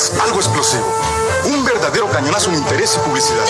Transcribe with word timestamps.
es 0.00 0.12
algo 0.18 0.36
explosivo. 0.36 0.86
Un 1.44 1.64
verdadero 1.64 2.10
cañonazo 2.10 2.50
en 2.50 2.56
interés 2.56 2.96
y 2.96 3.06
publicidad. 3.06 3.44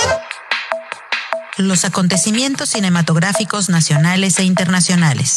Los 1.58 1.84
acontecimientos 1.84 2.70
cinematográficos 2.70 3.68
nacionales 3.68 4.38
e 4.40 4.44
internacionales. 4.44 5.36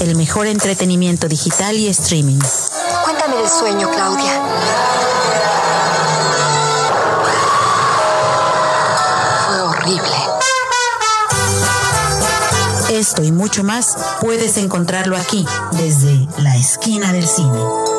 El 0.00 0.16
mejor 0.16 0.48
entretenimiento 0.48 1.28
digital 1.28 1.76
y 1.76 1.86
streaming. 1.88 2.40
Cuéntame 3.04 3.36
del 3.36 3.48
sueño, 3.48 3.90
Claudia. 3.90 4.42
Fue 9.46 9.60
horrible. 9.60 10.16
Esto 12.90 13.22
y 13.22 13.30
mucho 13.30 13.62
más 13.62 13.96
puedes 14.20 14.56
encontrarlo 14.56 15.16
aquí, 15.16 15.46
desde 15.72 16.26
la 16.38 16.56
esquina 16.56 17.12
del 17.12 17.28
cine. 17.28 17.97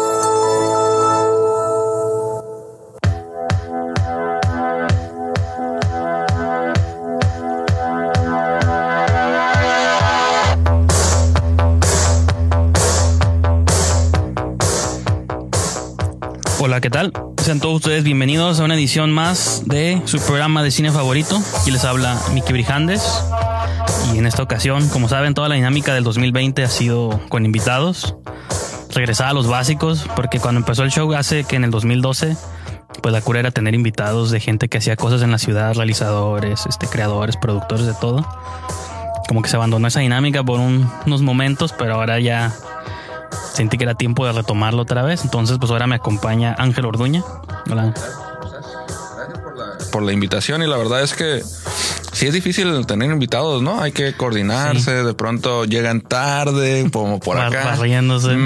Hola, 16.60 16.82
¿qué 16.82 16.90
tal? 16.90 17.14
Sean 17.38 17.60
todos 17.60 17.78
ustedes 17.78 18.04
bienvenidos 18.04 18.60
a 18.60 18.64
una 18.66 18.76
edición 18.76 19.12
más 19.12 19.64
de 19.66 20.02
su 20.06 20.20
programa 20.20 20.62
de 20.62 20.72
cine 20.72 20.92
favorito. 20.92 21.40
Aquí 21.62 21.72
les 21.72 21.86
habla 21.86 22.20
Miki 22.34 22.52
Brijandes. 22.54 23.24
Y 24.14 24.18
en 24.18 24.26
esta 24.26 24.44
ocasión, 24.44 24.88
como 24.90 25.08
saben, 25.08 25.34
toda 25.34 25.48
la 25.50 25.56
dinámica 25.56 25.94
del 25.94 26.04
2020 26.04 26.64
ha 26.64 26.68
sido 26.70 27.20
con 27.30 27.46
invitados. 27.46 28.16
Regresar 28.94 29.28
a 29.28 29.34
los 29.34 29.48
básicos, 29.48 30.06
porque 30.16 30.40
cuando 30.40 30.60
empezó 30.60 30.84
el 30.84 30.92
show 30.92 31.14
hace 31.14 31.44
que 31.44 31.56
en 31.56 31.64
el 31.64 31.72
2012, 31.72 32.36
pues 33.02 33.14
la 33.14 33.22
cura 33.22 33.40
era 33.40 33.52
tener 33.52 33.74
invitados 33.76 34.32
de 34.32 34.40
gente 34.40 34.68
que 34.68 34.80
hacía 34.80 34.96
cosas 34.96 35.22
en 35.22 35.32
la 35.32 35.38
ciudad, 35.38 35.74
realizadores, 35.76 36.66
este, 36.66 36.88
creadores, 36.88 37.38
productores 37.38 37.86
de 37.86 37.94
todo. 37.94 38.28
Como 39.28 39.42
que 39.44 39.50
se 39.50 39.56
abandonó 39.56 39.88
esa 39.88 40.00
dinámica 40.00 40.44
por 40.44 40.60
un- 40.60 40.90
unos 41.06 41.22
momentos, 41.22 41.74
pero 41.78 41.96
ahora 41.96 42.20
ya 42.20 42.52
sentí 43.54 43.78
que 43.78 43.84
era 43.84 43.96
tiempo 43.96 44.26
de 44.26 44.32
retomarlo 44.34 44.82
otra 44.82 45.04
vez. 45.04 45.24
Entonces, 45.24 45.58
pues 45.60 45.72
ahora 45.72 45.88
me 45.88 45.96
acompaña 45.96 46.56
Ángel 46.58 46.86
Orduña. 46.86 47.24
Hola. 47.70 47.94
por 49.92 50.04
la 50.04 50.14
invitación 50.14 50.62
y 50.62 50.68
la 50.68 50.78
verdad 50.78 51.02
es 51.02 51.14
que 51.14 51.42
sí 52.14 52.28
es 52.28 52.34
difícil 52.34 52.86
tener 52.86 53.10
invitados, 53.12 53.62
¿no? 53.64 53.82
Hay 53.82 53.92
que 53.92 54.14
coordinarse, 54.14 55.04
de 55.04 55.14
pronto 55.16 55.66
llegan 55.66 56.02
tarde, 56.02 56.88
como 56.92 57.20
por 57.20 57.38
Bar- 57.38 57.48
acá. 57.48 57.64
barriéndose. 57.76 58.38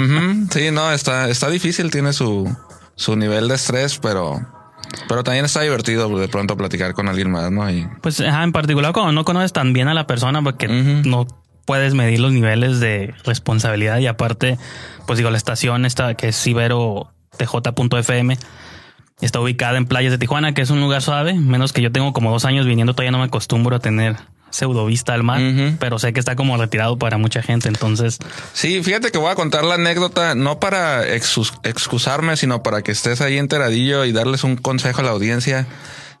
Sí, 0.50 0.70
no, 0.70 0.90
está, 0.92 1.28
está 1.28 1.50
difícil, 1.50 1.90
tiene 1.90 2.12
su, 2.14 2.50
su 2.94 3.16
nivel 3.16 3.48
de 3.48 3.56
estrés, 3.56 3.98
pero, 3.98 4.40
pero 5.08 5.22
también 5.22 5.44
está 5.44 5.60
divertido 5.60 6.08
de 6.18 6.28
pronto 6.28 6.56
platicar 6.56 6.94
con 6.94 7.08
alguien 7.08 7.30
más, 7.30 7.50
¿no? 7.50 7.70
Y 7.70 7.86
Pues 8.00 8.20
ajá, 8.20 8.42
en 8.42 8.52
particular 8.52 8.92
cuando 8.94 9.12
no 9.12 9.24
conoces 9.24 9.52
tan 9.52 9.72
bien 9.74 9.88
a 9.88 9.94
la 9.94 10.06
persona 10.06 10.42
porque 10.42 10.66
no 10.68 11.26
puedes 11.64 11.94
medir 11.94 12.20
los 12.20 12.32
niveles 12.32 12.80
de 12.80 13.14
responsabilidad 13.24 13.98
y 13.98 14.06
aparte, 14.06 14.58
pues 15.06 15.18
digo, 15.18 15.30
la 15.30 15.36
estación 15.36 15.84
esta 15.86 16.14
que 16.14 16.28
es 16.28 16.46
Ibero 16.46 17.10
TJ.fm 17.36 18.36
está 19.20 19.40
ubicada 19.40 19.78
en 19.78 19.86
playas 19.86 20.12
de 20.12 20.18
Tijuana, 20.18 20.54
que 20.54 20.62
es 20.62 20.70
un 20.70 20.80
lugar 20.80 21.02
suave, 21.02 21.34
menos 21.34 21.72
que 21.72 21.82
yo 21.82 21.92
tengo 21.92 22.12
como 22.12 22.30
dos 22.30 22.44
años 22.44 22.66
viniendo, 22.66 22.94
todavía 22.94 23.12
no 23.12 23.18
me 23.18 23.24
acostumbro 23.24 23.76
a 23.76 23.78
tener 23.78 24.16
pseudovista 24.50 25.14
al 25.14 25.24
mar, 25.24 25.40
pero 25.80 25.98
sé 25.98 26.12
que 26.12 26.20
está 26.20 26.36
como 26.36 26.56
retirado 26.56 26.96
para 26.96 27.18
mucha 27.18 27.42
gente, 27.42 27.68
entonces 27.68 28.18
Sí, 28.52 28.82
fíjate 28.84 29.10
que 29.10 29.18
voy 29.18 29.30
a 29.30 29.34
contar 29.34 29.64
la 29.64 29.74
anécdota, 29.74 30.36
no 30.36 30.60
para 30.60 31.04
excusarme, 31.12 32.36
sino 32.36 32.62
para 32.62 32.82
que 32.82 32.92
estés 32.92 33.20
ahí 33.20 33.38
enteradillo 33.38 34.04
y 34.04 34.12
darles 34.12 34.44
un 34.44 34.56
consejo 34.56 35.00
a 35.00 35.04
la 35.04 35.10
audiencia. 35.10 35.66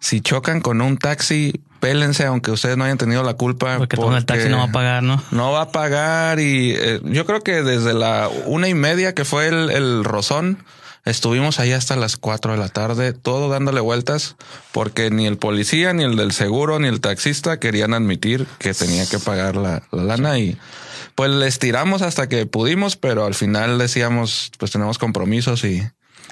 Si 0.00 0.20
chocan 0.20 0.60
con 0.60 0.82
un 0.82 0.98
taxi, 0.98 1.62
pélense, 1.88 2.24
aunque 2.24 2.50
ustedes 2.50 2.76
no 2.76 2.84
hayan 2.84 2.98
tenido 2.98 3.22
la 3.22 3.34
culpa. 3.34 3.76
porque 3.78 3.96
el 3.96 4.24
taxi 4.24 4.48
no 4.48 4.58
va 4.58 4.64
a 4.64 4.72
pagar, 4.72 5.02
¿no? 5.02 5.22
No 5.30 5.52
va 5.52 5.62
a 5.62 5.72
pagar 5.72 6.40
y 6.40 6.72
eh, 6.76 7.00
yo 7.04 7.26
creo 7.26 7.40
que 7.42 7.62
desde 7.62 7.92
la 7.92 8.30
una 8.46 8.68
y 8.68 8.74
media 8.74 9.14
que 9.14 9.24
fue 9.24 9.48
el, 9.48 9.70
el 9.70 10.02
rozón, 10.04 10.64
estuvimos 11.04 11.60
ahí 11.60 11.72
hasta 11.72 11.96
las 11.96 12.16
cuatro 12.16 12.52
de 12.52 12.58
la 12.58 12.68
tarde, 12.68 13.12
todo 13.12 13.50
dándole 13.50 13.80
vueltas, 13.80 14.36
porque 14.72 15.10
ni 15.10 15.26
el 15.26 15.36
policía, 15.36 15.92
ni 15.92 16.04
el 16.04 16.16
del 16.16 16.32
seguro, 16.32 16.78
ni 16.78 16.88
el 16.88 17.00
taxista 17.00 17.60
querían 17.60 17.92
admitir 17.92 18.46
que 18.58 18.72
tenía 18.72 19.06
que 19.06 19.18
pagar 19.18 19.56
la, 19.56 19.82
la 19.92 20.02
lana 20.04 20.38
y 20.38 20.56
pues 21.14 21.30
les 21.30 21.58
tiramos 21.58 22.00
hasta 22.02 22.28
que 22.28 22.46
pudimos, 22.46 22.96
pero 22.96 23.26
al 23.26 23.34
final 23.34 23.76
decíamos, 23.78 24.50
pues 24.58 24.70
tenemos 24.72 24.98
compromisos 24.98 25.62
y 25.64 25.82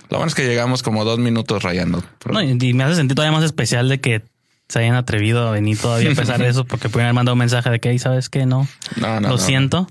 lo 0.08 0.18
bueno 0.18 0.28
es 0.28 0.34
que 0.34 0.46
llegamos 0.46 0.82
como 0.82 1.04
dos 1.04 1.18
minutos 1.18 1.62
rayando. 1.62 2.02
Pero- 2.18 2.34
No, 2.34 2.42
y, 2.42 2.56
y 2.58 2.74
me 2.74 2.84
hace 2.84 2.96
sentir 2.96 3.14
todavía 3.14 3.36
más 3.36 3.44
especial 3.44 3.88
de 3.88 4.00
que 4.00 4.22
se 4.72 4.78
hayan 4.78 4.94
atrevido 4.94 5.46
a 5.46 5.50
venir 5.50 5.78
todavía 5.78 6.12
a 6.12 6.14
pesar 6.14 6.38
de 6.38 6.48
eso, 6.48 6.64
porque 6.64 6.88
pueden 6.88 7.04
haber 7.08 7.14
mandado 7.14 7.34
un 7.34 7.40
mensaje 7.40 7.68
de 7.68 7.78
que, 7.78 7.90
"Ey, 7.90 7.98
¿sabes 7.98 8.30
qué? 8.30 8.46
No, 8.46 8.66
No, 8.96 9.20
no, 9.20 9.28
lo 9.28 9.28
no. 9.34 9.38
siento. 9.38 9.86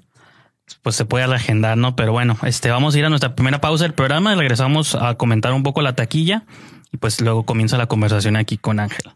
Pues 0.82 0.96
se 0.96 1.06
puede 1.06 1.28
reagendar, 1.28 1.78
¿no? 1.78 1.96
Pero 1.96 2.14
bueno, 2.14 2.36
este, 2.44 2.72
vamos 2.72 2.96
a 2.96 2.98
ir 3.00 3.06
a 3.06 3.10
nuestra 3.10 3.36
primera 3.36 3.62
pausa 3.62 3.84
del 3.84 3.94
programa 3.94 4.34
y 4.34 4.38
regresamos 4.38 4.96
a 4.96 5.14
comentar 5.16 5.54
un 5.54 5.62
poco 5.62 5.84
la 5.84 5.94
taquilla 5.94 6.46
y 6.92 6.98
pues 6.98 7.22
luego 7.22 7.44
comienza 7.46 7.78
la 7.78 7.86
conversación 7.86 8.36
aquí 8.38 8.58
con 8.58 8.80
Ángel. 8.80 9.12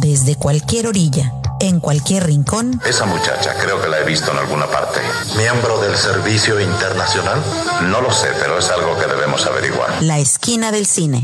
Desde 0.00 0.34
cualquier 0.36 0.86
orilla, 0.88 1.32
en 1.62 1.78
cualquier 1.78 2.24
rincón, 2.26 2.80
Esa 2.84 3.06
muchacha 3.06 3.54
creo 3.60 3.80
que 3.80 3.88
la 3.88 4.00
he 4.00 4.04
visto 4.04 4.32
en 4.32 4.38
alguna 4.38 4.66
parte. 4.66 5.00
¿Miembro 5.36 5.80
del 5.80 5.96
Servicio 5.96 6.60
Internacional? 6.60 7.40
No 7.84 8.00
lo 8.00 8.10
sé, 8.10 8.28
pero 8.40 8.58
es 8.58 8.68
algo 8.70 8.98
que 8.98 9.06
debemos 9.06 9.46
averiguar. 9.46 10.02
la 10.02 10.18
esquina 10.18 10.72
del 10.72 10.86
cine. 10.86 11.22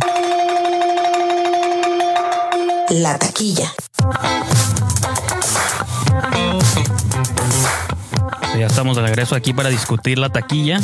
La 2.91 3.19
taquilla. 3.19 3.73
Ya 8.59 8.67
estamos 8.67 8.97
de 8.97 9.03
regreso 9.03 9.35
aquí 9.35 9.53
para 9.53 9.69
discutir 9.69 10.19
la 10.19 10.31
taquilla. 10.31 10.81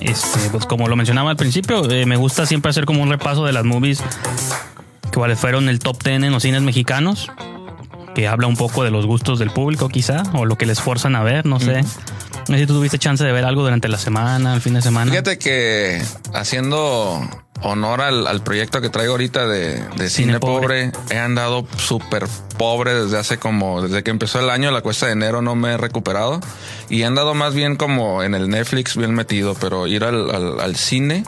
Este, 0.00 0.50
pues 0.50 0.66
como 0.66 0.88
lo 0.88 0.96
mencionaba 0.96 1.30
al 1.30 1.36
principio, 1.36 1.88
eh, 1.90 2.06
me 2.06 2.16
gusta 2.16 2.44
siempre 2.44 2.70
hacer 2.70 2.84
como 2.86 3.02
un 3.02 3.10
repaso 3.10 3.44
de 3.44 3.52
las 3.52 3.64
movies 3.64 4.02
que 5.10 5.18
cuáles 5.18 5.38
fueron 5.38 5.68
el 5.68 5.78
top 5.80 6.02
10 6.02 6.22
en 6.22 6.32
los 6.32 6.42
cines 6.42 6.62
mexicanos, 6.62 7.30
que 8.20 8.28
habla 8.28 8.46
un 8.48 8.56
poco 8.56 8.84
de 8.84 8.90
los 8.90 9.06
gustos 9.06 9.38
del 9.38 9.50
público 9.50 9.88
quizá, 9.88 10.22
o 10.34 10.44
lo 10.44 10.56
que 10.58 10.66
les 10.66 10.78
forzan 10.80 11.16
a 11.16 11.22
ver, 11.22 11.46
no 11.46 11.58
sé. 11.58 11.80
No 12.48 12.54
sé 12.54 12.58
si 12.58 12.66
tú 12.66 12.74
tuviste 12.74 12.98
chance 12.98 13.24
de 13.24 13.32
ver 13.32 13.46
algo 13.46 13.62
durante 13.62 13.88
la 13.88 13.96
semana, 13.96 14.52
el 14.54 14.60
fin 14.60 14.74
de 14.74 14.82
semana. 14.82 15.10
Fíjate 15.10 15.38
que 15.38 16.02
haciendo 16.34 17.20
honor 17.62 18.02
al, 18.02 18.26
al 18.26 18.42
proyecto 18.42 18.80
que 18.82 18.90
traigo 18.90 19.12
ahorita 19.12 19.46
de, 19.46 19.76
de 19.96 20.10
cine, 20.10 20.34
Cine 20.34 20.40
pobre. 20.40 20.90
pobre. 20.90 21.14
he 21.14 21.18
andado 21.18 21.66
súper 21.78 22.26
pobre 22.58 22.92
desde 22.94 23.18
hace 23.18 23.38
como, 23.38 23.80
desde 23.80 24.02
que 24.02 24.10
empezó 24.10 24.38
el 24.40 24.50
año, 24.50 24.70
la 24.70 24.82
cuesta 24.82 25.06
de 25.06 25.12
enero 25.12 25.40
no 25.40 25.54
me 25.54 25.72
he 25.72 25.76
recuperado 25.78 26.40
y 26.90 27.00
he 27.02 27.04
andado 27.06 27.32
más 27.34 27.54
bien 27.54 27.76
como 27.76 28.22
en 28.22 28.34
el 28.34 28.50
Netflix 28.50 28.96
bien 28.96 29.14
metido, 29.14 29.54
pero 29.58 29.86
ir 29.86 30.04
al, 30.04 30.30
al- 30.30 30.60
al 30.60 30.76
cine 30.76 31.24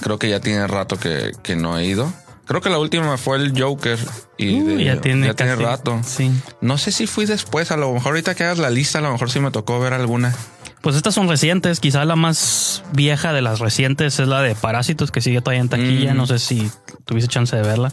creo 0.00 0.18
que 0.18 0.28
ya 0.28 0.38
tiene 0.40 0.66
rato 0.68 0.96
que, 0.96 1.32
que 1.42 1.56
no 1.56 1.76
he 1.78 1.86
ido. 1.86 2.12
Creo 2.46 2.60
que 2.60 2.70
la 2.70 2.78
última 2.78 3.16
fue 3.18 3.38
el 3.38 3.60
Joker 3.60 3.98
y 4.38 4.60
Uy, 4.60 4.76
de- 4.76 4.84
ya 4.84 5.00
tiene, 5.00 5.34
casi- 5.34 5.62
rato. 5.62 6.00
Sí. 6.04 6.30
No 6.60 6.78
sé 6.78 6.92
si 6.92 7.06
fui 7.06 7.26
después, 7.26 7.70
a 7.72 7.76
lo 7.76 7.92
mejor 7.92 8.12
ahorita 8.12 8.34
que 8.34 8.44
hagas 8.44 8.58
la 8.58 8.70
lista, 8.70 8.98
a 8.98 9.02
lo 9.02 9.10
mejor 9.12 9.30
sí 9.30 9.40
me 9.40 9.50
tocó 9.50 9.80
ver 9.80 9.92
alguna. 9.92 10.34
Pues 10.80 10.94
estas 10.94 11.14
son 11.14 11.28
recientes, 11.28 11.80
quizá 11.80 12.04
la 12.04 12.14
más 12.14 12.84
vieja 12.92 13.32
de 13.32 13.42
las 13.42 13.58
recientes 13.58 14.20
es 14.20 14.28
la 14.28 14.40
de 14.42 14.54
Parásitos, 14.54 15.10
que 15.10 15.20
sigue 15.20 15.40
todavía 15.40 15.60
en 15.62 15.68
taquilla, 15.68 16.14
Mm. 16.14 16.16
no 16.16 16.26
sé 16.28 16.38
si 16.38 16.70
tuviste 17.04 17.28
chance 17.28 17.56
de 17.56 17.62
verla, 17.62 17.92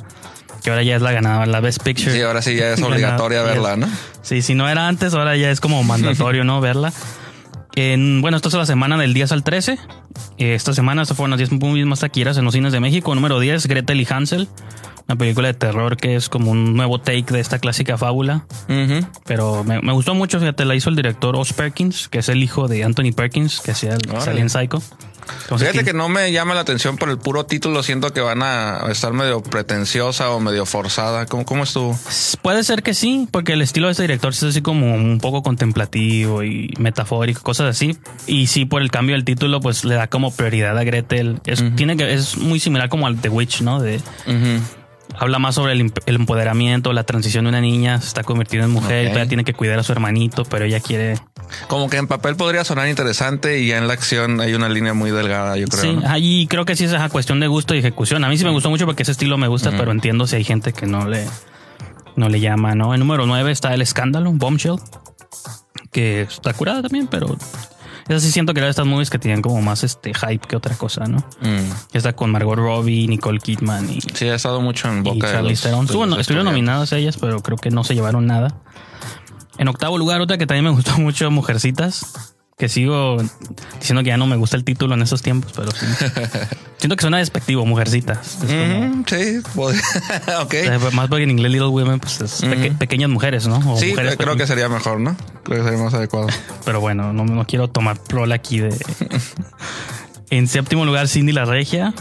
que 0.63 0.69
ahora 0.69 0.84
ya 0.84 0.96
es 0.97 1.02
la 1.02 1.12
ganadora, 1.12 1.47
la 1.47 1.59
Best 1.59 1.81
Picture. 1.81 2.12
Sí, 2.13 2.22
ahora 2.22 2.44
sí 2.44 2.56
ya 2.56 2.74
es 2.74 2.81
obligatoria 2.84 3.42
verla, 3.42 3.75
¿no? 3.78 3.88
Sí, 4.22 4.44
si 4.44 4.54
no 4.54 4.69
era 4.69 4.88
antes, 4.88 5.16
ahora 5.16 5.36
ya 5.36 5.50
es 5.50 5.60
como 5.60 5.83
mandatorio, 5.83 6.44
¿no? 6.44 6.62
Verla. 6.62 6.94
En, 7.75 8.22
bueno, 8.22 8.38
esta 8.38 8.50
es 8.50 8.54
la 8.54 8.68
semana 8.68 8.98
del 8.98 9.16
10 9.16 9.31
al 9.31 9.44
13. 9.44 9.80
Eh, 10.38 10.56
Esta 10.56 10.74
semana 10.74 11.06
se 11.06 11.13
fueron 11.13 11.31
las 11.31 11.38
10 11.39 11.51
movies 11.54 11.86
más 11.86 12.00
taquilleras 12.01 12.38
en 12.38 12.45
los 12.45 12.54
cines 12.54 12.71
de 12.71 12.80
México. 12.80 13.13
Número 13.15 13.39
10, 13.39 13.68
Gretel 13.68 14.01
y 14.01 14.07
Hansel. 14.10 14.48
Una 15.08 15.18
película 15.18 15.50
de 15.50 15.54
terror 15.54 15.98
que 15.98 16.16
es 16.16 16.30
como 16.30 16.52
un 16.52 16.76
nuevo 16.76 17.00
take 17.00 17.26
de 17.34 17.40
esta 17.42 17.60
clásica 17.60 17.98
fábula. 17.98 18.46
Pero 19.26 19.64
me, 19.64 19.82
me 19.82 19.92
gustó 19.94 20.16
mucho, 20.16 20.40
fíjate, 20.40 20.66
la 20.66 20.76
hizo 20.76 20.90
el 20.90 20.96
director 20.96 21.36
Oz 21.36 21.54
Perkins, 21.54 22.08
que 22.08 22.20
es 22.20 22.30
el 22.30 22.42
hijo 22.42 22.68
de 22.68 22.84
Anthony 22.84 23.12
Perkins, 23.16 23.60
que 23.60 23.72
hacía 23.72 23.92
el, 23.96 24.02
Órale. 24.10 24.26
salía 24.26 24.42
en 24.42 24.50
Psycho. 24.50 24.82
Entonces, 25.44 25.70
Fíjate 25.70 25.72
¿quién- 25.72 25.86
que 25.86 25.94
no 25.94 26.10
me 26.10 26.32
llama 26.34 26.54
la 26.54 26.62
atención 26.62 26.98
por 26.98 27.10
el 27.10 27.18
puro 27.18 27.46
título, 27.46 27.82
siento 27.82 28.12
que 28.12 28.20
van 28.20 28.42
a 28.44 28.82
estar 28.90 29.14
medio 29.14 29.42
pretenciosa 29.42 30.30
o 30.32 30.42
medio 30.42 30.66
forzada. 30.66 31.26
¿Cómo, 31.28 31.46
cómo 31.46 31.64
estuvo? 31.64 31.98
Puede 32.42 32.64
ser 32.66 32.84
que 32.84 32.94
sí, 32.94 33.28
porque 33.32 33.54
el 33.54 33.62
estilo 33.62 33.88
de 33.88 33.92
este 33.92 34.04
director 34.04 34.32
es 34.34 34.44
así 34.44 34.62
como 34.62 34.94
un 34.94 35.20
poco 35.20 35.42
contemplativo 35.42 36.44
y 36.44 36.74
metafórico, 36.78 37.42
cosas 37.42 37.70
así. 37.70 37.98
Y 38.28 38.48
sí, 38.48 38.66
por 38.66 38.82
el 38.82 38.92
cambio 38.92 39.16
del 39.16 39.24
título, 39.24 39.62
pues 39.62 39.86
le 39.86 39.96
da 39.96 40.08
como 40.08 40.30
prioridad 40.34 40.78
a 40.78 40.84
Gretel. 40.84 41.40
Es, 41.46 41.64
tiene 41.78 41.96
que, 41.96 42.14
es 42.14 42.38
muy 42.38 42.60
similar 42.60 42.90
como 42.90 43.08
al 43.08 43.18
The 43.22 43.30
Witch, 43.30 43.62
¿no? 43.62 43.80
De, 43.82 44.02
habla 45.18 45.40
más 45.40 45.56
sobre 45.56 45.74
el, 45.74 45.92
empoderamiento, 46.06 46.94
la 46.94 47.04
transición 47.04 47.46
de 47.46 47.50
una 47.50 47.62
niña, 47.62 48.02
se 48.02 48.08
está 48.08 48.24
convirtiendo 48.24 48.66
en 48.66 48.72
mujer, 48.72 49.06
Ok. 49.08 49.14
todavía 49.14 49.28
tiene 49.28 49.44
que 49.44 49.54
cuidar 49.54 49.80
a 49.80 49.84
su 49.84 49.92
hermanito, 49.92 50.44
pero 50.46 50.66
ella 50.66 50.80
quiere 50.80 51.20
Como 51.68 51.90
que 51.90 51.98
en 51.98 52.08
papel 52.08 52.36
podría 52.36 52.64
sonar 52.64 52.88
interesante 52.88 53.60
y 53.60 53.68
ya 53.68 53.78
en 53.78 53.88
la 53.88 53.94
acción 53.94 54.42
hay 54.42 54.54
una 54.54 54.70
línea 54.70 54.94
muy 54.94 55.12
delgada, 55.12 55.58
yo 55.58 55.68
creo. 55.68 55.82
Sí, 55.82 55.94
¿no? 55.94 56.10
ahí 56.10 56.48
creo 56.48 56.66
que 56.66 56.76
sí 56.76 56.86
es 56.86 56.92
esa 56.92 57.10
cuestión 57.10 57.40
de 57.40 57.48
gusto 57.48 57.76
y 57.76 57.80
ejecución. 57.80 58.24
A 58.24 58.30
mí 58.30 58.38
sí 58.38 58.44
me 58.44 58.52
gustó 58.52 58.70
mucho 58.70 58.86
porque 58.86 59.04
ese 59.04 59.12
estilo 59.12 59.38
me 59.38 59.48
gusta, 59.48 59.72
pero 59.72 59.92
entiendo 59.92 60.26
si 60.26 60.38
hay 60.38 60.44
gente 60.44 60.74
que 60.74 60.88
no 60.88 61.08
le, 61.08 61.26
no 62.16 62.30
le 62.30 62.40
llama, 62.40 62.76
¿no? 62.76 62.94
En 62.94 63.00
número 63.00 63.26
9 63.26 63.52
está 63.52 63.74
El 63.74 63.82
Escándalo, 63.82 64.32
Bombshell, 64.32 64.78
que 65.92 66.22
está 66.22 66.54
curada 66.54 66.82
también, 66.82 67.08
pero 67.08 67.38
esa 68.08 68.20
sí 68.20 68.32
siento 68.32 68.54
que 68.54 68.60
era 68.60 68.68
de 68.68 68.72
estas 68.72 68.86
movies 68.86 69.10
que 69.10 69.20
tenían 69.20 69.42
como 69.42 69.62
más 69.62 69.84
este 69.84 70.14
hype 70.14 70.48
que 70.48 70.56
otra 70.56 70.76
cosa, 70.76 71.06
¿no? 71.06 71.20
Mm. 71.42 71.72
Está 71.94 72.14
con 72.14 72.32
Margot 72.32 72.58
Robbie, 72.58 73.08
Nicole 73.08 73.40
Kidman 73.40 73.90
y, 73.90 74.02
Sí, 74.02 74.28
ha 74.28 74.36
estado 74.36 74.62
mucho 74.62 74.90
en 74.90 75.00
y 75.00 75.02
boca 75.02 75.28
Theron. 75.32 75.86
Estuvo- 75.86 76.06
los 76.06 76.20
estuvieron 76.20 76.46
nominadas 76.46 76.92
ellas, 76.94 77.18
pero 77.20 77.42
creo 77.42 77.58
que 77.58 77.70
no 77.70 77.84
se 77.84 77.96
llevaron 77.96 78.26
nada. 78.26 78.56
En 79.58 79.68
octavo 79.68 79.98
lugar, 79.98 80.20
otra 80.22 80.38
que 80.38 80.48
también 80.48 80.66
me 80.66 80.72
gustó 80.72 80.98
mucho, 80.98 81.30
Mujercitas, 81.32 82.32
que 82.58 82.70
sigo 82.70 83.18
diciendo 83.80 84.04
que 84.04 84.10
ya 84.10 84.18
no 84.18 84.28
me 84.28 84.36
gusta 84.36 84.56
el 84.58 84.64
título 84.64 84.94
en 84.94 85.02
esos 85.02 85.22
tiempos, 85.22 85.52
pero 85.56 85.72
sí. 85.72 85.86
Siento 86.78 86.96
que 86.96 87.02
suena 87.02 87.18
despectivo, 87.18 87.66
Mujercitas. 87.66 88.38
Como- 88.42 88.54
Mm, 88.94 89.04
sí, 89.08 89.40
pod- 89.56 89.76
ok. 90.44 90.54
eh, 90.54 90.80
más 90.94 91.08
porque 91.08 91.24
en 91.24 91.32
inglés 91.32 91.52
Little 91.52 91.68
Women, 91.70 92.00
pues 92.00 92.22
es 92.22 92.42
peque- 92.42 92.70
Ujú. 92.70 92.78
pequeñas 92.78 93.10
mujeres, 93.10 93.48
¿no? 93.48 93.58
O 93.74 93.78
Sí, 93.78 93.90
mujeres 93.92 94.18
creo 94.18 94.36
que 94.36 94.46
sería 94.48 94.70
mejor, 94.70 95.00
¿no? 95.00 95.16
Creo 95.44 95.60
que 95.60 95.70
sería 95.70 95.84
más 95.84 95.94
adecuado. 95.94 96.28
Pero 96.66 96.80
bueno, 96.80 97.12
no, 97.14 97.26
no 97.26 97.46
quiero 97.46 97.70
tomar 97.70 97.98
rol 98.10 98.32
aquí 98.32 98.60
de... 98.60 98.76
en 100.30 100.48
séptimo 100.48 100.86
lugar, 100.86 101.08
Cindy 101.08 101.32
la 101.32 101.46
Regia, 101.46 101.94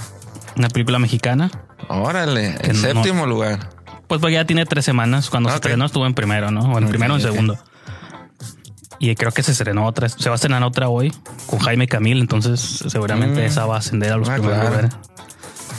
una 0.56 0.68
película 0.68 0.98
mexicana. 0.98 1.50
Órale, 1.88 2.56
en 2.62 2.74
no- 2.74 2.80
séptimo 3.02 3.26
lugar. 3.26 3.70
Pues 4.06 4.20
porque 4.20 4.34
ya 4.34 4.44
tiene 4.44 4.66
tres 4.66 4.84
semanas. 4.84 5.30
Cuando 5.30 5.48
se 5.48 5.56
Ok. 5.56 5.64
estrenó 5.64 5.86
estuvo 5.86 6.06
en 6.06 6.14
primero, 6.14 6.50
¿no? 6.50 6.60
O 6.72 6.78
en 6.78 6.88
primero 6.88 7.14
o 7.14 7.16
en 7.16 7.22
segundo. 7.22 7.58
Y 9.02 9.14
creo 9.16 9.32
que 9.32 9.42
se 9.42 9.50
estrenó 9.50 9.84
otra. 9.84 10.08
Se 10.08 10.28
va 10.28 10.34
a 10.34 10.36
estrenar 10.36 10.62
otra 10.62 10.88
hoy 10.88 11.12
con 11.46 11.58
Jaime 11.58 11.88
Camil. 11.88 12.20
Entonces 12.20 12.60
seguramente 12.88 13.40
Mm. 13.42 13.44
esa 13.46 13.66
va 13.66 13.74
a 13.74 13.78
ascender 13.78 14.12
a 14.12 14.16
los 14.16 14.28
Ah, 14.28 14.34
primeros 14.34 14.60
claro. 14.60 14.70
lugares. 14.76 14.96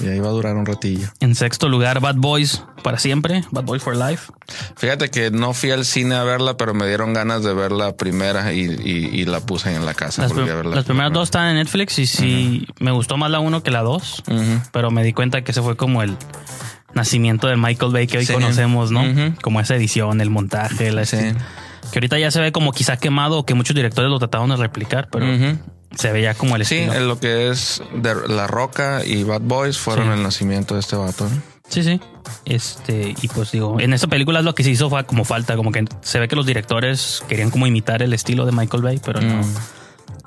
Y 0.03 0.07
ahí 0.07 0.19
va 0.19 0.27
a 0.27 0.31
durar 0.31 0.55
un 0.57 0.65
ratillo. 0.65 1.07
En 1.21 1.33
sexto 1.35 1.69
lugar, 1.69 2.01
Bad 2.01 2.15
Boys 2.17 2.63
para 2.81 2.97
siempre. 2.99 3.45
Bad 3.51 3.63
Boys 3.63 3.81
for 3.81 3.95
Life. 3.95 4.29
Fíjate 4.75 5.09
que 5.09 5.31
no 5.31 5.53
fui 5.53 5.71
al 5.71 5.85
cine 5.85 6.15
a 6.15 6.23
verla, 6.23 6.57
pero 6.57 6.73
me 6.73 6.85
dieron 6.85 7.13
ganas 7.13 7.43
de 7.43 7.53
ver 7.53 7.71
la 7.71 7.95
primera 7.95 8.51
y, 8.51 8.61
y- 8.65 9.21
y 9.21 9.25
la 9.25 9.39
puse 9.39 9.73
en 9.73 9.85
la 9.85 9.93
casa. 9.93 10.23
Las, 10.23 10.33
prim- 10.33 10.83
primeras 10.83 11.13
dos 11.13 11.27
están 11.29 11.47
en 11.51 11.55
Netflix 11.57 11.99
y 11.99 12.07
sí 12.07 12.67
me 12.79 12.91
gustó 12.91 13.15
más 13.17 13.29
la 13.31 13.39
uno 13.39 13.63
que 13.63 13.71
la 13.71 13.83
dos. 13.83 14.21
Pero 14.73 14.91
me 14.91 15.03
di 15.03 15.13
cuenta 15.13 15.43
que 15.43 15.51
ese 15.51 15.61
fue 15.61 15.77
como 15.77 16.01
el 16.01 16.17
nacimiento 16.93 17.47
del 17.47 17.57
Michael 17.57 17.93
Bay 17.93 18.07
que 18.07 18.17
hoy 18.17 18.25
Sí. 18.25 18.33
conocemos, 18.33 18.91
¿no? 18.91 19.03
Como 19.41 19.61
esa 19.61 19.75
edición, 19.75 20.19
el 20.19 20.29
montaje, 20.29 20.91
la 20.91 21.05
Sí. 21.05 21.17
Que 21.93 21.99
ahorita 21.99 22.17
ya 22.17 22.31
se 22.31 22.41
ve 22.41 22.51
como 22.51 22.71
quizá 22.71 22.97
quemado 22.97 23.37
o 23.37 23.45
que 23.45 23.53
muchos 23.53 23.75
directores 23.75 24.09
lo 24.09 24.17
trataron 24.17 24.49
de 24.49 24.55
replicar, 24.55 25.09
pero 25.11 25.27
Ujú. 25.31 25.59
se 25.95 26.11
veía 26.11 26.33
como 26.33 26.55
el 26.55 26.65
Sí, 26.65 26.77
estilo. 26.77 26.93
en 26.95 27.07
lo 27.07 27.19
que 27.19 27.49
es 27.49 27.83
de 27.93 28.15
La 28.29 28.47
Roca 28.47 29.05
y 29.05 29.23
Bad 29.23 29.41
Boys 29.41 29.77
fueron 29.77 30.07
Sí. 30.07 30.13
el 30.13 30.23
nacimiento 30.23 30.73
de 30.73 30.79
este 30.79 30.95
vato. 30.95 31.29
¿no? 31.29 31.39
Sí, 31.69 31.83
sí. 31.83 32.01
Este, 32.45 33.13
y 33.21 33.27
pues 33.27 33.51
digo, 33.51 33.79
en 33.79 33.93
esta 33.93 34.07
película 34.07 34.41
lo 34.41 34.55
que 34.55 34.63
se 34.63 34.71
hizo 34.71 34.89
fue 34.89 35.05
como 35.05 35.23
falta, 35.23 35.55
como 35.55 35.71
que 35.71 35.85
se 36.01 36.19
ve 36.19 36.27
que 36.27 36.35
los 36.35 36.47
directores 36.47 37.23
querían 37.29 37.51
como 37.51 37.67
imitar 37.67 38.01
el 38.01 38.11
estilo 38.13 38.47
de 38.47 38.53
Michael 38.53 38.81
Bay, 38.81 38.99
pero 39.05 39.21
no. 39.21 39.43
Mm. 39.43 39.55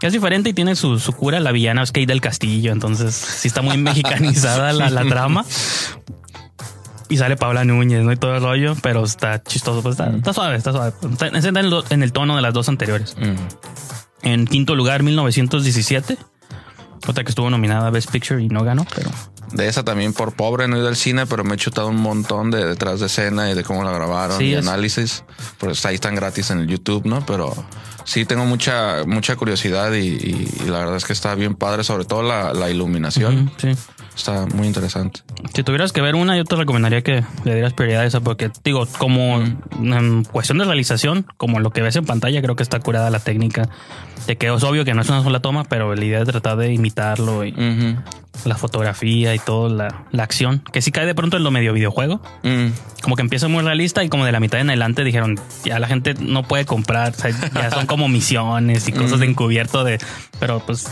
Es 0.02 0.12
diferente 0.12 0.50
y 0.50 0.52
tiene 0.52 0.76
su, 0.76 1.00
su 1.00 1.12
cura. 1.14 1.40
La 1.40 1.50
villana 1.50 1.82
es 1.82 1.90
Kate 1.90 2.06
del 2.06 2.20
Castillo, 2.20 2.70
entonces 2.70 3.12
sí 3.12 3.48
está 3.48 3.60
muy 3.62 3.76
mexicanizada 3.78 4.72
la, 4.72 4.88
la 4.88 5.04
trama. 5.04 5.44
Y 7.08 7.16
sale 7.18 7.36
Paula 7.36 7.64
Núñez, 7.64 8.02
¿no? 8.02 8.12
Y 8.12 8.16
todo 8.16 8.34
el 8.36 8.42
rollo, 8.42 8.74
pero 8.82 9.04
está 9.04 9.42
chistoso. 9.42 9.82
Pues 9.82 9.92
está, 9.98 10.10
está 10.10 10.32
suave, 10.32 10.56
está 10.56 10.72
suave. 10.72 10.92
Está, 11.12 11.26
está 11.28 11.48
en, 11.48 11.56
el, 11.56 11.72
en 11.90 12.02
el 12.02 12.12
tono 12.12 12.34
de 12.36 12.42
las 12.42 12.52
dos 12.52 12.68
anteriores. 12.68 13.16
Mm. 13.18 14.26
En 14.26 14.46
quinto 14.46 14.74
lugar, 14.74 15.02
1917. 15.04 16.18
Otra 17.06 17.22
que 17.22 17.30
estuvo 17.30 17.48
nominada 17.50 17.86
a 17.86 17.90
Best 17.90 18.10
Picture 18.10 18.42
y 18.42 18.48
no 18.48 18.64
ganó, 18.64 18.84
pero 18.94 19.10
De 19.52 19.68
esa 19.68 19.84
también 19.84 20.12
por 20.12 20.32
pobre 20.32 20.66
no 20.66 20.74
he 20.74 20.80
ido 20.80 20.88
al 20.88 20.96
cine, 20.96 21.26
pero 21.26 21.44
me 21.44 21.54
he 21.54 21.58
chutado 21.58 21.88
un 21.88 21.98
montón 22.00 22.50
de 22.50 22.64
detrás 22.66 22.98
de 22.98 23.06
escena 23.06 23.48
y 23.50 23.54
de 23.54 23.62
cómo 23.62 23.84
la 23.84 23.92
grabaron 23.92 24.38
Sí, 24.38 24.46
y 24.46 24.54
es- 24.54 24.66
análisis. 24.66 25.22
Pues 25.58 25.86
ahí 25.86 25.94
están 25.96 26.16
gratis 26.16 26.50
en 26.50 26.58
el 26.60 26.66
YouTube, 26.66 27.06
¿no? 27.06 27.24
Pero 27.24 27.54
sí 28.06 28.24
tengo 28.24 28.46
mucha, 28.46 29.04
mucha 29.06 29.36
curiosidad 29.36 29.92
y, 29.92 30.06
y- 30.06 30.48
y 30.64 30.68
la 30.70 30.78
verdad 30.78 30.96
es 30.96 31.04
que 31.04 31.12
está 31.12 31.34
bien 31.34 31.54
padre, 31.54 31.84
sobre 31.84 32.06
todo 32.06 32.22
la, 32.22 32.54
la 32.54 32.70
iluminación. 32.70 33.44
Ujú, 33.44 33.50
sí. 33.58 33.68
Está 34.16 34.46
muy 34.46 34.66
interesante. 34.66 35.20
Si 35.54 35.62
tuvieras 35.62 35.92
que 35.92 36.00
ver 36.00 36.14
una, 36.14 36.36
yo 36.38 36.44
te 36.44 36.56
recomendaría 36.56 37.02
que 37.02 37.22
le 37.44 37.52
dieras 37.54 37.74
prioridad 37.74 38.00
a 38.02 38.06
esa, 38.06 38.20
porque 38.20 38.50
digo, 38.64 38.86
como 38.98 39.42
en 39.82 40.24
cuestión 40.24 40.56
de 40.56 40.64
realización, 40.64 41.26
como 41.36 41.60
lo 41.60 41.70
que 41.70 41.82
ves 41.82 41.96
en 41.96 42.06
pantalla, 42.06 42.40
creo 42.40 42.56
que 42.56 42.62
está 42.62 42.80
curada 42.80 43.10
la 43.10 43.18
técnica. 43.20 43.68
De 44.26 44.36
que 44.36 44.52
es 44.52 44.62
obvio 44.64 44.84
que 44.84 44.94
no 44.94 45.02
es 45.02 45.08
una 45.10 45.22
sola 45.22 45.40
toma, 45.40 45.64
pero 45.64 45.94
la 45.94 46.04
idea 46.04 46.18
de 46.20 46.24
tratar 46.24 46.56
de 46.56 46.72
imitarlo 46.72 47.44
y 47.44 47.50
Ujú. 47.52 48.00
la 48.44 48.56
fotografía 48.56 49.34
y 49.34 49.38
todo, 49.38 49.68
la, 49.68 50.04
la 50.10 50.22
acción, 50.24 50.64
que 50.72 50.82
sí 50.82 50.90
cae 50.90 51.06
de 51.06 51.14
pronto 51.14 51.36
en 51.36 51.44
lo 51.44 51.50
medio 51.52 51.72
videojuego. 51.72 52.20
Mm. 52.42 52.68
Como 53.02 53.14
que 53.14 53.22
empieza 53.22 53.46
muy 53.46 53.62
realista 53.62 54.02
y 54.02 54.08
como 54.08 54.24
de 54.24 54.32
la 54.32 54.40
mitad 54.40 54.58
en 54.60 54.68
adelante 54.70 55.04
dijeron, 55.04 55.38
ya 55.64 55.78
la 55.78 55.86
gente 55.86 56.14
no 56.18 56.42
puede 56.42 56.64
comprar, 56.64 57.12
o 57.16 57.20
sea, 57.20 57.30
ya 57.54 57.70
son 57.70 57.86
como 57.86 57.95
misiones 58.08 58.88
y 58.88 58.92
cosas 58.92 59.20
de 59.20 59.26
encubierto 59.26 59.84
de, 59.84 59.98
pero 60.38 60.60
pues 60.64 60.86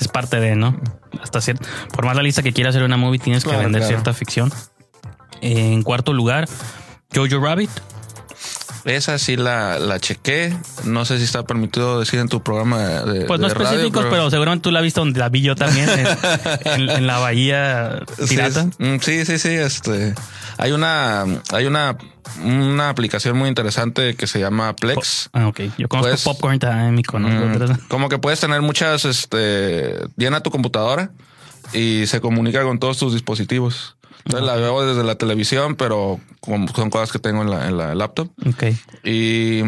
es 0.00 0.08
parte 0.08 0.40
de, 0.40 0.56
¿no? 0.56 0.80
Hasta 1.22 1.40
cierto, 1.40 1.66
por 1.94 2.04
más 2.04 2.14
realista 2.14 2.42
que 2.42 2.52
quieras 2.52 2.74
hacer 2.74 2.84
una 2.84 2.96
movie, 2.96 3.18
tienes 3.18 3.44
que 3.44 3.50
vender 3.50 3.82
claro. 3.82 3.86
cierta 3.86 4.12
ficción. 4.12 4.50
En 5.42 5.82
cuarto 5.82 6.12
lugar, 6.12 6.48
Jojo 7.14 7.40
Rabbit. 7.40 7.70
Esa 8.84 9.18
sí 9.18 9.36
la, 9.36 9.78
la 9.78 9.98
chequé. 10.00 10.56
No 10.84 11.04
sé 11.04 11.18
si 11.18 11.24
está 11.24 11.42
permitido 11.44 12.00
decir 12.00 12.18
en 12.18 12.28
tu 12.28 12.42
programa 12.42 12.78
de, 12.78 13.26
Pues 13.26 13.40
no 13.40 13.48
de 13.48 13.54
radio, 13.54 13.68
específicos, 13.70 14.06
pero... 14.10 14.30
seguramente 14.30 14.62
tú 14.64 14.70
la 14.70 14.78
has 14.80 14.84
visto 14.84 15.00
donde 15.00 15.20
la 15.20 15.28
vi 15.28 15.42
yo 15.42 15.54
también, 15.54 15.88
en, 16.64 17.06
la 17.06 17.18
bahía 17.18 18.00
pirata. 18.28 18.64
mm, 18.78 18.96
Sí, 19.00 19.24
sí, 19.26 19.38
sí. 19.38 19.48
Este 19.50 20.14
hay 20.58 20.72
una, 20.72 21.24
hay 21.52 21.66
una, 21.66 21.96
una 22.42 22.88
aplicación 22.90 23.36
muy 23.36 23.48
interesante 23.48 24.14
que 24.14 24.26
se 24.26 24.38
llama 24.40 24.74
Plex. 24.76 25.30
Ah, 25.32 25.46
ok. 25.48 25.60
Yo 25.78 25.88
conozco 25.88 26.10
Pues- 26.10 26.22
Popcorn 26.24 26.58
Time 26.58 27.02
conozco 27.02 27.40
Mm, 27.46 27.88
como 27.88 28.08
que 28.08 28.18
puedes 28.18 28.40
tener 28.40 28.60
muchas, 28.62 29.04
este, 29.04 29.94
llena 30.16 30.42
tu 30.42 30.50
computadora 30.50 31.10
y 31.72 32.06
se 32.06 32.20
comunica 32.20 32.62
con 32.62 32.78
todos 32.78 32.98
tus 32.98 33.12
dispositivos. 33.14 33.96
Entonces 34.24 34.46
la 34.46 34.56
veo 34.56 34.84
desde 34.86 35.04
la 35.04 35.14
televisión, 35.16 35.76
pero 35.76 36.20
son 36.74 36.90
cosas 36.90 37.12
que 37.12 37.18
tengo 37.18 37.42
en 37.42 37.50
la, 37.50 37.68
en 37.68 37.76
la 37.76 37.94
laptop. 37.94 38.30
Ok. 38.46 38.64
Y, 39.04 39.60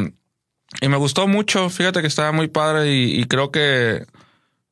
y 0.80 0.88
me 0.88 0.97
gustó 0.97 1.26
mucho. 1.28 1.68
Fíjate 1.71 2.00
que 2.00 2.06
estaba 2.06 2.32
muy 2.32 2.49
padre 2.49 2.92
y, 2.92 3.21
y 3.21 3.25
creo 3.26 3.50
que 3.50 4.06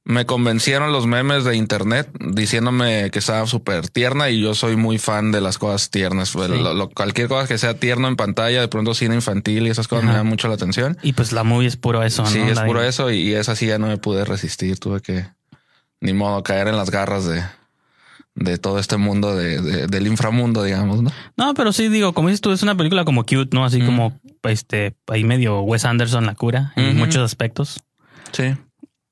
me 0.03 0.25
convencieron 0.27 0.93
los 0.93 1.07
memes 1.07 1.45
de 1.45 1.55
internet 1.57 2.09
diciéndome 2.19 3.11
que 3.11 3.19
estaba 3.19 3.47
súper 3.47 3.89
tierna 3.91 4.31
y 4.31 4.41
yo 4.41 4.55
soy 4.55 4.75
muy 4.75 4.99
fan 4.99 5.31
de 5.31 5.41
las 5.41 5.59
cosas 5.59 5.91
tiernas. 5.91 6.31
Pues, 6.33 6.49
Lo- 6.49 6.75
lo- 6.75 6.89
cualquier 6.89 7.29
cosa 7.29 7.47
que 7.47 7.59
sea 7.59 7.75
tierno 7.75 8.09
en 8.09 8.17
pantalla, 8.17 8.61
de 8.61 8.69
pronto 8.69 8.95
cine 8.95 9.15
infantil 9.15 9.67
y 9.67 9.71
esas 9.71 9.89
cosas 9.89 10.07
me 10.07 10.13
dan 10.15 10.27
mucho 10.27 10.49
la 10.49 10.55
atención. 10.55 10.97
Y 11.03 11.13
pues 11.13 11.33
la 11.33 11.45
movie 11.45 11.69
es 11.69 11.77
puro 11.77 12.03
eso, 12.03 12.25
Sí, 12.27 12.39
¿no? 12.39 12.47
es 12.49 12.57
La- 12.57 12.67
puro 12.67 12.83
eso 12.83 13.11
y, 13.11 13.19
y 13.21 13.35
esa 13.35 13.55
sí 13.55 13.67
ya 13.67 13.79
no 13.79 13.87
me 13.89 13.99
pude 13.99 14.25
resistir. 14.25 14.79
Tuve 14.81 15.01
que, 15.01 15.27
ni 16.01 16.13
modo, 16.15 16.43
caer 16.43 16.69
en 16.69 16.77
las 16.77 16.91
garras 16.91 17.27
de, 17.27 17.45
de 18.41 18.59
todo 18.59 18.79
este 18.81 18.97
mundo 18.97 19.37
de, 19.37 19.61
de- 19.61 19.87
del 19.87 20.07
inframundo, 20.09 20.65
digamos, 20.65 21.03
¿no? 21.03 21.13
No, 21.37 21.55
pero 21.55 21.73
sí 21.73 21.89
digo, 21.89 22.13
como 22.15 22.29
dices 22.29 22.41
tú, 22.41 22.51
es 22.51 22.63
una 22.65 22.75
película 22.75 23.05
como 23.05 23.23
cute, 23.25 23.51
¿no? 23.53 23.65
Así 23.65 23.81
Mm. 23.83 23.87
como 23.87 24.21
este, 24.43 24.97
ahí 25.07 25.23
medio 25.25 25.61
Wes 25.61 25.85
Anderson 25.85 26.27
la 26.27 26.35
cura 26.35 26.73
en 26.77 26.97
muchos 26.97 27.19
aspectos. 27.23 27.81
Sí. 28.33 28.55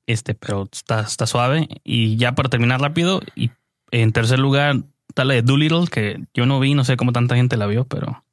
Este, 0.07 0.33
pero 0.33 0.67
está, 0.71 1.01
está 1.01 1.25
suave. 1.27 1.67
Y 1.83 2.17
ya 2.17 2.33
para 2.33 2.49
terminar 2.49 2.81
rápido, 2.81 3.21
y 3.35 3.51
en 3.91 4.11
tercer 4.11 4.39
lugar, 4.39 4.77
está 5.07 5.23
la 5.25 5.35
de 5.35 5.43
Doolittle, 5.43 5.85
que 5.91 6.19
yo 6.33 6.45
no 6.47 6.59
vi, 6.59 6.73
no 6.73 6.83
sé 6.83 6.97
cómo 6.97 7.11
tanta 7.13 7.35
gente 7.35 7.55
la 7.57 7.67
vio, 7.67 7.85
pero 7.85 8.23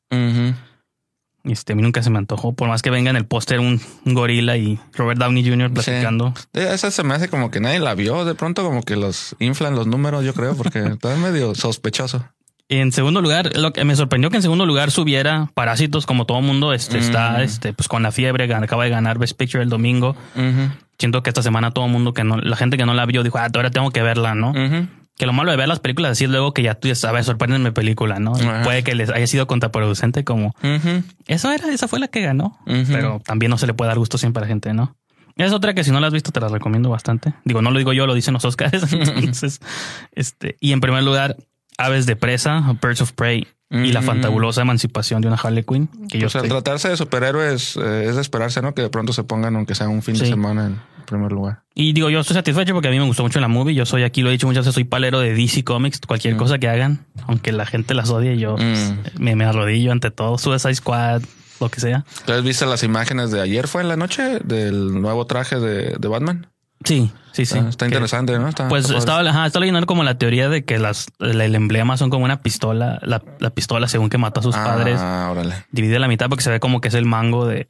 este, 1.47 1.73
a 1.73 1.77
mí 1.77 1.83
nunca 1.83 2.03
se 2.03 2.11
me 2.11 2.19
antojó. 2.19 2.55
Por 2.55 2.69
más 2.69 2.83
que 2.83 2.91
venga 2.91 3.11
en 3.11 3.17
el 3.17 3.27
póster 3.27 3.61
un, 3.61 3.81
un 4.05 4.15
gorila 4.15 4.57
y 4.57 4.79
Robert 4.95 5.19
Downey 5.21 5.49
Jr. 5.49 5.73
platicando. 5.73 6.35
Esa 6.53 6.91
se 6.91 7.03
me 7.03 7.15
hace 7.15 7.29
como 7.29 7.51
que 7.51 7.61
nadie 7.61 7.81
la 7.81 7.95
vio. 7.95 8.25
De 8.25 8.35
pronto 8.35 8.63
como 8.65 8.83
que 8.83 8.97
los 8.97 9.37
inflan 9.39 9.75
los 9.75 9.87
números, 9.87 10.25
yo 10.25 10.35
creo, 10.35 10.57
porque 10.57 10.79
está 10.93 11.15
medio 11.17 11.55
sospechoso. 11.55 12.25
En 12.69 12.91
segundo 12.91 13.23
lugar, 13.23 13.57
lo 13.57 13.73
que 13.73 13.85
me 13.85 13.95
sorprendió 13.95 14.29
que 14.29 14.37
en 14.37 14.43
segundo 14.43 14.67
lugar 14.67 14.91
subiera 14.91 15.49
Parásitos, 15.55 16.05
como 16.05 16.27
todo 16.27 16.41
mundo 16.43 16.73
este, 16.73 16.99
está 16.99 17.39
Mm. 17.39 17.43
este, 17.43 17.73
pues 17.73 17.87
con 17.87 18.03
la 18.03 18.11
fiebre, 18.11 18.53
acaba 18.53 18.83
de 18.83 18.91
ganar 18.91 19.19
Best 19.19 19.37
Picture 19.39 19.63
el 19.63 19.71
domingo. 19.71 20.17
Siento 20.99 21.23
que 21.23 21.31
esta 21.31 21.43
semana 21.43 21.71
todo 21.73 21.85
el 21.87 21.93
mundo 21.93 22.13
que 22.15 22.25
no, 22.25 22.39
la 22.39 22.57
gente 22.57 22.77
que 22.77 22.87
no 22.87 22.95
la 22.95 23.07
vio 23.07 23.23
dijo, 23.23 23.39
ah, 23.39 23.49
ahora 23.55 23.71
tengo 23.71 23.91
que 23.91 24.03
verla, 24.03 24.35
¿no? 24.35 24.53
Que 25.19 25.25
lo 25.27 25.33
malo 25.33 25.51
de 25.51 25.57
ver 25.57 25.67
las 25.69 25.81
películas 25.81 26.13
así 26.13 26.25
es 26.25 26.31
luego 26.31 26.53
que 26.53 26.63
ya 26.63 26.75
tú 26.75 26.89
ya 26.89 26.95
sabes, 26.95 27.25
sorpréndeme 27.27 27.73
película, 27.73 28.19
¿no? 28.19 28.35
Ajá. 28.37 28.63
puede 28.65 28.85
que 28.85 28.95
les 28.95 29.09
haya 29.11 29.27
sido 29.27 29.47
contraproducente 29.47 30.25
como, 30.25 30.55
eso 31.27 31.51
era, 31.51 31.73
esa 31.73 31.89
fue 31.89 31.99
la 31.99 32.09
que 32.09 32.21
ganó. 32.21 32.59
Pero 32.67 33.21
también 33.25 33.51
no 33.51 33.57
se 33.59 33.67
le 33.67 33.75
puede 33.75 33.89
dar 33.89 33.99
gusto 33.99 34.19
siempre 34.19 34.41
a 34.41 34.43
la 34.43 34.49
gente, 34.49 34.75
¿no? 34.75 34.95
Es 35.37 35.53
otra 35.53 35.75
que 35.75 35.85
si 35.85 35.91
no 35.91 36.01
la 36.01 36.07
has 36.07 36.13
visto 36.13 36.33
te 36.33 36.41
la 36.41 36.49
recomiendo 36.49 36.89
bastante. 36.91 37.35
Digo, 37.45 37.61
no 37.63 37.71
lo 37.71 37.79
digo 37.79 37.93
yo, 37.93 38.07
lo 38.07 38.15
dicen 38.15 38.33
los 38.35 38.45
Oscars. 38.45 38.91
Entonces, 38.93 39.61
este, 40.13 40.57
y 40.61 40.73
en 40.73 40.81
primer 40.81 41.03
lugar, 41.03 41.37
Aves 41.79 42.07
de 42.07 42.17
Presa, 42.17 42.75
Birds 42.83 43.03
of 43.03 43.13
Prey. 43.13 43.47
y 43.71 43.93
la 43.93 44.01
fantabulosa 44.01 44.63
emancipación 44.63 45.21
de 45.23 45.29
una 45.29 45.37
Harley 45.37 45.63
Quinn. 45.65 45.89
Que 46.09 46.19
yo 46.19 46.27
Pues 46.27 46.37
al 46.37 46.45
estoy- 46.45 46.49
tratarse 46.51 46.89
de 46.89 46.97
superhéroes, 46.97 47.77
eh, 47.77 48.07
es 48.09 48.15
de 48.15 48.21
esperarse, 48.23 48.63
¿no? 48.63 48.75
Que 48.75 48.83
de 48.83 48.89
pronto 48.91 49.13
se 49.13 49.25
pongan, 49.25 49.57
aunque 49.57 49.75
sea 49.75 49.89
un 49.89 50.03
fin 50.03 50.15
de 50.17 50.25
semana 50.27 50.67
en 50.67 50.81
primer 51.07 51.33
lugar. 51.33 51.63
Y 51.75 51.93
digo, 51.93 52.11
yo 52.11 52.21
estoy 52.21 52.35
satisfecho 52.35 52.73
porque 52.75 52.89
a 52.89 52.91
mí 52.91 52.99
me 52.99 53.07
gustó 53.07 53.23
mucho 53.23 53.41
la 53.41 53.49
movie. 53.49 53.75
Yo 53.75 53.87
soy 53.87 54.03
aquí, 54.03 54.23
lo 54.23 54.29
he 54.29 54.33
dicho 54.33 54.47
muchas 54.47 54.65
veces, 54.65 54.75
soy 54.75 54.85
palero 54.85 55.21
de 55.21 55.33
DC 55.35 55.65
Comics. 55.65 56.01
Cualquier 56.07 56.37
cosa 56.37 56.59
que 56.59 56.69
hagan, 56.69 57.07
aunque 57.27 57.53
la 57.53 57.65
gente 57.67 57.95
las 57.95 58.11
odie, 58.11 58.37
yo 58.39 58.57
pues, 58.57 58.93
Mm. 59.15 59.23
me, 59.23 59.37
me 59.37 59.45
arrodillo 59.45 59.93
ante 59.93 60.11
todo. 60.11 60.37
Suicide 60.39 60.75
Squad, 60.75 61.23
lo 61.61 61.69
que 61.71 61.81
sea. 61.81 62.05
Entonces, 62.21 62.45
¿viste 62.45 62.67
las 62.67 62.83
imágenes 62.83 63.31
de 63.31 63.41
ayer? 63.41 63.69
¿Fue 63.69 63.81
en 63.83 63.89
la 63.89 63.97
noche 63.97 64.41
del 64.45 65.01
nuevo 65.01 65.27
traje 65.27 65.59
de, 65.59 65.97
de 65.99 66.09
Batman? 66.09 66.49
Sí, 66.85 67.11
sí, 67.33 67.47
sí. 67.47 67.59
Ah, 67.59 67.69
está 67.71 67.87
Que- 67.87 67.93
interesante, 67.95 68.39
¿no? 68.39 68.49
Está- 68.49 68.69
Pues 68.69 68.85
está 68.85 68.99
estaba, 68.99 69.21
ajá, 69.29 69.47
estaba 69.47 69.61
leyendo 69.65 69.85
como 69.87 70.05
la 70.05 70.19
teoría 70.19 70.49
de 70.51 70.65
que 70.65 70.79
las, 70.79 71.07
el, 71.21 71.41
el 71.41 71.55
emblema 71.55 71.97
son 71.97 72.11
como 72.11 72.25
una 72.27 72.43
pistola. 72.43 73.01
La, 73.03 73.23
la 73.41 73.51
pistola, 73.51 73.89
según 73.89 74.11
que 74.11 74.19
mató 74.19 74.41
a 74.41 74.43
sus 74.43 74.55
padres, 74.55 74.99
Ah, 75.03 75.29
órale. 75.33 75.55
divide 75.73 75.99
la 75.99 76.07
mitad 76.09 76.29
porque 76.29 76.45
se 76.45 76.51
ve 76.51 76.61
como 76.61 76.81
que 76.83 76.89
es 76.89 76.95
el 76.95 77.07
mango 77.07 77.47
de, 77.47 77.57
de 77.57 77.67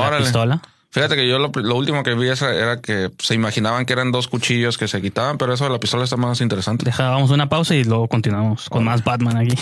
la 0.00 0.18
pistola. 0.18 0.62
Fíjate 0.90 1.16
que 1.16 1.28
yo 1.28 1.38
lo, 1.38 1.50
lo 1.54 1.76
último 1.76 2.02
que 2.02 2.14
vi 2.14 2.28
era 2.28 2.80
que 2.80 3.10
se 3.18 3.34
imaginaban 3.34 3.84
que 3.84 3.92
eran 3.92 4.10
dos 4.10 4.26
cuchillos 4.26 4.78
que 4.78 4.88
se 4.88 5.02
quitaban, 5.02 5.36
pero 5.36 5.52
eso 5.52 5.64
de 5.64 5.70
la 5.70 5.78
pistola 5.78 6.04
está 6.04 6.16
más 6.16 6.40
interesante. 6.40 6.86
Dejábamos 6.86 7.30
una 7.30 7.48
pausa 7.48 7.74
y 7.74 7.84
luego 7.84 8.08
continuamos 8.08 8.70
con 8.70 8.84
más 8.84 9.04
Batman 9.04 9.36
aquí. 9.36 9.54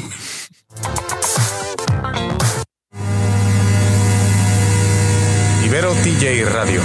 Ibero 5.64 5.92
TJ 5.94 6.44
Radio, 6.44 6.80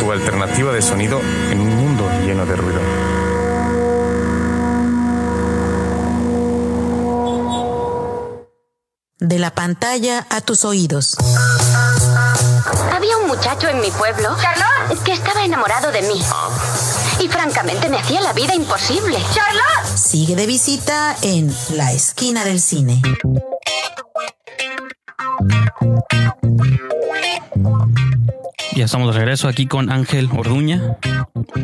tu 0.00 0.10
alternativa 0.10 0.72
de 0.72 0.82
sonido 0.82 1.20
en 1.52 1.60
un 1.60 1.76
mundo 1.76 2.10
lleno 2.24 2.44
de 2.44 2.56
ruido. 2.56 2.80
De 9.20 9.38
la 9.38 9.52
pantalla 9.52 10.26
a 10.28 10.40
tus 10.40 10.64
oídos. 10.64 11.16
Había 12.94 13.16
un 13.18 13.26
muchacho 13.26 13.68
en 13.68 13.80
mi 13.80 13.90
pueblo 13.90 14.36
Charlotte, 14.40 15.02
que 15.04 15.12
estaba 15.12 15.44
enamorado 15.44 15.92
de 15.92 16.02
mí. 16.02 16.22
Y 17.20 17.28
francamente 17.28 17.88
me 17.88 17.98
hacía 17.98 18.20
la 18.20 18.32
vida 18.32 18.54
imposible. 18.54 19.18
Charlotte. 19.32 19.96
Sigue 19.96 20.36
de 20.36 20.46
visita 20.46 21.16
en 21.22 21.54
la 21.70 21.92
esquina 21.92 22.44
del 22.44 22.60
cine. 22.60 23.02
Ya 28.74 28.84
estamos 28.84 29.14
de 29.14 29.18
regreso 29.20 29.48
aquí 29.48 29.66
con 29.66 29.90
Ángel 29.90 30.28
Orduña. 30.36 30.96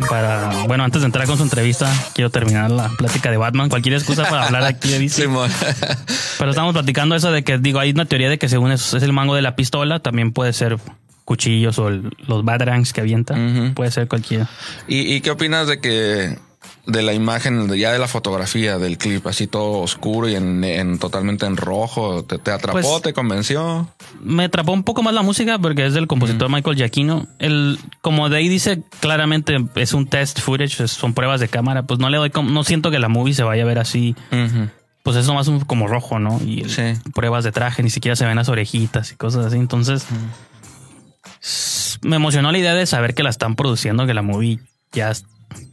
Para, 0.09 0.65
bueno, 0.67 0.85
antes 0.85 1.03
de 1.03 1.07
entrar 1.07 1.27
con 1.27 1.37
su 1.37 1.43
entrevista, 1.43 1.93
quiero 2.15 2.31
terminar 2.31 2.71
la 2.71 2.89
plática 2.89 3.31
de 3.31 3.37
Batman. 3.37 3.69
Cualquier 3.69 3.95
excusa 3.97 4.25
para 4.29 4.47
hablar 4.47 4.65
aquí 4.65 4.89
de 4.89 4.99
DC. 5.01 5.23
Simón. 5.23 5.51
Pero 6.39 6.51
estamos 6.51 6.73
platicando 6.73 7.15
eso 7.15 7.31
de 7.31 7.43
que, 7.45 7.59
digo, 7.59 7.81
hay 7.81 7.91
una 7.91 8.07
teoría 8.07 8.31
de 8.31 8.39
que 8.39 8.49
según 8.49 8.73
es, 8.73 8.95
es 8.95 9.03
el 9.03 9.13
mango 9.13 9.35
de 9.35 9.43
la 9.43 9.57
pistola, 9.57 9.99
también 10.01 10.33
puede 10.33 10.53
ser 10.55 10.79
cuchillos 11.27 11.79
o 11.79 11.89
el- 11.89 12.17
los 12.27 12.45
batarangs 12.45 12.93
que 12.95 13.03
avienta. 13.03 13.37
Puede 13.75 13.91
ser 13.91 14.09
cualquiera. 14.09 14.49
¿Y, 14.89 15.15
y 15.15 15.21
qué 15.21 15.31
opinas 15.33 15.67
de 15.67 15.81
que 15.81 16.39
de 16.87 17.03
la 17.03 17.13
imagen, 17.15 17.69
ya 17.77 17.93
de 17.93 17.99
la 18.01 18.09
fotografía 18.09 18.77
del 18.79 18.99
clip, 18.99 19.25
así 19.29 19.47
todo 19.47 19.79
oscuro 19.81 20.29
y 20.29 20.35
en, 20.35 20.65
en- 20.65 20.99
totalmente 20.99 21.47
en 21.47 21.57
rojo? 21.57 22.25
¿Te, 22.25 22.39
te 22.39 22.51
atrapó? 22.51 22.81
Pues- 22.81 23.03
¿Te 23.03 23.13
convenció? 23.13 23.89
Me 24.21 24.45
atrapó 24.45 24.73
un 24.73 24.83
poco 24.83 25.03
más 25.03 25.15
la 25.15 25.23
música 25.23 25.59
porque 25.61 25.87
es 25.87 25.95
del 25.95 26.07
compositor 26.09 26.51
Michael 26.51 26.77
Giacchino. 26.77 27.29
El, 27.39 27.79
como 28.01 28.29
de 28.29 28.39
ahí 28.39 28.49
dice 28.49 28.83
claramente 29.01 29.59
es 29.77 29.93
un 29.93 30.07
test 30.07 30.41
footage, 30.41 30.81
es- 30.83 30.91
son 30.93 31.15
pruebas 31.15 31.41
de 31.41 31.49
cámara. 31.49 31.85
Pues 31.85 32.01
no 32.01 32.11
le 32.11 32.17
doy, 32.17 32.33
no 32.45 32.65
siento 32.65 32.91
que 32.91 32.99
la 32.99 33.09
movie 33.09 33.35
se 33.35 33.45
vaya 33.45 33.63
a 33.63 33.67
ver 33.67 33.79
así. 33.79 34.17
Pues 35.05 35.17
es 35.17 35.27
nomás 35.27 35.47
un- 35.49 35.61
como 35.61 35.87
rojo, 35.89 36.19
¿no? 36.19 36.41
Y 36.45 36.63
el- 36.63 36.71
Sí. 36.71 36.83
pruebas 37.15 37.45
de 37.45 37.53
traje, 37.53 37.83
ni 37.85 37.91
siquiera 37.91 38.17
se 38.17 38.27
ven 38.27 38.37
las 38.37 38.49
orejitas 38.49 39.13
y 39.13 39.17
cosas 39.17 39.47
así. 39.47 39.57
Entonces, 39.57 40.05
me 42.03 42.17
emocionó 42.17 42.51
la 42.53 42.59
idea 42.59 42.75
de 42.75 42.87
saber 42.87 43.15
que 43.15 43.23
la 43.23 43.31
están 43.31 43.55
produciendo, 43.57 44.07
que 44.07 44.15
la 44.15 44.23
movie 44.23 44.61
ya, 44.93 45.13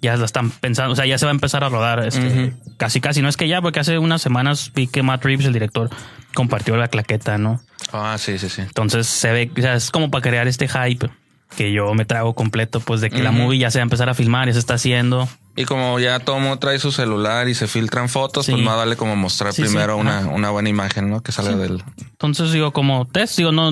ya 0.01 0.15
la 0.17 0.25
están 0.25 0.51
pensando, 0.51 0.93
o 0.93 0.95
sea, 0.95 1.05
ya 1.05 1.17
se 1.17 1.25
va 1.25 1.31
a 1.31 1.36
empezar 1.36 1.63
a 1.63 1.69
rodar. 1.69 2.05
este, 2.05 2.53
Casi, 2.77 3.01
casi. 3.01 3.21
No 3.21 3.29
es 3.29 3.38
que 3.38 3.48
ya, 3.48 3.62
porque 3.62 3.79
hace 3.79 3.98
unas 3.98 4.21
semanas 4.21 4.71
vi 4.74 4.88
que 4.88 5.03
Matt 5.03 5.24
Reeves, 5.25 5.45
el 5.45 5.53
director, 5.53 5.89
compartió 6.33 6.77
la 6.77 6.88
claqueta, 6.88 7.38
¿no? 7.38 7.62
Ah, 7.91 8.15
sí, 8.17 8.38
sí, 8.38 8.50
sí. 8.50 8.62
Entonces 8.62 9.07
se 9.07 9.31
ve, 9.31 9.51
o 9.57 9.62
sea, 9.62 9.74
es 9.75 9.91
como 9.91 10.09
para 10.12 10.21
crear 10.21 10.48
este 10.48 10.67
hype 10.67 11.09
que 11.57 11.71
yo 11.74 11.93
me 11.95 12.05
trago 12.05 12.36
completo, 12.36 12.79
pues 12.79 13.01
de 13.01 13.09
que 13.09 13.24
la 13.24 13.31
movie 13.31 13.57
ya 13.59 13.71
se 13.71 13.79
va 13.79 13.81
a 13.81 13.83
empezar 13.83 14.07
a 14.07 14.13
filmar, 14.13 14.48
ya 14.48 14.53
se 14.53 14.59
está 14.59 14.75
haciendo. 14.75 15.27
Y 15.55 15.65
como 15.65 16.00
ya 16.00 16.19
todo 16.19 16.39
mundo 16.39 16.57
trae 16.59 16.77
su 16.79 16.91
celular 16.91 17.50
y 17.50 17.55
se 17.55 17.67
filtran 17.67 18.07
fotos, 18.07 18.45
Sí. 18.45 18.51
pues 18.51 18.63
más 18.63 18.75
vale 18.77 18.95
como 18.95 19.15
mostrar 19.15 19.51
Sí, 19.51 19.63
sí. 19.63 19.67
primero 19.69 19.98
una, 19.98 20.27
una 20.27 20.51
buena 20.51 20.69
imagen, 20.69 21.09
¿no? 21.09 21.21
Que 21.21 21.31
Sí. 21.31 21.41
del... 21.41 21.83
Entonces 22.12 22.51
digo, 22.51 22.71
como 22.71 23.07
test, 23.07 23.36
digo, 23.38 23.51
no, 23.51 23.71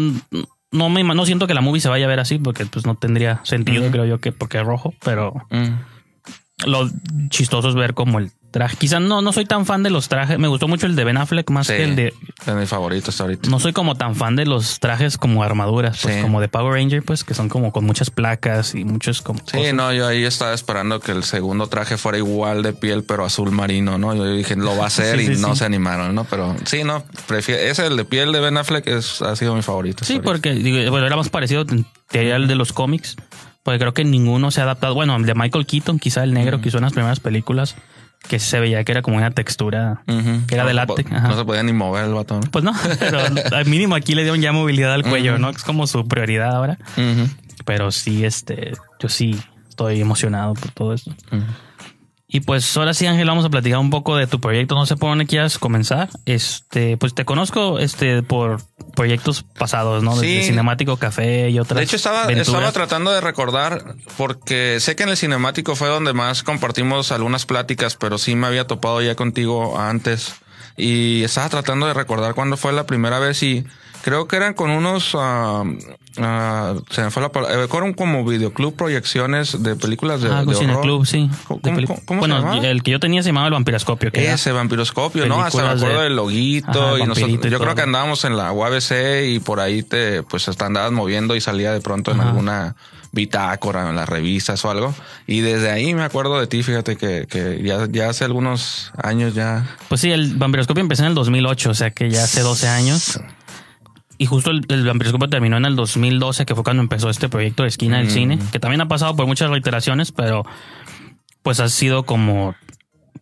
no 0.71 0.89
me 0.89 1.03
no 1.03 1.25
siento 1.27 1.45
que 1.45 1.53
la 1.53 1.61
movie 1.61 1.79
se 1.79 1.87
vaya 1.87 2.05
a 2.05 2.09
ver 2.09 2.19
así, 2.19 2.39
porque 2.39 2.65
pues 2.65 2.85
no 2.87 2.95
tendría 2.95 3.39
sentido, 3.43 3.89
creo 3.91 4.05
yo, 4.05 4.19
que 4.19 4.31
porque 4.31 4.57
es 4.59 4.65
rojo, 4.65 4.93
pero 5.05 5.33
Mm. 5.51 5.75
Lo 6.65 6.89
chistoso 7.29 7.69
es 7.69 7.75
ver 7.75 7.93
como 7.93 8.19
el 8.19 8.31
traje. 8.49 8.77
Quizás 8.77 8.99
no, 9.01 9.21
no 9.21 9.31
soy 9.33 9.45
tan 9.45 9.65
fan 9.67 9.83
de 9.83 9.89
los 9.91 10.07
trajes. 10.07 10.39
Me 10.39 10.47
gustó 10.47 10.67
mucho 10.67 10.87
el 10.87 10.95
de 10.95 11.03
Ben 11.03 11.17
Affleck 11.17 11.49
más 11.51 11.67
Sí. 11.67 11.73
que 11.73 11.83
el 11.83 11.95
de. 11.95 12.13
Es 12.47 12.53
mi 12.55 12.65
favorito 12.65 13.11
hasta 13.11 13.23
ahorita. 13.25 13.49
No 13.49 13.59
soy 13.59 13.73
como 13.73 13.93
tan 13.95 14.15
fan 14.15 14.35
de 14.35 14.45
los 14.45 14.79
trajes 14.79 15.17
como 15.19 15.43
armaduras, 15.43 15.99
pues 16.01 16.15
Sí. 16.15 16.21
como 16.21 16.41
de 16.41 16.47
Power 16.47 16.73
Ranger, 16.73 17.03
pues 17.03 17.23
que 17.23 17.35
son 17.35 17.49
como 17.49 17.71
con 17.71 17.85
muchas 17.85 18.09
placas 18.09 18.73
y 18.73 18.85
muchos 18.85 19.21
como. 19.21 19.39
Sí, 19.45 19.57
cosas. 19.57 19.73
no, 19.75 19.93
yo 19.93 20.07
ahí 20.07 20.23
estaba 20.23 20.53
esperando 20.53 20.99
que 20.99 21.11
el 21.11 21.23
segundo 21.23 21.67
traje 21.67 21.97
fuera 21.97 22.17
igual 22.17 22.63
de 22.63 22.73
piel, 22.73 23.03
pero 23.03 23.25
azul 23.25 23.51
marino, 23.51 23.97
¿no? 23.99 24.15
Yo 24.15 24.25
dije, 24.25 24.55
lo 24.55 24.75
va 24.77 24.85
a 24.85 24.87
hacer 24.87 25.19
Sí, 25.19 25.33
y 25.33 25.35
no 25.37 25.55
se 25.55 25.65
animaron, 25.65 26.15
¿no? 26.15 26.23
Pero 26.23 26.55
sí, 26.65 26.83
no, 26.83 27.03
prefiero, 27.27 27.61
ese 27.61 27.85
el 27.85 27.97
de 27.97 28.05
piel 28.05 28.31
de 28.31 28.39
Ben 28.39 28.57
Affleck 28.57 28.87
es, 28.87 29.21
ha 29.21 29.35
sido 29.35 29.53
mi 29.53 29.61
favorito. 29.61 30.05
Sí, 30.05 30.19
porque 30.23 30.53
digo, 30.53 30.89
bueno, 30.89 31.05
era 31.05 31.15
más 31.17 31.29
parecido 31.29 31.65
al 32.33 32.47
de 32.47 32.55
los 32.55 32.73
cómics, 32.73 33.15
porque 33.67 33.79
creo 33.79 33.93
que 33.93 34.05
ninguno 34.05 34.50
se 34.50 34.62
ha 34.62 34.63
adaptado. 34.63 34.93
Bueno, 34.93 35.17
el 35.17 35.25
de 35.25 35.36
Michael 35.36 35.65
Keaton, 35.65 36.00
quizá 36.00 36.24
el 36.24 36.33
negro 36.33 36.62
que 36.62 36.69
hizo 36.69 36.77
en 36.77 36.86
las 36.86 36.93
primeras 36.93 37.19
películas, 37.19 37.75
que 38.29 38.39
se 38.39 38.62
veía 38.62 38.81
que 38.86 38.93
era 38.93 39.01
como 39.01 39.17
una 39.17 39.31
textura 39.31 40.03
que 40.05 40.55
era 40.55 40.63
no 40.63 40.69
de 40.69 40.74
látex. 40.74 41.12
No 41.12 41.38
se 41.38 41.43
podía 41.43 41.63
ni 41.63 41.74
mover 41.74 42.05
el 42.05 42.13
batón. 42.13 42.43
Pues 42.50 42.63
no, 42.63 42.71
pero 43.00 43.19
al 43.19 43.65
mínimo 43.65 43.95
aquí 43.95 44.15
le 44.15 44.21
dieron 44.21 44.39
ya 44.39 44.53
movilidad 44.53 44.93
al 44.93 45.03
cuello. 45.03 45.38
¿no? 45.38 45.50
Es 45.50 45.63
como 45.63 45.86
su 45.86 46.07
prioridad 46.07 46.55
ahora. 46.55 46.77
Pero 47.65 47.91
sí, 47.91 48.24
este, 48.24 48.71
yo 49.01 49.09
sí 49.09 49.38
estoy 49.67 50.00
emocionado 50.00 50.53
por 50.53 50.71
todo 50.71 50.93
esto. 50.93 51.13
Y 52.29 52.41
pues 52.41 52.75
ahora 52.75 52.93
sí, 52.93 53.05
Ángel, 53.07 53.25
vamos 53.27 53.46
a 53.46 53.50
platicar 53.50 53.79
un 53.79 53.89
poco 53.89 54.17
de 54.17 54.27
tu 54.27 54.41
proyecto. 54.41 54.75
No 54.75 54.86
sé 54.86 54.98
por 54.98 55.10
dónde 55.10 55.25
quieras 55.25 55.57
comenzar. 55.57 56.10
Este, 56.25 56.98
pues 56.98 57.13
te 57.13 57.24
conozco 57.24 57.79
este 57.79 58.22
por 58.22 58.62
proyectos 58.96 59.43
pasados, 59.43 60.03
¿no? 60.03 60.15
Desde 60.17 60.41
Sí. 60.41 60.48
Cinemático 60.50 60.98
Café 60.98 61.50
y 61.50 61.57
otras. 61.57 61.77
De 61.77 61.84
hecho, 61.86 61.96
estaba, 61.96 62.24
aventuras. 62.24 62.48
estaba 62.50 62.72
tratando 62.74 63.12
de 63.12 63.22
recordar, 63.22 63.96
porque 64.17 64.79
sé 64.81 64.98
que 64.98 65.03
en 65.03 65.10
el 65.10 65.17
cinemático 65.17 65.75
fue 65.77 65.88
donde 65.88 66.12
más 66.12 66.43
compartimos 66.43 67.13
algunas 67.13 67.46
pláticas, 67.46 67.96
pero 67.96 68.17
sí 68.17 68.36
me 68.36 68.48
había 68.48 68.67
topado 68.67 69.01
ya 69.01 69.15
contigo 69.15 69.79
antes. 69.79 70.34
Y 70.75 71.24
estaba 71.24 71.48
tratando 71.48 71.88
de 71.88 71.93
recordar 71.93 72.36
cuándo 72.36 72.57
fue 72.57 72.74
la 72.74 72.86
primera 72.86 73.19
vez 73.19 73.41
y 73.41 73.65
creo 74.03 74.27
que 74.27 74.35
eran 74.35 74.53
con 74.53 74.69
unos, 74.69 75.11
ah, 75.15 75.63
se 76.89 77.01
me 77.03 77.11
fue 77.11 77.21
la 77.21 77.31
palabra, 77.31 77.63
eh, 77.63 77.67
fueron 77.67 77.93
como 77.93 78.25
videoclub 78.25 78.75
proyecciones 78.75 79.61
de 79.61 79.75
películas 79.75 80.21
de, 80.21 80.29
Ah, 80.29 80.43
de 80.43 80.47
horror. 80.49 80.55
Cineclub, 80.55 81.05
sí. 81.05 81.29
¿Cómo- 81.47 81.59
De 81.59 81.61
cómo- 81.63 81.75
peli- 81.75 81.87
cómo- 81.87 82.01
cómo 82.05 82.21
se 82.21 82.27
bueno, 82.27 82.39
llamaba? 82.39 82.67
el 82.67 82.83
que 82.83 82.91
yo 82.91 82.99
tenía 82.99 83.21
se 83.23 83.29
llamaba 83.29 83.47
El 83.47 83.53
Vampiroscopio. 83.53 84.11
Que 84.11 84.31
Ese 84.31 84.51
vampiroscopio, 84.51 85.25
¿no? 85.27 85.41
Hasta 85.43 85.61
me 85.63 85.69
acuerdo 85.69 85.97
de- 85.99 86.03
del 86.05 86.15
loguito 86.15 86.69
Ajá, 86.69 86.99
y 86.99 87.07
nosotros, 87.07 87.39
y 87.45 87.49
yo 87.49 87.59
creo 87.59 87.75
que 87.75 87.81
andábamos 87.81 88.25
en 88.25 88.35
la 88.37 88.51
UABC 88.51 89.25
y 89.27 89.39
por 89.39 89.59
ahí 89.59 89.83
te, 89.83 90.23
pues 90.23 90.47
hasta 90.49 90.65
andabas 90.65 90.91
moviendo 90.91 91.35
y 91.35 91.41
salía 91.41 91.71
de 91.71 91.81
pronto 91.81 92.11
en 92.11 92.19
alguna 92.21 92.75
bitácora, 93.11 93.89
en 93.89 93.95
las 93.95 94.07
revistas 94.09 94.63
o 94.65 94.69
algo. 94.71 94.93
Y 95.27 95.39
desde 95.41 95.71
ahí 95.71 95.93
me 95.93 96.03
acuerdo 96.03 96.39
de 96.39 96.47
ti, 96.47 96.61
fíjate 96.61 96.97
que, 96.97 97.25
que 97.27 97.61
ya, 97.63 97.87
ya 97.89 98.09
hace 98.09 98.25
algunos 98.25 98.91
años 99.01 99.33
ya. 99.33 99.65
Pues 99.87 100.01
sí, 100.01 100.11
el 100.11 100.35
Vampiroscopio 100.35 100.81
empezó 100.81 101.03
en 101.03 101.09
el 101.09 101.15
2008, 101.15 101.69
o 101.69 101.73
sea 101.73 101.91
que 101.91 102.09
ya 102.09 102.23
hace 102.25 102.41
12 102.41 102.67
años. 102.67 103.19
Y 104.17 104.25
justo 104.25 104.51
el, 104.51 104.65
el 104.69 104.86
Vampiroscopio 104.86 105.29
terminó 105.29 105.57
en 105.57 105.65
el 105.65 105.75
2012, 105.75 106.45
que 106.45 106.55
fue 106.55 106.63
cuando 106.63 106.81
empezó 106.81 107.09
este 107.09 107.29
proyecto 107.29 107.63
de 107.63 107.69
Esquina 107.69 107.97
del 107.97 108.07
Mm. 108.07 108.12
Cine, 108.12 108.39
que 108.51 108.59
también 108.59 108.81
ha 108.81 108.88
pasado 108.88 109.15
por 109.15 109.27
muchas 109.27 109.50
reiteraciones, 109.50 110.12
pero 110.12 110.43
pues 111.43 111.59
ha 111.59 111.69
sido 111.69 112.03
como... 112.03 112.55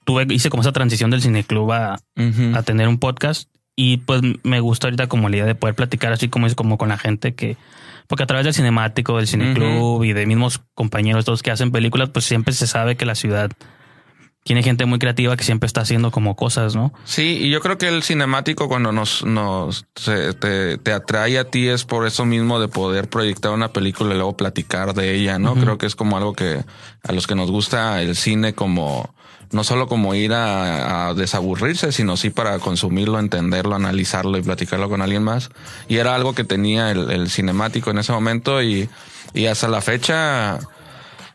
Tuve, 0.05 0.27
hice 0.33 0.49
como 0.49 0.61
esa 0.61 0.71
transición 0.71 1.09
del 1.09 1.21
cineclub 1.21 1.71
a, 1.71 1.99
Ujú. 2.15 2.55
a 2.55 2.61
tener 2.63 2.87
un 2.87 2.99
podcast 2.99 3.49
y 3.75 3.97
pues 3.97 4.21
me 4.43 4.59
gusta 4.59 4.87
ahorita 4.87 5.07
como 5.07 5.29
la 5.29 5.37
idea 5.37 5.45
de 5.47 5.55
poder 5.55 5.73
platicar 5.75 6.13
así 6.13 6.29
como 6.29 6.45
es 6.45 6.53
como 6.53 6.77
con 6.77 6.89
la 6.89 6.97
gente 6.99 7.33
que 7.33 7.57
porque 8.07 8.23
a 8.23 8.27
través 8.27 8.45
del 8.45 8.53
cinemático 8.53 9.17
del 9.17 9.25
cineclub 9.27 10.03
y 10.03 10.13
de 10.13 10.27
mismos 10.27 10.61
compañeros 10.75 11.25
todos 11.25 11.41
que 11.41 11.49
hacen 11.49 11.71
películas 11.71 12.09
pues 12.09 12.23
siempre 12.23 12.53
se 12.53 12.67
sabe 12.67 12.95
que 12.97 13.05
la 13.05 13.15
ciudad 13.15 13.51
tiene 14.45 14.61
gente 14.61 14.85
muy 14.85 14.99
creativa 14.99 15.35
que 15.35 15.43
siempre 15.43 15.65
está 15.65 15.81
haciendo 15.81 16.11
como 16.11 16.35
cosas 16.35 16.75
no 16.75 16.93
Sí, 17.03 17.39
y 17.41 17.49
yo 17.49 17.61
creo 17.61 17.79
que 17.79 17.87
el 17.87 18.03
cinemático 18.03 18.67
cuando 18.67 18.91
nos, 18.91 19.25
nos 19.25 19.87
se- 19.95 20.33
te, 20.33 20.77
te 20.77 20.93
atrae 20.93 21.39
a 21.39 21.49
ti 21.49 21.67
es 21.67 21.83
por 21.83 22.05
eso 22.05 22.25
mismo 22.25 22.59
de 22.59 22.67
poder 22.67 23.09
proyectar 23.09 23.51
una 23.51 23.69
película 23.73 24.11
y 24.13 24.17
luego 24.17 24.37
platicar 24.37 24.93
de 24.93 25.15
ella, 25.15 25.39
¿no? 25.39 25.55
Creo 25.55 25.79
que 25.79 25.87
es 25.87 25.95
como 25.95 26.15
algo 26.15 26.33
que 26.33 26.63
a 27.03 27.11
los 27.11 27.25
que 27.25 27.33
nos 27.33 27.49
gusta 27.49 28.03
el 28.03 28.15
cine 28.15 28.53
como 28.53 29.09
no 29.51 29.63
solo 29.63 29.87
como 29.87 30.13
ir 30.13 30.33
a, 30.33 31.07
a, 31.09 31.13
desaburrirse, 31.15 31.91
sino 31.91 32.15
sí 32.15 32.29
para 32.29 32.59
consumirlo, 32.59 33.17
entenderlo, 33.17 33.73
analizarlo 33.73 34.37
y 34.37 34.41
platicarlo 34.43 34.89
con 34.89 35.01
alguien 35.01 35.23
más. 35.23 35.49
Y 35.87 35.97
era 35.97 36.13
algo 36.13 36.35
que 36.35 36.43
tenía 36.43 36.91
el, 36.91 37.09
el 37.09 37.29
cinemático 37.31 37.89
en 37.89 37.97
ese 37.99 38.11
momento 38.11 38.61
y, 38.61 38.89
y 39.33 39.45
hasta 39.47 39.67
la 39.67 39.81
fecha 39.81 40.59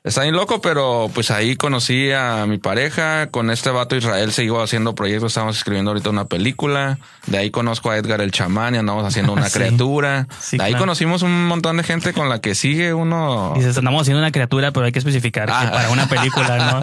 Está 0.02 0.22
bien 0.22 0.34
loco, 0.34 0.62
pero 0.62 1.10
pues 1.12 1.30
ahí 1.30 1.56
conocí 1.56 2.10
a 2.10 2.46
mi 2.46 2.56
pareja. 2.56 3.26
Con 3.30 3.50
este 3.50 3.68
vato 3.68 3.96
Israel 3.96 4.32
seguimos 4.32 4.64
haciendo 4.64 4.94
proyectos. 4.94 5.32
Estamos 5.32 5.58
escribiendo 5.58 5.90
ahorita 5.90 6.08
una 6.08 6.24
película. 6.24 6.98
De 7.26 7.36
ahí 7.36 7.50
conozco 7.50 7.90
a 7.90 7.98
Edgar 7.98 8.22
el 8.22 8.30
chamán 8.32 8.74
y 8.74 8.78
andamos 8.78 9.04
haciendo 9.04 9.34
una 9.34 9.44
Sí. 9.50 9.58
criatura. 9.58 10.26
Sí, 10.40 10.56
de 10.56 10.64
ahí 10.64 10.70
claro. 10.70 10.84
conocimos 10.84 11.20
un 11.20 11.46
montón 11.46 11.76
de 11.76 11.82
gente 11.82 12.14
con 12.14 12.30
la 12.30 12.40
que 12.40 12.54
sigue 12.54 12.94
uno. 12.94 13.52
Dices, 13.56 13.76
andamos 13.76 14.00
haciendo 14.00 14.20
una 14.22 14.32
criatura, 14.32 14.70
pero 14.72 14.86
hay 14.86 14.92
que 14.92 15.00
especificar 15.00 15.48
que 15.48 15.52
Ah. 15.54 15.70
para 15.70 15.90
una 15.90 16.08
película, 16.08 16.80
¿no? 16.80 16.82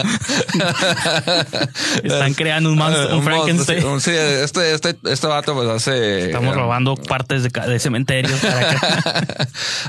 Están 2.03 2.35
creando 2.35 2.69
un 2.69 2.77
monstruo, 2.77 3.07
un 3.17 3.23
monstruo, 3.23 3.45
Frankenstein. 3.45 3.83
un- 3.85 3.99
sí, 4.01 4.11
este, 4.11 4.73
este, 4.75 4.95
este 5.09 5.25
vato 5.27 5.55
pues 5.55 5.67
hace. 5.69 6.25
Estamos 6.27 6.53
eh, 6.53 6.59
robando 6.59 6.95
partes 6.95 7.41
de, 7.41 7.49
de 7.49 7.79
cementerios 7.79 8.39
para 8.41 8.69
que- 8.69 8.77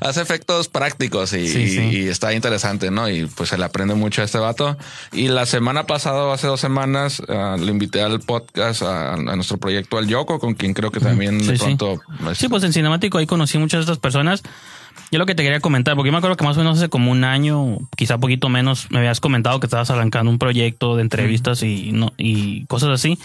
hace 0.06 0.22
efectos 0.22 0.68
prácticos 0.68 1.34
y 1.34 2.08
está 2.08 2.32
interesante, 2.32 2.90
¿no? 2.90 3.06
Y 3.08 3.17
pues 3.26 3.48
se 3.50 3.58
le 3.58 3.64
aprende 3.64 3.94
mucho 3.94 4.22
a 4.22 4.24
este 4.24 4.38
vato. 4.38 4.76
Y 5.12 5.28
la 5.28 5.46
semana 5.46 5.84
pasada, 5.86 6.32
hace 6.32 6.46
dos 6.46 6.60
semanas, 6.60 7.22
ah, 7.28 7.56
le 7.58 7.70
invité 7.70 8.02
al 8.02 8.20
podcast, 8.20 8.82
a, 8.82 9.14
a 9.14 9.16
nuestro 9.36 9.58
proyecto 9.58 9.98
al 9.98 10.06
Yoko, 10.06 10.38
con 10.38 10.54
quien 10.54 10.74
creo 10.74 10.90
que 10.90 11.00
también 11.00 11.40
Sí, 11.40 11.48
de 11.48 11.58
sí. 11.58 11.64
pronto. 11.64 12.00
es- 12.30 12.38
Sí, 12.38 12.48
pues 12.48 12.62
en 12.64 12.72
Cinemático 12.72 13.18
ahí 13.18 13.26
conocí 13.26 13.58
muchas 13.58 13.78
de 13.80 13.82
estas 13.92 13.98
personas. 13.98 14.42
Yo 15.10 15.18
lo 15.18 15.24
que 15.26 15.34
te 15.34 15.42
quería 15.42 15.60
comentar, 15.60 15.94
porque 15.96 16.08
yo 16.08 16.12
me 16.12 16.18
acuerdo 16.18 16.36
que 16.36 16.44
más 16.44 16.56
o 16.56 16.60
menos 16.60 16.76
hace 16.78 16.88
como 16.90 17.10
un 17.10 17.24
año, 17.24 17.78
quizá 17.96 18.18
poquito 18.18 18.48
menos, 18.50 18.88
me 18.90 18.98
habías 18.98 19.20
comentado 19.20 19.58
que 19.58 19.66
estabas 19.66 19.88
arrancando 19.90 20.30
un 20.30 20.38
proyecto 20.38 20.96
de 20.96 21.02
entrevistas 21.02 21.62
y, 21.62 21.92
no, 21.92 22.12
y 22.18 22.66
cosas 22.66 22.90
así. 22.90 23.18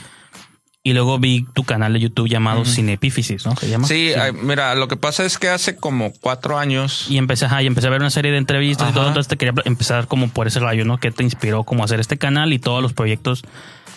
Y 0.86 0.92
luego 0.92 1.18
vi 1.18 1.46
tu 1.54 1.64
canal 1.64 1.94
de 1.94 2.02
YouTube 2.02 2.28
llamado 2.28 2.66
Cinepífisis, 2.66 3.46
¿no? 3.46 3.56
Se 3.56 3.70
llama. 3.70 3.88
Sí, 3.88 4.12
ay, 4.20 4.34
mira, 4.34 4.76
lo 4.76 4.90
que 4.90 4.98
pasa 4.98 5.24
es 5.24 5.38
que 5.38 5.48
hace 5.48 5.78
como 5.78 6.12
cuatro 6.12 6.60
años. 6.60 7.06
Y 7.10 7.18
empecé, 7.18 7.46
ajá, 7.46 7.64
y 7.64 7.68
empecé 7.68 7.88
a 7.88 7.90
ver 7.90 8.02
una 8.02 8.10
serie 8.10 8.32
de 8.34 8.38
entrevistas 8.38 8.90
y 8.90 8.94
todo, 8.94 9.08
entonces 9.08 9.30
te 9.30 9.38
quería 9.38 9.54
empezar 9.64 10.08
como 10.08 10.28
por 10.28 10.46
ese 10.48 10.60
rayo, 10.60 10.84
¿no? 10.84 10.98
¿Qué 10.98 11.10
te 11.12 11.24
inspiró 11.24 11.64
como 11.64 11.86
hacer 11.86 12.02
este 12.02 12.18
canal 12.18 12.52
y 12.52 12.60
todos 12.60 12.82
los 12.84 12.92
proyectos 12.92 13.44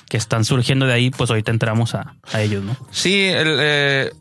que 0.09 0.17
están 0.17 0.45
surgiendo 0.45 0.87
de 0.87 0.93
ahí? 0.93 1.11
Pues 1.11 1.29
ahorita 1.31 1.51
entramos 1.51 1.97
a, 1.97 2.15
a 2.33 2.41
ellos, 2.43 2.63
¿no? 2.63 2.77
Sí, 2.93 3.21
el, 3.25 3.57
eh, 3.59 4.13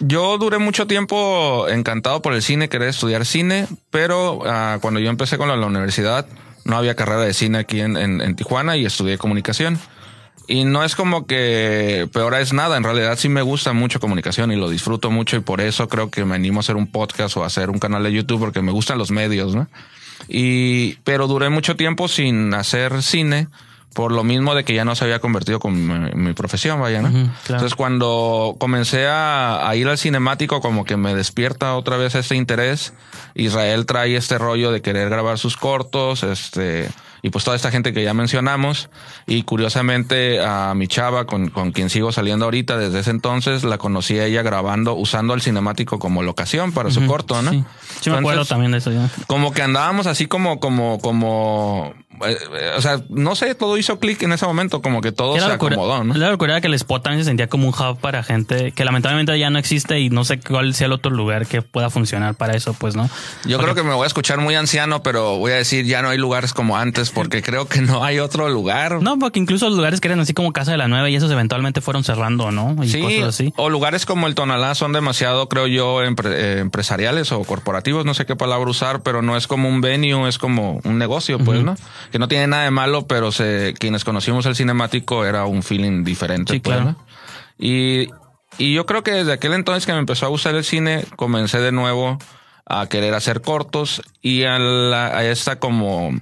yo 0.00 0.36
duré 0.38 0.58
mucho 0.58 0.88
tiempo 0.88 1.68
encantado 1.68 2.22
por 2.22 2.34
el 2.34 2.42
cine, 2.42 2.68
quería 2.68 2.88
estudiar 2.88 3.24
cine, 3.24 3.68
pero 3.90 4.40
ah, 4.46 4.78
cuando 4.80 4.98
yo 4.98 5.10
empecé 5.10 5.38
con 5.38 5.46
la, 5.46 5.54
la 5.56 5.66
universidad 5.66 6.26
no 6.64 6.76
había 6.76 6.96
carrera 6.96 7.20
de 7.20 7.34
cine 7.34 7.58
aquí 7.58 7.78
en, 7.80 7.96
en- 7.96 8.20
en 8.20 8.34
Tijuana 8.34 8.76
y 8.76 8.84
estudié 8.84 9.16
comunicación. 9.16 9.78
Y 10.46 10.64
no 10.64 10.84
es 10.84 10.94
como 10.94 11.26
que 11.26 12.08
peor 12.12 12.34
es 12.34 12.52
nada, 12.52 12.76
en 12.76 12.84
realidad 12.84 13.16
sí 13.18 13.28
me 13.28 13.42
gusta 13.42 13.72
mucho 13.72 14.00
comunicación 14.00 14.52
y 14.52 14.56
lo 14.56 14.68
disfruto 14.68 15.10
mucho 15.10 15.36
y 15.36 15.40
por 15.40 15.60
eso 15.60 15.88
creo 15.88 16.10
que 16.10 16.24
me 16.24 16.34
animo 16.34 16.58
a 16.58 16.60
hacer 16.60 16.76
un 16.76 16.86
podcast 16.86 17.36
o 17.36 17.44
a 17.44 17.46
hacer 17.46 17.70
un 17.70 17.78
canal 17.78 18.02
de 18.02 18.12
YouTube 18.12 18.40
porque 18.40 18.60
me 18.60 18.72
gustan 18.72 18.98
los 18.98 19.10
medios, 19.10 19.54
¿no? 19.54 19.68
Y, 20.28 20.94
pero 21.04 21.26
duré 21.26 21.48
mucho 21.48 21.76
tiempo 21.76 22.08
sin 22.08 22.52
hacer 22.54 23.02
cine 23.02 23.48
por 23.94 24.10
lo 24.10 24.24
mismo 24.24 24.54
de 24.54 24.64
que 24.64 24.74
ya 24.74 24.84
no 24.84 24.94
se 24.96 25.04
había 25.04 25.20
convertido 25.20 25.60
con 25.60 25.74
mi, 25.74 26.10
mi 26.14 26.32
profesión, 26.34 26.80
vaya, 26.80 27.00
¿no? 27.00 27.10
Claro. 27.10 27.32
Entonces 27.46 27.74
cuando 27.74 28.56
comencé 28.58 29.06
a, 29.06 29.68
a 29.68 29.76
ir 29.76 29.88
al 29.88 29.98
cinemático 29.98 30.60
como 30.60 30.84
que 30.84 30.96
me 30.96 31.14
despierta 31.14 31.74
otra 31.76 31.96
vez 31.96 32.14
este 32.16 32.34
interés. 32.34 32.92
Israel 33.34 33.86
trae 33.86 34.16
este 34.16 34.36
rollo 34.36 34.72
de 34.72 34.82
querer 34.82 35.08
grabar 35.08 35.38
sus 35.38 35.56
cortos, 35.56 36.22
este, 36.24 36.88
y 37.24 37.30
pues 37.30 37.42
toda 37.42 37.56
esta 37.56 37.70
gente 37.70 37.94
que 37.94 38.04
ya 38.04 38.12
mencionamos. 38.12 38.90
Y 39.26 39.44
curiosamente 39.44 40.44
a 40.44 40.74
mi 40.74 40.88
chava, 40.88 41.24
con, 41.24 41.48
con 41.48 41.72
quien 41.72 41.88
sigo 41.88 42.12
saliendo 42.12 42.44
ahorita 42.44 42.76
desde 42.76 43.00
ese 43.00 43.12
entonces, 43.12 43.64
la 43.64 43.78
conocí 43.78 44.18
a 44.18 44.26
ella 44.26 44.42
grabando, 44.42 44.92
usando 44.92 45.32
el 45.32 45.40
cinemático 45.40 45.98
como 45.98 46.22
locación 46.22 46.72
para 46.72 46.90
su 46.90 47.06
corto, 47.06 47.40
¿no? 47.40 47.50
Sí, 47.50 47.64
sí 48.02 48.10
me 48.10 48.18
acuerdo 48.18 48.44
también 48.44 48.72
de 48.72 48.78
eso. 48.78 48.92
ya. 48.92 49.08
como 49.26 49.54
que 49.54 49.62
andábamos 49.62 50.06
así 50.06 50.26
como, 50.26 50.60
como, 50.60 50.98
como, 50.98 51.94
o 52.76 52.80
sea, 52.80 53.00
no 53.08 53.34
sé, 53.34 53.54
todo 53.54 53.76
hizo 53.76 53.98
clic 53.98 54.22
en 54.22 54.32
ese 54.32 54.46
momento, 54.46 54.80
como 54.82 55.00
que 55.00 55.12
todo 55.12 55.34
se 55.38 55.46
locura- 55.48 55.74
acomodó, 55.76 56.04
¿no? 56.04 56.14
La 56.14 56.30
locura 56.30 56.52
era 56.54 56.60
que 56.60 56.66
el 56.68 56.74
spot 56.74 57.02
también 57.02 57.24
se 57.24 57.28
sentía 57.28 57.48
como 57.48 57.68
un 57.68 57.74
hub 57.74 57.98
para 57.98 58.22
gente 58.22 58.72
que 58.72 58.84
lamentablemente 58.84 59.38
ya 59.38 59.50
no 59.50 59.58
existe 59.58 60.00
y 60.00 60.10
no 60.10 60.24
sé 60.24 60.38
cuál 60.40 60.74
sea 60.74 60.86
el 60.86 60.92
otro 60.92 61.10
lugar 61.10 61.46
que 61.46 61.62
pueda 61.62 61.90
funcionar 61.90 62.34
para 62.34 62.54
eso, 62.54 62.74
pues, 62.74 62.94
¿no? 62.96 63.08
Yo 63.44 63.58
creo 63.58 63.74
que 63.74 63.82
me 63.82 63.92
voy 63.94 64.04
a 64.04 64.06
escuchar 64.06 64.38
muy 64.40 64.54
anciano, 64.54 65.02
pero 65.02 65.38
voy 65.38 65.52
a 65.52 65.56
decir 65.56 65.84
ya 65.86 66.02
no 66.02 66.08
hay 66.10 66.18
lugares 66.18 66.52
como 66.52 66.76
antes 66.76 67.10
porque 67.10 67.42
creo 67.42 67.66
que 67.66 67.80
no 67.80 68.04
hay 68.04 68.18
otro 68.18 68.48
lugar. 68.48 69.02
No, 69.02 69.18
porque 69.18 69.38
incluso 69.38 69.66
los 69.68 69.76
lugares 69.76 70.00
que 70.00 70.08
eran 70.08 70.20
así 70.20 70.32
como 70.34 70.52
Casa 70.52 70.70
de 70.72 70.78
la 70.78 70.88
Nueva 70.88 71.10
y 71.10 71.16
esos 71.16 71.30
eventualmente 71.30 71.80
fueron 71.80 72.04
cerrando, 72.04 72.50
¿no? 72.50 72.76
Y 72.84 72.88
Sí, 72.88 73.00
cosas 73.00 73.22
así. 73.34 73.52
o 73.56 73.70
lugares 73.70 74.06
como 74.06 74.26
el 74.26 74.34
Tonalá 74.34 74.74
son 74.74 74.92
demasiado, 74.92 75.48
creo 75.48 75.66
yo, 75.66 76.02
empre- 76.04 76.32
eh, 76.32 76.58
empresariales 76.60 77.32
o 77.32 77.42
corporativos, 77.44 78.04
no 78.04 78.14
sé 78.14 78.26
qué 78.26 78.36
palabra 78.36 78.70
usar, 78.70 79.02
pero 79.02 79.22
no 79.22 79.36
es 79.36 79.46
como 79.46 79.68
un 79.68 79.80
venue, 79.80 80.28
es 80.28 80.38
como 80.38 80.80
un 80.84 80.98
negocio, 80.98 81.38
pues, 81.38 81.62
¿no? 81.62 81.74
Que 82.12 82.18
no 82.18 82.28
tiene 82.28 82.46
nada 82.46 82.64
de 82.64 82.70
malo, 82.70 83.06
pero 83.06 83.32
se, 83.32 83.74
quienes 83.78 84.04
conocimos 84.04 84.46
el 84.46 84.56
cinemático 84.56 85.24
era 85.24 85.44
un 85.46 85.62
feeling 85.62 86.04
diferente, 86.04 86.54
Sí, 86.54 86.60
pues, 86.60 86.76
claro. 86.76 86.92
¿no? 86.98 87.06
Y, 87.58 88.08
y 88.58 88.74
yo 88.74 88.86
creo 88.86 89.02
que 89.02 89.12
desde 89.12 89.32
aquel 89.32 89.52
entonces 89.52 89.86
que 89.86 89.92
me 89.92 89.98
empezó 89.98 90.26
a 90.26 90.28
gustar 90.28 90.54
el 90.54 90.64
cine, 90.64 91.04
comencé 91.16 91.60
de 91.60 91.72
nuevo 91.72 92.18
a 92.66 92.86
querer 92.88 93.14
hacer 93.14 93.40
cortos 93.42 94.02
y 94.22 94.44
a, 94.44 94.58
la- 94.58 95.08
a 95.18 95.24
esta 95.24 95.58
como 95.58 96.12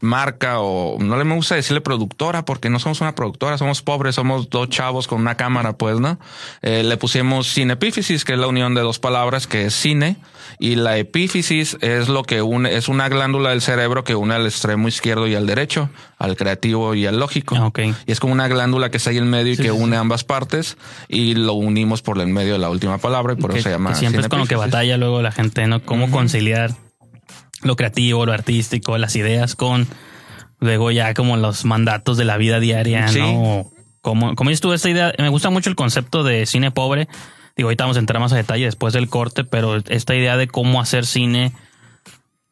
marca 0.00 0.60
o 0.60 0.98
no 0.98 1.16
le 1.16 1.24
me 1.24 1.34
gusta 1.34 1.54
decirle 1.54 1.80
productora 1.80 2.44
porque 2.44 2.70
no 2.70 2.78
somos 2.78 3.00
una 3.00 3.14
productora, 3.14 3.58
somos 3.58 3.82
pobres, 3.82 4.14
somos 4.14 4.50
dos 4.50 4.68
chavos 4.68 5.06
con 5.06 5.20
una 5.20 5.36
cámara, 5.36 5.74
pues, 5.74 6.00
¿no? 6.00 6.18
Eh, 6.62 6.82
le 6.82 6.96
pusimos 6.96 7.52
cinepífisis, 7.52 8.24
que 8.24 8.32
es 8.34 8.38
la 8.38 8.46
unión 8.46 8.74
de 8.74 8.80
dos 8.80 8.98
palabras, 8.98 9.46
que 9.46 9.66
es 9.66 9.74
cine, 9.74 10.16
y 10.58 10.76
la 10.76 10.96
epífisis 10.98 11.76
es 11.80 12.08
lo 12.08 12.22
que 12.22 12.42
une, 12.42 12.76
es 12.76 12.88
una 12.88 13.08
glándula 13.08 13.50
del 13.50 13.62
cerebro 13.62 14.04
que 14.04 14.14
une 14.14 14.34
al 14.34 14.46
extremo 14.46 14.88
izquierdo 14.88 15.26
y 15.26 15.34
al 15.34 15.46
derecho, 15.46 15.90
al 16.18 16.36
creativo 16.36 16.94
y 16.94 17.06
al 17.06 17.18
lógico. 17.18 17.56
Ah, 17.56 17.66
ok. 17.66 17.80
Y 18.06 18.12
es 18.12 18.20
como 18.20 18.32
una 18.32 18.48
glándula 18.48 18.90
que 18.90 18.96
está 18.98 19.10
ahí 19.10 19.18
en 19.18 19.28
medio 19.28 19.52
y 19.52 19.56
que 19.56 19.64
sí, 19.64 19.70
une 19.70 19.96
ambas 19.96 20.24
partes 20.24 20.76
y 21.08 21.34
lo 21.34 21.54
unimos 21.54 22.02
por 22.02 22.20
el 22.20 22.28
medio 22.28 22.54
de 22.54 22.58
la 22.58 22.70
última 22.70 22.98
palabra 22.98 23.34
y 23.34 23.36
por 23.36 23.52
que, 23.52 23.58
eso 23.58 23.68
se 23.68 23.74
llama 23.74 23.90
que 23.90 23.96
siempre 23.96 24.22
es 24.22 24.28
con 24.28 24.40
lo 24.40 24.46
que 24.46 24.56
batalla 24.56 24.96
luego 24.96 25.22
la 25.22 25.32
gente, 25.32 25.66
¿no? 25.66 25.82
Cómo 25.82 26.10
conciliar 26.10 26.74
lo 27.62 27.76
creativo, 27.76 28.26
lo 28.26 28.32
artístico, 28.32 28.98
las 28.98 29.16
ideas 29.16 29.54
con 29.56 29.86
luego 30.60 30.90
ya 30.92 31.12
como 31.14 31.36
los 31.36 31.64
mandatos 31.64 32.16
de 32.16 32.24
la 32.24 32.36
vida 32.36 32.60
diaria, 32.60 33.08
Sí. 33.08 33.18
¿no? 33.20 33.70
Como, 34.00 34.34
como 34.34 34.50
dices 34.50 34.60
tú, 34.60 34.72
esta 34.72 34.90
idea, 34.90 35.12
me 35.18 35.28
gusta 35.28 35.50
mucho 35.50 35.70
el 35.70 35.76
concepto 35.76 36.24
de 36.24 36.46
cine 36.46 36.70
pobre. 36.72 37.08
Digo, 37.56 37.68
ahorita 37.68 37.84
vamos 37.84 37.96
a 37.96 38.00
entrar 38.00 38.20
más 38.20 38.32
a 38.32 38.36
detalle 38.36 38.64
después 38.64 38.92
del 38.92 39.08
corte, 39.08 39.44
pero 39.44 39.76
esta 39.88 40.14
idea 40.14 40.36
de 40.36 40.48
cómo 40.48 40.80
hacer 40.80 41.06
cine 41.06 41.52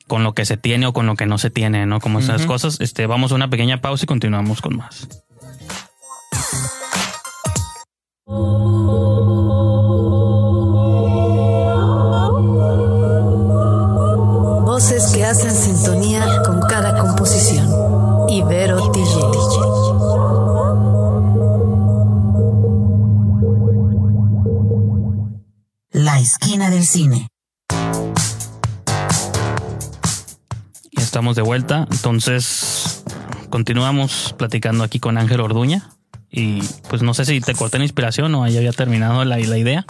con 0.06 0.22
lo 0.22 0.32
que 0.32 0.44
se 0.44 0.56
tiene 0.56 0.86
o 0.86 0.92
con 0.92 1.06
lo 1.06 1.16
que 1.16 1.26
no 1.26 1.38
se 1.38 1.50
tiene, 1.50 1.86
¿no? 1.86 2.00
Como 2.00 2.18
esas 2.18 2.46
cosas. 2.46 2.80
Este, 2.80 3.06
vamos 3.06 3.32
a 3.32 3.36
una 3.36 3.48
pequeña 3.48 3.80
pausa 3.80 4.04
y 4.04 4.06
continuamos 4.06 4.60
con 4.60 4.76
más. 4.76 5.08
Vuelta. 31.60 31.86
Entonces, 31.90 33.04
continuamos 33.50 34.34
platicando 34.38 34.84
aquí 34.84 34.98
con 35.00 35.18
Ángel 35.18 35.40
Orduña. 35.40 35.88
Y 36.32 36.62
pues 36.88 37.02
no 37.02 37.12
sé 37.12 37.24
si 37.24 37.40
te 37.40 37.54
corté 37.56 37.78
la 37.78 37.84
inspiración 37.84 38.32
o 38.36 38.44
ahí 38.44 38.56
había 38.56 38.70
terminado 38.70 39.24
la, 39.24 39.36
la 39.36 39.58
idea. 39.58 39.84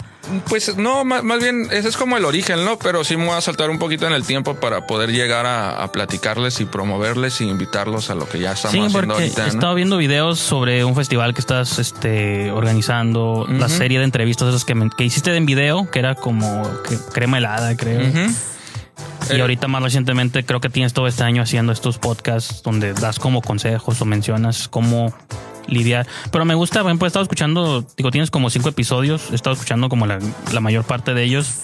Pues 0.49 0.75
no, 0.75 1.05
más, 1.05 1.23
más 1.23 1.39
bien 1.39 1.67
ese 1.71 1.87
es 1.87 1.95
como 1.97 2.17
el 2.17 2.25
origen, 2.25 2.65
¿no? 2.65 2.79
Pero 2.79 3.03
sí 3.03 3.15
me 3.15 3.27
voy 3.27 3.35
a 3.35 3.41
saltar 3.41 3.69
un 3.69 3.77
poquito 3.77 4.07
en 4.07 4.13
el 4.13 4.23
tiempo 4.23 4.55
para 4.55 4.87
poder 4.87 5.11
llegar 5.11 5.45
a, 5.45 5.83
a 5.83 5.91
platicarles 5.91 6.59
y 6.59 6.65
promoverles 6.65 7.41
y 7.41 7.43
invitarlos 7.47 8.09
a 8.09 8.15
lo 8.15 8.27
que 8.27 8.39
ya 8.39 8.53
estamos 8.53 8.71
sí, 8.73 8.79
haciendo 8.83 9.13
ahorita. 9.13 9.41
he 9.43 9.47
¿no? 9.49 9.53
estado 9.53 9.75
viendo 9.75 9.97
videos 9.97 10.39
sobre 10.39 10.83
un 10.83 10.95
festival 10.95 11.35
que 11.35 11.41
estás 11.41 11.77
este, 11.77 12.49
organizando, 12.49 13.45
la 13.47 13.69
serie 13.69 13.99
de 13.99 14.05
entrevistas 14.05 14.49
esas 14.49 14.65
que, 14.65 14.73
me- 14.73 14.89
que 14.89 15.03
hiciste 15.05 15.35
en 15.37 15.45
video, 15.45 15.91
que 15.91 15.99
era 15.99 16.15
como 16.15 16.63
que- 16.89 16.97
crema 17.13 17.37
helada, 17.37 17.77
creo. 17.77 18.01
Y 19.29 19.35
Eh, 19.35 19.41
ahorita 19.41 19.67
más 19.67 19.83
recientemente 19.83 20.43
creo 20.43 20.59
que 20.59 20.69
tienes 20.69 20.93
todo 20.93 21.07
este 21.07 21.23
año 21.23 21.41
haciendo 21.41 21.71
estos 21.71 21.97
podcasts 21.97 22.63
donde 22.63 22.93
das 22.93 23.19
como 23.19 23.41
consejos 23.41 24.01
o 24.01 24.05
mencionas 24.05 24.67
cómo 24.67 25.13
lidiar. 25.67 26.07
Pero 26.31 26.43
me 26.45 26.55
gusta, 26.55 26.81
por 26.81 26.89
ejemplo, 26.89 27.05
he 27.05 27.09
estado 27.09 27.23
escuchando, 27.23 27.85
digo, 27.95 28.11
tienes 28.11 28.31
como 28.31 28.49
cinco 28.49 28.69
episodios, 28.69 29.31
he 29.31 29.35
estado 29.35 29.53
escuchando 29.53 29.89
como 29.89 30.07
la, 30.07 30.19
la 30.51 30.59
mayor 30.59 30.83
parte 30.85 31.13
de 31.13 31.23
ellos. 31.23 31.61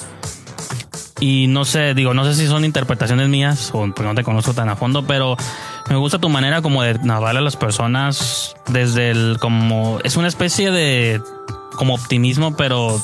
Y 1.20 1.48
no 1.48 1.66
sé, 1.66 1.96
digo, 1.96 2.14
no 2.14 2.24
sé 2.26 2.36
si 2.36 2.46
son 2.46 2.64
interpretaciones 2.64 3.28
mías 3.28 3.72
o 3.74 3.80
porque 3.88 4.04
no 4.04 4.14
te 4.14 4.24
conozco 4.24 4.54
tan 4.54 4.70
a 4.70 4.76
fondo, 4.76 5.08
pero 5.08 5.36
Me 5.90 5.96
gusta 5.96 6.20
tu 6.20 6.28
manera 6.28 6.62
como 6.62 6.84
de 6.84 6.96
narrar 7.00 7.38
a 7.38 7.42
las 7.42 7.56
personas 7.56 8.56
desde 8.68 9.10
el 9.10 9.38
como 9.40 10.00
es 10.04 10.18
una 10.18 10.28
especie 10.28 10.70
de 10.70 11.22
como 11.78 11.96
optimismo, 11.96 12.58
pero 12.58 13.02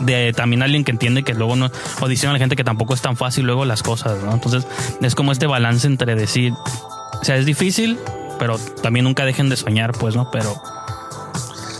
de 0.00 0.32
también 0.32 0.62
alguien 0.62 0.84
que 0.84 0.90
entiende 0.90 1.22
que 1.22 1.34
luego 1.34 1.56
no 1.56 1.70
o 2.00 2.08
diciendo 2.08 2.30
a 2.30 2.32
la 2.34 2.38
gente 2.38 2.56
que 2.56 2.64
tampoco 2.64 2.94
es 2.94 3.02
tan 3.02 3.16
fácil 3.16 3.46
luego 3.46 3.64
las 3.64 3.82
cosas, 3.82 4.22
¿no? 4.22 4.32
Entonces, 4.32 4.66
es 5.00 5.14
como 5.14 5.32
este 5.32 5.46
balance 5.46 5.86
entre 5.86 6.14
decir, 6.14 6.52
o 6.52 7.24
sea, 7.24 7.36
es 7.36 7.46
difícil, 7.46 7.98
pero 8.38 8.58
también 8.82 9.04
nunca 9.04 9.24
dejen 9.24 9.48
de 9.48 9.56
soñar, 9.56 9.92
pues, 9.92 10.16
¿no? 10.16 10.30
Pero 10.30 10.54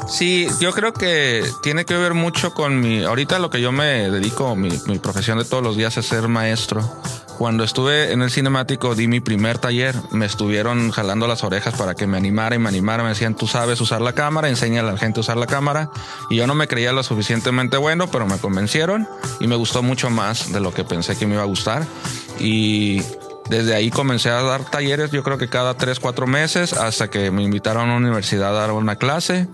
Sí, 0.09 0.46
yo 0.61 0.72
creo 0.72 0.92
que 0.92 1.44
tiene 1.62 1.85
que 1.85 1.96
ver 1.96 2.14
mucho 2.14 2.55
con 2.55 2.79
mi. 2.79 3.03
Ahorita 3.03 3.40
lo 3.40 3.50
que 3.50 3.61
yo 3.61 3.72
me 3.72 4.11
dedico, 4.11 4.55
mi, 4.55 4.70
mi 4.87 5.00
profesión 5.00 5.38
de 5.38 5.44
todos 5.44 5.62
los 5.62 5.77
días 5.77 5.96
es 5.96 6.07
ser 6.07 6.29
maestro. 6.29 6.88
Cuando 7.38 7.64
estuve 7.64 8.12
en 8.12 8.23
el 8.23 8.31
cinemático, 8.31 8.94
di 8.94 9.09
mi 9.09 9.20
primer 9.20 9.59
taller. 9.59 9.94
Me 10.12 10.27
estuvieron 10.27 10.90
jalando 10.90 11.27
las 11.27 11.42
orejas 11.44 11.75
para 11.75 11.94
que 11.94 12.07
me 12.07 12.16
animara 12.16 12.55
y 12.55 12.59
me 12.59 12.68
animara. 12.68 13.03
Me 13.03 13.11
decían, 13.11 13.35
tú 13.35 13.47
sabes 13.47 13.81
usar 13.81 14.01
la 14.01 14.12
cámara, 14.12 14.49
enseña 14.49 14.81
a 14.81 14.85
la 14.85 14.97
gente 14.97 15.20
a 15.20 15.23
usar 15.23 15.37
la 15.37 15.47
cámara. 15.47 15.90
Y 16.31 16.37
yo 16.37 16.47
no 16.47 16.55
me 16.55 16.68
creía 16.68 16.92
lo 16.92 17.03
suficientemente 17.03 17.77
bueno, 17.77 18.09
pero 18.09 18.27
me 18.27 18.38
convencieron 18.38 19.09
y 19.40 19.49
me 19.49 19.57
gustó 19.57 19.83
mucho 19.83 20.11
más 20.11 20.53
de 20.53 20.61
lo 20.61 20.73
que 20.73 20.85
pensé 20.85 21.16
que 21.16 21.27
me 21.27 21.35
iba 21.35 21.42
a 21.42 21.47
gustar. 21.47 21.85
Y 22.38 23.03
desde 23.49 23.75
ahí 23.75 23.90
comencé 23.90 24.31
a 24.31 24.42
dar 24.42 24.64
talleres, 24.64 25.11
yo 25.11 25.23
creo 25.23 25.37
que 25.37 25.49
cada 25.49 25.75
tres, 25.75 26.01
cuatro 26.01 26.27
meses, 26.27 26.73
hasta 26.73 27.11
que 27.11 27.31
me 27.31 27.42
invitaron 27.42 27.83
a 27.83 27.97
una 27.97 27.97
universidad 27.97 28.57
a 28.57 28.61
dar 28.61 28.73
una 28.73 28.97
clase. 28.97 29.49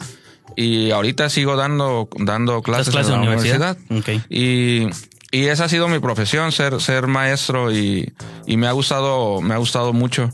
Y 0.57 0.91
ahorita 0.91 1.31
sigo 1.31 1.57
dando, 1.57 2.09
dando 2.19 2.63
clases, 2.63 2.93
clases 2.93 3.15
en 3.15 3.21
la 3.21 3.29
universidad? 3.29 3.77
universidad. 3.89 4.27
Y, 4.29 4.89
y 5.31 5.47
esa 5.47 5.65
ha 5.65 5.69
sido 5.69 5.89
mi 5.89 6.01
profesión, 6.01 6.51
ser, 6.53 6.81
ser 6.81 7.07
maestro 7.07 7.73
y, 7.73 8.13
y 8.47 8.57
me 8.57 8.67
ha 8.67 8.73
gustado, 8.73 9.41
me 9.41 9.55
ha 9.55 9.59
gustado 9.59 9.93
mucho. 9.93 10.31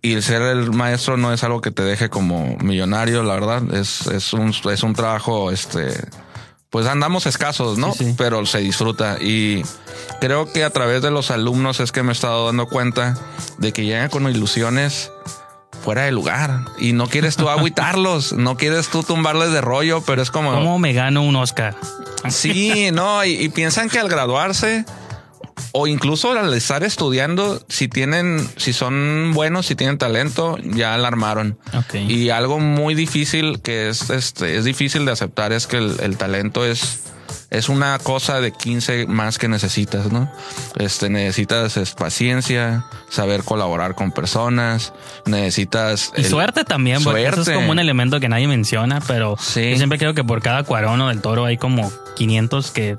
Y 0.00 0.14
el 0.14 0.22
ser 0.22 0.42
el 0.42 0.70
maestro 0.70 1.16
no 1.16 1.32
es 1.32 1.42
algo 1.44 1.60
que 1.60 1.70
te 1.70 1.82
deje 1.82 2.08
como 2.08 2.56
millonario, 2.58 3.22
la 3.22 3.34
verdad. 3.34 3.74
Es, 3.74 4.06
es 4.06 4.32
un, 4.32 4.50
es 4.50 4.82
un 4.82 4.94
trabajo, 4.94 5.50
este, 5.50 5.92
pues 6.70 6.86
andamos 6.86 7.26
escasos, 7.26 7.78
¿no? 7.78 7.92
Sí, 7.92 8.04
sí. 8.04 8.14
Pero 8.16 8.46
se 8.46 8.60
disfruta. 8.60 9.18
Y 9.20 9.62
creo 10.20 10.50
que 10.50 10.64
a 10.64 10.70
través 10.70 11.02
de 11.02 11.10
los 11.10 11.30
alumnos 11.30 11.80
es 11.80 11.92
que 11.92 12.02
me 12.02 12.10
he 12.10 12.12
estado 12.12 12.46
dando 12.46 12.66
cuenta 12.66 13.14
de 13.58 13.72
que 13.72 13.84
llegan 13.84 14.08
con 14.08 14.28
ilusiones 14.30 15.10
fuera 15.82 16.02
de 16.02 16.12
lugar 16.12 16.64
y 16.78 16.92
no 16.92 17.06
quieres 17.06 17.36
tú 17.36 17.48
agüitarlos, 17.50 18.32
no 18.32 18.56
quieres 18.56 18.88
tú 18.88 19.02
tumbarles 19.02 19.52
de 19.52 19.60
rollo, 19.60 20.02
pero 20.02 20.22
es 20.22 20.30
como 20.30 20.52
¿cómo 20.52 20.78
me 20.78 20.92
gano 20.92 21.22
un 21.22 21.36
Oscar? 21.36 21.74
Sí, 22.28 22.90
no, 22.92 23.24
y, 23.24 23.30
y 23.30 23.48
piensan 23.48 23.88
que 23.88 23.98
al 23.98 24.08
graduarse 24.08 24.84
o 25.72 25.86
incluso 25.86 26.32
al 26.32 26.52
estar 26.54 26.82
estudiando, 26.84 27.62
si 27.68 27.88
tienen, 27.88 28.48
si 28.56 28.72
son 28.72 29.32
buenos, 29.34 29.66
si 29.66 29.74
tienen 29.74 29.98
talento, 29.98 30.56
ya 30.62 30.96
la 30.96 31.08
armaron. 31.08 31.58
Ok. 31.74 31.94
Y 31.94 32.30
algo 32.30 32.58
muy 32.58 32.94
difícil 32.94 33.60
que 33.60 33.88
es, 33.88 34.10
este, 34.10 34.56
es 34.56 34.64
difícil 34.64 35.04
de 35.04 35.12
aceptar 35.12 35.52
es 35.52 35.66
que 35.66 35.76
el, 35.78 35.96
el 36.00 36.16
talento 36.16 36.64
es, 36.64 37.00
es 37.50 37.68
una 37.68 37.98
cosa 37.98 38.40
de 38.40 38.52
15 38.52 39.06
más 39.06 39.38
que 39.38 39.48
necesitas, 39.48 40.12
¿no? 40.12 40.30
Este, 40.76 41.08
necesitas 41.08 41.76
es, 41.76 41.92
paciencia, 41.94 42.84
saber 43.08 43.42
colaborar 43.42 43.94
con 43.94 44.12
personas, 44.12 44.92
necesitas... 45.24 46.12
Y 46.16 46.20
el- 46.22 46.26
suerte 46.26 46.64
también, 46.64 47.02
porque 47.02 47.26
eso 47.26 47.42
es 47.42 47.50
como 47.50 47.70
un 47.70 47.78
elemento 47.78 48.20
que 48.20 48.28
nadie 48.28 48.48
menciona, 48.48 49.00
pero 49.06 49.36
Sí. 49.38 49.70
yo 49.70 49.76
siempre 49.76 49.98
creo 49.98 50.14
que 50.14 50.24
por 50.24 50.42
cada 50.42 50.62
cuarón 50.64 51.00
o 51.00 51.08
del 51.08 51.20
toro 51.22 51.44
hay 51.46 51.56
como 51.56 51.90
500 52.16 52.70
que 52.70 52.96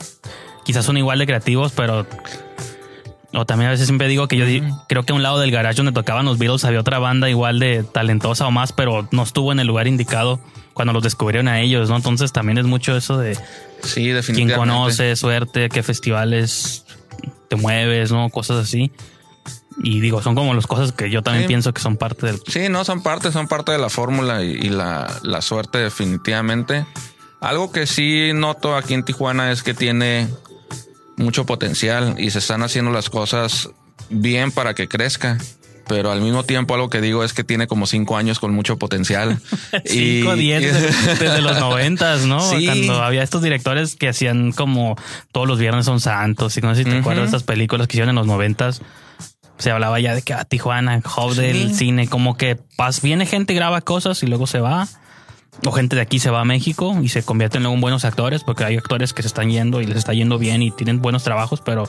quizás 0.65 0.85
son 0.85 0.97
igual 0.97 1.19
de 1.19 1.25
creativos, 1.27 1.71
pero... 1.75 2.05
O 3.31 3.45
también 3.45 3.67
a 3.67 3.71
veces 3.71 3.85
siempre 3.85 4.07
digo 4.07 4.27
que 4.27 4.37
yo 4.37 4.45
creo 4.87 5.03
que 5.03 5.11
a 5.13 5.15
un 5.15 5.21
lado 5.21 5.39
del 5.39 5.51
garage 5.51 5.77
donde 5.77 5.91
tocaban 5.91 6.25
los 6.25 6.39
Beatles 6.39 6.65
había 6.65 6.79
otra 6.79 6.97
banda 6.97 7.29
igual 7.29 7.59
de 7.59 7.83
talentosa 7.83 8.47
o 8.47 8.51
más, 8.51 8.71
pero 8.73 9.07
no 9.11 9.21
estuvo 9.23 9.51
en 9.51 9.59
el 9.59 9.67
lugar 9.67 9.87
indicado 9.87 10.39
cuando 10.73 10.93
los 10.93 11.03
descubrieron 11.03 11.47
a 11.47 11.59
ellos, 11.61 11.89
¿no? 11.89 11.95
Entonces 11.97 12.31
también 12.31 12.57
es 12.57 12.65
mucho 12.65 12.97
eso 12.97 13.17
de 13.19 13.37
Sí, 13.83 14.11
quién 14.33 14.49
conoce, 14.51 15.15
suerte, 15.15 15.69
qué 15.69 15.83
festivales 15.83 16.85
te 17.49 17.55
mueves, 17.55 18.11
¿no? 18.11 18.29
Cosas 18.29 18.57
así. 18.65 18.91
Y 19.83 19.99
digo, 20.01 20.21
son 20.21 20.35
como 20.35 20.53
las 20.53 20.67
cosas 20.67 20.91
que 20.91 21.09
yo 21.09 21.21
también 21.21 21.43
Sí. 21.43 21.47
pienso 21.49 21.73
que 21.73 21.81
son 21.81 21.97
parte 21.97 22.25
del... 22.25 22.41
Sí, 22.47 22.67
no, 22.69 22.83
son 22.83 23.01
parte, 23.03 23.31
son 23.31 23.47
parte 23.47 23.71
de 23.71 23.77
la 23.77 23.89
fórmula 23.89 24.43
y, 24.43 24.49
y 24.51 24.69
la, 24.69 25.07
la 25.23 25.41
suerte 25.41 25.77
definitivamente. 25.77 26.85
Algo 27.39 27.71
que 27.71 27.85
sí 27.87 28.31
noto 28.33 28.75
aquí 28.75 28.93
en 28.95 29.05
Tijuana 29.05 29.51
es 29.51 29.63
que 29.63 29.73
tiene 29.73 30.27
mucho 31.19 31.45
potencial 31.45 32.15
y 32.17 32.31
se 32.31 32.39
están 32.39 32.63
haciendo 32.63 32.91
las 32.91 33.09
cosas 33.09 33.69
bien 34.09 34.51
para 34.51 34.73
que 34.73 34.87
crezca. 34.87 35.37
Pero 35.87 36.11
al 36.11 36.21
mismo 36.21 36.43
tiempo 36.43 36.75
algo 36.75 36.91
que 36.91 37.01
digo 37.01 37.23
es 37.23 37.33
que 37.33 37.43
tiene 37.43 37.65
como 37.65 37.87
cinco 37.87 38.15
años 38.15 38.39
con 38.39 38.53
mucho 38.53 38.77
potencial. 38.77 39.39
5 39.85 40.35
10 40.35 40.61
desde, 40.61 41.15
desde 41.15 41.41
los 41.41 41.59
noventas, 41.59 42.21
¿no? 42.27 42.39
Sí. 42.41 42.65
Cuando 42.65 43.01
había 43.01 43.23
estos 43.23 43.41
directores 43.41 43.95
que 43.95 44.07
hacían 44.07 44.51
como 44.51 44.95
todos 45.31 45.47
los 45.47 45.57
viernes 45.57 45.85
son 45.85 45.99
santos. 45.99 46.55
Y 46.57 46.61
no 46.61 46.75
sé 46.75 46.83
si 46.83 46.89
te 46.89 46.97
acuerdas 46.97 47.23
de 47.23 47.25
estas 47.37 47.43
películas 47.43 47.87
que 47.87 47.93
hicieron 47.93 48.09
en 48.09 48.15
los 48.15 48.27
noventas. 48.27 48.83
Se 49.57 49.71
hablaba 49.71 49.99
ya 49.99 50.13
de 50.13 50.21
que 50.21 50.33
a 50.35 50.45
Tijuana, 50.45 51.01
hub 51.17 51.33
del 51.33 51.73
cine, 51.73 52.07
como 52.07 52.37
que 52.37 52.55
pas, 52.77 53.01
viene 53.01 53.25
gente, 53.25 53.55
graba 53.55 53.81
cosas 53.81 54.21
y 54.21 54.27
luego 54.27 54.45
se 54.45 54.59
va. 54.59 54.87
O 55.65 55.71
gente 55.71 55.95
de 55.95 56.01
aquí 56.01 56.19
se 56.19 56.29
va 56.29 56.41
a 56.41 56.45
México 56.45 56.97
y 57.01 57.09
se 57.09 57.23
convierten 57.23 57.63
luego 57.63 57.75
en 57.75 57.81
buenos 57.81 58.05
actores, 58.05 58.43
porque 58.43 58.63
hay 58.63 58.77
actores 58.77 59.13
que 59.13 59.21
se 59.23 59.27
están 59.27 59.49
yendo 59.49 59.81
y 59.81 59.85
les 59.85 59.97
está 59.97 60.13
yendo 60.13 60.37
bien 60.37 60.61
y 60.61 60.71
tienen 60.71 61.01
buenos 61.01 61.23
trabajos, 61.23 61.61
pero 61.61 61.87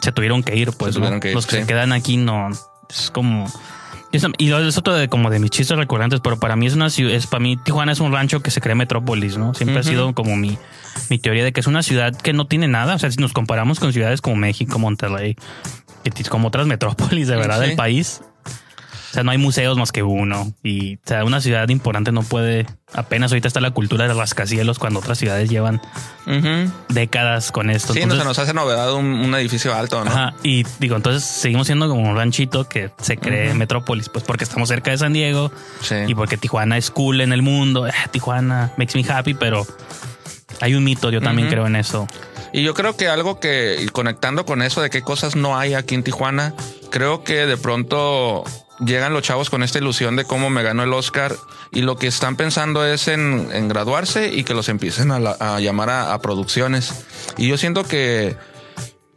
se 0.00 0.10
tuvieron 0.12 0.42
que 0.42 0.56
ir, 0.56 0.72
pues. 0.72 0.94
Se 0.94 0.98
tuvieron 0.98 1.18
¿no? 1.18 1.20
que 1.20 1.28
ir, 1.28 1.34
Los 1.34 1.46
que 1.46 1.56
sí. 1.56 1.62
se 1.62 1.66
quedan 1.68 1.92
aquí 1.92 2.16
no. 2.16 2.48
Es 2.90 3.10
como. 3.12 3.46
Y 4.10 4.50
es 4.52 4.78
otro 4.78 4.94
de 4.94 5.08
como 5.08 5.28
de 5.28 5.38
mis 5.38 5.50
chistes 5.50 5.76
recurrentes, 5.76 6.20
pero 6.20 6.40
para 6.40 6.56
mí 6.56 6.66
es 6.66 6.72
una 6.74 6.88
ciudad, 6.88 7.12
es 7.14 7.26
para 7.26 7.40
mí 7.42 7.58
Tijuana 7.58 7.92
es 7.92 8.00
un 8.00 8.10
rancho 8.10 8.40
que 8.40 8.50
se 8.50 8.62
cree 8.62 8.74
metrópolis, 8.74 9.36
¿no? 9.36 9.52
Siempre 9.52 9.78
ha 9.78 9.82
sido 9.82 10.14
como 10.14 10.34
mi, 10.34 10.56
mi 11.10 11.18
teoría 11.18 11.44
de 11.44 11.52
que 11.52 11.60
es 11.60 11.66
una 11.66 11.82
ciudad 11.82 12.16
que 12.16 12.32
no 12.32 12.46
tiene 12.46 12.68
nada. 12.68 12.94
O 12.94 12.98
sea, 12.98 13.10
si 13.10 13.18
nos 13.18 13.34
comparamos 13.34 13.78
con 13.80 13.92
ciudades 13.92 14.22
como 14.22 14.36
México, 14.36 14.78
Monterrey, 14.78 15.36
como 16.30 16.48
otras 16.48 16.66
metrópolis 16.66 17.28
de 17.28 17.36
verdad 17.36 17.60
Sí. 17.60 17.66
del 17.68 17.76
país. 17.76 18.22
O 19.10 19.14
sea, 19.14 19.22
no 19.22 19.30
hay 19.30 19.38
museos 19.38 19.78
más 19.78 19.90
que 19.90 20.02
uno. 20.02 20.52
Y 20.62 20.96
o 20.96 21.00
sea, 21.04 21.24
una 21.24 21.40
ciudad 21.40 21.68
importante 21.70 22.12
no 22.12 22.22
puede. 22.22 22.66
Apenas 22.92 23.32
ahorita 23.32 23.48
está 23.48 23.60
la 23.60 23.70
cultura 23.70 24.06
de 24.06 24.14
rascacielos 24.14 24.78
cuando 24.78 25.00
otras 25.00 25.18
ciudades 25.18 25.48
llevan 25.48 25.80
décadas 26.88 27.52
con 27.52 27.70
esto. 27.70 27.92
Sí, 27.94 28.04
no 28.06 28.16
se 28.16 28.24
nos 28.24 28.38
hace 28.38 28.54
novedad 28.54 28.92
un, 28.94 29.06
un 29.06 29.34
edificio 29.34 29.74
alto, 29.74 30.04
¿no? 30.04 30.10
Ajá, 30.10 30.34
y 30.42 30.64
digo, 30.78 30.96
entonces 30.96 31.24
seguimos 31.24 31.66
siendo 31.66 31.88
como 31.88 32.08
un 32.08 32.16
ranchito 32.16 32.68
que 32.68 32.90
se 33.00 33.16
cree 33.16 33.54
metrópolis, 33.54 34.08
pues 34.08 34.24
porque 34.24 34.44
estamos 34.44 34.68
cerca 34.68 34.90
de 34.90 34.98
San 34.98 35.12
Diego 35.12 35.50
Sí. 35.80 35.96
y 36.06 36.14
porque 36.14 36.36
Tijuana 36.36 36.76
es 36.76 36.90
cool 36.90 37.20
en 37.20 37.32
el 37.32 37.42
mundo. 37.42 37.86
Ah, 37.86 38.08
Tijuana 38.10 38.72
makes 38.76 38.92
me 38.98 39.04
happy, 39.10 39.34
pero 39.34 39.66
hay 40.60 40.74
un 40.74 40.84
mito, 40.84 41.10
yo 41.10 41.20
también 41.20 41.48
creo 41.48 41.66
en 41.66 41.76
eso. 41.76 42.06
Y 42.52 42.62
yo 42.62 42.72
creo 42.74 42.96
que 42.96 43.08
algo 43.08 43.40
que, 43.40 43.88
conectando 43.92 44.46
con 44.46 44.62
eso 44.62 44.80
de 44.80 44.88
qué 44.90 45.02
cosas 45.02 45.36
no 45.36 45.58
hay 45.58 45.74
aquí 45.74 45.94
en 45.94 46.02
Tijuana, 46.02 46.54
creo 46.90 47.22
que 47.22 47.46
de 47.46 47.56
pronto 47.58 48.44
llegan 48.84 49.12
los 49.12 49.22
chavos 49.22 49.50
con 49.50 49.62
esta 49.62 49.78
ilusión 49.78 50.16
de 50.16 50.24
cómo 50.24 50.50
me 50.50 50.62
ganó 50.62 50.82
el 50.82 50.92
Oscar 50.92 51.34
y 51.72 51.82
lo 51.82 51.96
que 51.96 52.06
están 52.06 52.36
pensando 52.36 52.84
es 52.86 53.08
en, 53.08 53.48
en 53.52 53.68
graduarse 53.68 54.32
y 54.32 54.44
que 54.44 54.54
los 54.54 54.68
empiecen 54.68 55.10
a, 55.10 55.18
la- 55.18 55.36
a 55.40 55.60
llamar 55.60 55.90
a, 55.90 56.12
a 56.14 56.20
producciones. 56.20 57.04
Y 57.36 57.48
yo 57.48 57.56
siento 57.58 57.84
que 57.84 58.36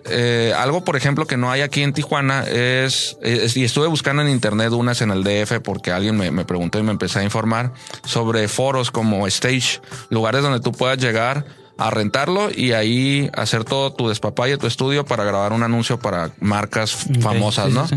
eh, 0.05 0.51
algo, 0.57 0.83
por 0.83 0.95
ejemplo, 0.95 1.27
que 1.27 1.37
no 1.37 1.51
hay 1.51 1.61
aquí 1.61 1.83
en 1.83 1.93
Tijuana 1.93 2.43
es, 2.47 3.17
es- 3.21 3.55
y 3.55 3.63
estuve 3.63 3.85
buscando 3.87 4.23
en 4.23 4.29
internet 4.29 4.71
unas 4.71 5.01
en 5.01 5.11
el 5.11 5.23
DF 5.23 5.59
porque 5.63 5.91
alguien 5.91 6.17
me, 6.17 6.31
me 6.31 6.43
preguntó 6.43 6.79
y 6.79 6.83
me 6.83 6.91
empecé 6.91 7.19
a 7.19 7.23
informar 7.23 7.73
sobre 8.03 8.47
foros 8.47 8.89
como 8.89 9.27
Stage, 9.27 9.79
lugares 10.09 10.41
donde 10.41 10.59
tú 10.59 10.71
puedas 10.71 10.97
llegar 10.97 11.45
a 11.77 11.89
rentarlo 11.91 12.49
y 12.55 12.73
ahí 12.73 13.29
hacer 13.35 13.63
todo 13.63 13.93
tu 13.93 14.09
despapalle, 14.09 14.57
tu 14.57 14.67
estudio 14.67 15.05
para 15.05 15.23
grabar 15.23 15.53
un 15.53 15.63
anuncio 15.63 15.99
para 15.99 16.31
marcas 16.39 16.95
famosas, 17.21 17.67
sí, 17.67 17.73
¿no? 17.73 17.87
sí, 17.87 17.95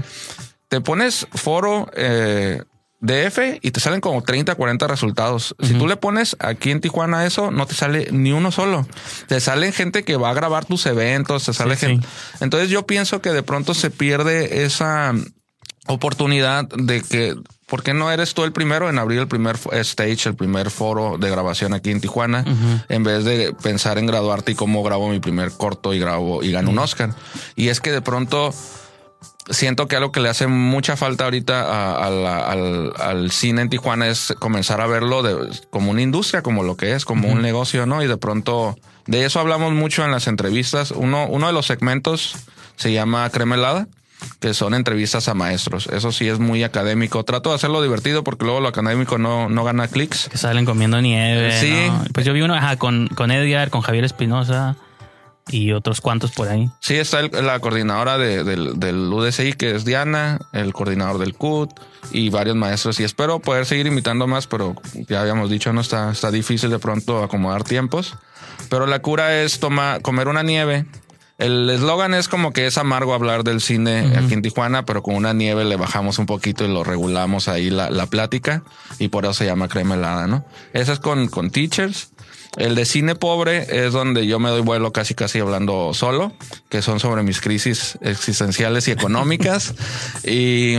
Te 0.75 0.81
pones 0.81 1.29
foro 1.33 1.89
eh, 1.95 2.61
DF 2.99 3.39
y 3.63 3.71
te 3.71 3.79
salen 3.79 4.01
como 4.01 4.23
30, 4.25 4.57
40 4.57 4.89
resultados. 4.89 5.55
Si 5.63 5.75
tú 5.75 5.87
le 5.87 5.97
pones 5.97 6.35
aquí 6.41 6.73
en 6.73 6.81
Tijuana 6.81 7.25
eso, 7.27 7.53
no 7.53 7.65
te 7.67 7.75
sale 7.77 8.09
ni 8.11 8.33
uno 8.33 8.51
solo. 8.51 8.85
Te 9.29 9.39
salen 9.39 9.73
gente 9.73 10.03
que 10.03 10.17
va 10.17 10.31
a 10.31 10.35
grabar 10.35 10.65
tus 10.65 10.85
eventos, 10.87 11.45
te 11.45 11.53
sale 11.53 11.77
Sí, 11.77 11.87
gente. 11.87 12.05
sí. 12.09 12.39
Entonces 12.41 12.71
yo 12.71 12.89
pienso 12.89 13.23
que 13.23 13.31
de 13.31 13.45
pronto 13.45 13.73
se 13.73 13.91
pierde 13.91 14.65
esa 14.65 15.13
oportunidad 15.87 16.65
de 16.71 17.03
que, 17.03 17.37
¿por 17.67 17.85
qué 17.85 17.95
no 17.95 18.11
eres 18.11 18.35
tú 18.35 18.43
el 18.43 18.51
primero 18.53 18.89
en 18.91 18.99
abrir 18.99 19.21
el 19.21 19.29
primer 19.29 19.57
stage, 19.71 20.29
el 20.29 20.35
primer 20.35 20.71
foro 20.73 21.19
de 21.19 21.31
grabación 21.31 21.73
aquí 21.73 21.93
en 21.93 22.01
Tijuana, 22.01 22.45
en 22.89 23.05
vez 23.05 23.23
de 23.25 23.53
pensar 23.63 23.99
en 23.99 24.07
graduarte 24.07 24.51
y 24.51 24.55
cómo 24.57 24.83
grabo 24.83 25.09
mi 25.09 25.21
primer 25.21 25.53
corto 25.53 25.95
y 25.95 26.01
grabo 26.01 26.43
y 26.43 26.51
gano 26.51 26.71
un 26.71 26.81
Oscar? 26.81 27.15
Y 27.55 27.69
es 27.69 27.81
que 27.81 27.93
de 27.93 28.03
pronto 28.03 28.53
siento 29.51 29.89
que 29.89 29.97
algo 29.97 30.13
que 30.13 30.21
le 30.21 30.29
hace 30.29 30.47
mucha 30.47 30.97
falta 30.97 31.25
ahorita 31.25 31.63
a- 31.63 32.07
a 32.07 32.11
la- 32.11 32.47
al, 32.51 32.93
al 32.99 33.31
cine 33.31 33.63
en 33.63 33.69
Tijuana 33.71 34.09
es 34.09 34.35
comenzar 34.39 34.81
a 34.81 34.87
verlo 34.87 35.23
de, 35.23 35.51
como 35.71 35.91
una 35.91 36.03
industria, 36.03 36.43
como 36.43 36.63
lo 36.63 36.77
que 36.77 36.93
es, 36.95 37.05
como 37.05 37.29
un 37.29 37.43
negocio, 37.43 37.87
¿no? 37.87 38.03
Y 38.03 38.07
de 38.07 38.17
pronto, 38.17 38.77
de 39.07 39.25
eso 39.25 39.41
hablamos 39.41 39.73
mucho 39.73 40.05
en 40.05 40.11
las 40.11 40.27
entrevistas. 40.27 40.91
Uno, 40.91 41.27
uno 41.27 41.47
de 41.47 41.53
los 41.53 41.67
segmentos 41.67 42.37
se 42.77 42.93
llama 42.93 43.29
Cremelada. 43.31 43.87
que 44.41 44.55
son 44.55 44.73
entrevistas 44.73 45.29
a 45.29 45.35
maestros. 45.35 45.87
Eso 45.89 46.11
sí 46.11 46.27
es 46.29 46.39
muy 46.39 46.63
académico. 46.63 47.25
Trato 47.25 47.51
de 47.51 47.57
hacerlo 47.57 47.83
divertido 47.83 48.25
porque 48.25 48.47
luego 48.47 48.61
lo 48.61 48.69
académico 48.69 49.19
no, 49.19 49.51
no 49.51 49.65
gana 49.65 49.87
clics. 49.89 50.31
Que 50.31 50.39
salen 50.39 50.65
comiendo 50.65 50.99
nieve. 51.03 51.53
Sí. 51.61 51.89
¿no? 51.89 52.05
Pues 52.15 52.25
yo 52.25 52.33
vi 52.33 52.41
uno 52.41 52.55
ajá, 52.55 52.77
con, 52.79 53.09
con 53.09 53.31
Edgar, 53.31 53.69
con 53.69 53.83
Javier 53.83 54.05
Espinosa 54.05 54.77
y 55.51 55.73
otros 55.73 56.01
cuantos 56.01 56.33
por 56.33 56.49
ahí. 56.49 56.71
Sí, 56.81 56.95
está 56.97 57.21
el- 57.21 57.31
la 57.47 57.59
coordinadora 57.61 58.17
de- 58.19 58.45
del, 58.45 58.79
del 58.79 58.97
UDCI, 59.13 59.53
que 59.53 59.75
es 59.75 59.85
Diana, 59.85 60.39
el 60.53 60.73
coordinador 60.73 61.19
del 61.19 61.35
CUT 61.35 61.71
y 62.13 62.31
varios 62.31 62.57
maestros. 62.57 62.99
Y 63.01 63.05
espero 63.05 63.41
poder 63.41 63.67
seguir 63.67 63.87
invitando 63.87 64.27
más, 64.27 64.47
pero 64.47 64.75
ya 65.09 65.21
habíamos 65.21 65.51
dicho, 65.51 65.73
no 65.73 65.81
está, 65.81 66.11
está 66.11 66.31
difícil 66.31 66.71
de 66.71 66.79
pronto 66.79 67.23
acomodar 67.23 67.63
tiempos. 67.65 68.15
Pero 68.71 68.87
la 68.87 69.01
cura 69.01 69.43
es 69.43 69.61
tomar, 69.61 70.01
comer 70.01 70.29
una 70.29 70.43
nieve. 70.43 70.87
El 71.37 71.69
eslogan 71.69 72.15
es 72.15 72.29
como 72.29 72.53
que 72.53 72.67
es 72.69 72.79
amargo 72.79 73.13
hablar 73.13 73.43
del 73.43 73.61
cine 73.61 74.13
aquí 74.17 74.35
en 74.35 74.41
Tijuana, 74.43 74.87
pero 74.87 75.03
con 75.03 75.17
una 75.17 75.33
nieve 75.33 75.65
le 75.65 75.75
bajamos 75.75 76.21
un 76.21 76.27
poquito 76.27 76.65
y 76.65 76.69
lo 76.69 76.85
regulamos 76.85 77.49
ahí 77.49 77.71
la, 77.71 77.91
la 77.91 78.07
plática 78.07 78.63
y 79.01 79.09
por 79.09 79.25
eso 79.25 79.35
se 79.35 79.45
llama 79.45 79.67
crema 79.67 79.97
helada, 79.97 80.29
¿no? 80.29 80.45
Ese 80.73 80.93
es 80.93 81.01
con, 81.01 81.27
con 81.27 81.51
teachers. 81.51 82.13
El 82.57 82.75
de 82.75 82.85
cine 82.85 83.15
pobre 83.15 83.85
es 83.85 83.93
donde 83.93 84.27
yo 84.27 84.39
me 84.39 84.51
doy 84.51 84.63
vuelo 84.63 84.93
casi 84.93 85.15
casi 85.15 85.41
hablando 85.41 85.93
solo, 85.95 86.33
que 86.69 86.83
son 86.83 87.01
sobre 87.01 87.23
mis 87.23 87.41
crisis 87.41 87.99
existenciales 88.01 88.89
y 88.89 88.93
económicas. 88.93 89.75
y 90.25 90.77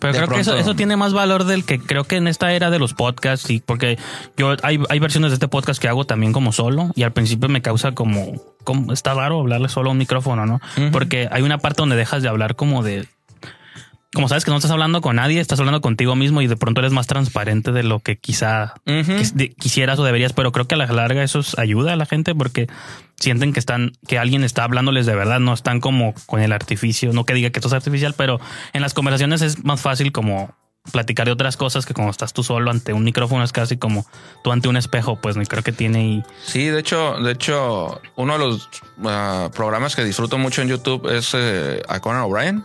Pero 0.00 0.12
de 0.12 0.18
creo 0.18 0.28
que 0.28 0.40
eso, 0.40 0.56
eso 0.56 0.74
tiene 0.74 0.96
más 0.96 1.12
valor 1.12 1.44
del 1.44 1.64
que 1.64 1.78
creo 1.78 2.04
que 2.04 2.16
en 2.16 2.26
esta 2.26 2.52
era 2.52 2.70
de 2.70 2.78
los 2.78 2.94
podcasts, 2.94 3.48
y 3.50 3.60
porque 3.60 3.98
yo 4.36 4.56
hay, 4.62 4.80
hay 4.88 4.98
versiones 4.98 5.30
de 5.30 5.34
este 5.34 5.48
podcast 5.48 5.80
que 5.80 5.88
hago 5.88 6.04
también 6.04 6.32
como 6.32 6.52
solo, 6.52 6.90
y 6.96 7.04
al 7.04 7.12
principio 7.12 7.48
me 7.48 7.62
causa 7.62 7.92
como, 7.92 8.42
como 8.64 8.92
está 8.92 9.14
raro 9.14 9.40
hablarle 9.40 9.68
solo 9.68 9.90
a 9.90 9.92
un 9.92 9.98
micrófono, 9.98 10.46
¿no? 10.46 10.60
Porque 10.90 11.28
hay 11.30 11.42
una 11.42 11.58
parte 11.58 11.82
donde 11.82 11.96
dejas 11.96 12.22
de 12.22 12.28
hablar 12.28 12.56
como 12.56 12.82
de 12.82 13.06
como 14.14 14.28
sabes 14.28 14.44
que 14.44 14.50
no 14.50 14.56
estás 14.56 14.70
hablando 14.70 15.00
con 15.00 15.16
nadie, 15.16 15.40
estás 15.40 15.58
hablando 15.60 15.80
contigo 15.80 16.14
mismo 16.16 16.40
y 16.40 16.46
de 16.46 16.56
pronto 16.56 16.80
eres 16.80 16.92
más 16.92 17.06
transparente 17.06 17.72
de 17.72 17.82
lo 17.82 18.00
que 18.00 18.16
quizá 18.16 18.74
quisieras 19.58 19.98
o 19.98 20.04
deberías, 20.04 20.32
pero 20.32 20.52
creo 20.52 20.66
que 20.66 20.74
a 20.74 20.78
la 20.78 20.86
larga 20.86 21.22
eso 21.22 21.40
es- 21.40 21.58
ayuda 21.58 21.92
a 21.92 21.96
la 21.96 22.06
gente 22.06 22.34
porque 22.34 22.68
sienten 23.20 23.52
que 23.52 23.60
están, 23.60 23.92
que 24.08 24.18
alguien 24.18 24.44
está 24.44 24.64
hablándoles 24.64 25.06
de 25.06 25.14
verdad, 25.14 25.40
no 25.40 25.52
están 25.52 25.80
como 25.80 26.14
con 26.26 26.40
el 26.40 26.52
artificio, 26.52 27.12
no 27.12 27.24
que 27.24 27.34
diga 27.34 27.50
que 27.50 27.58
esto 27.58 27.68
es 27.68 27.74
artificial, 27.74 28.14
pero 28.16 28.40
en 28.72 28.82
las 28.82 28.94
conversaciones 28.94 29.42
es 29.42 29.64
más 29.64 29.80
fácil 29.80 30.12
como 30.12 30.54
platicar 30.92 31.24
de 31.24 31.32
otras 31.32 31.56
cosas 31.56 31.86
que 31.86 31.94
cuando 31.94 32.10
estás 32.10 32.34
tú 32.34 32.42
solo 32.42 32.70
ante 32.70 32.92
un 32.92 33.04
micrófono 33.04 33.42
es 33.42 33.52
casi 33.52 33.78
como 33.78 34.04
tú 34.42 34.52
ante 34.52 34.68
un 34.68 34.76
espejo, 34.76 35.16
pues 35.18 35.34
Y 35.36 35.46
creo 35.46 35.62
que 35.62 35.72
tiene 35.72 36.06
y 36.06 36.22
Sí, 36.44 36.66
de 36.66 36.78
hecho, 36.80 37.14
de 37.22 37.32
hecho, 37.32 38.02
uno 38.16 38.34
de 38.34 38.38
los 38.38 38.68
ah, 39.04 39.48
programas 39.54 39.96
que 39.96 40.04
disfruto 40.04 40.36
mucho 40.36 40.60
en 40.60 40.68
YouTube 40.68 41.08
es 41.10 41.30
eh, 41.34 41.80
a 41.88 42.00
Conan 42.00 42.22
O'Brien. 42.22 42.64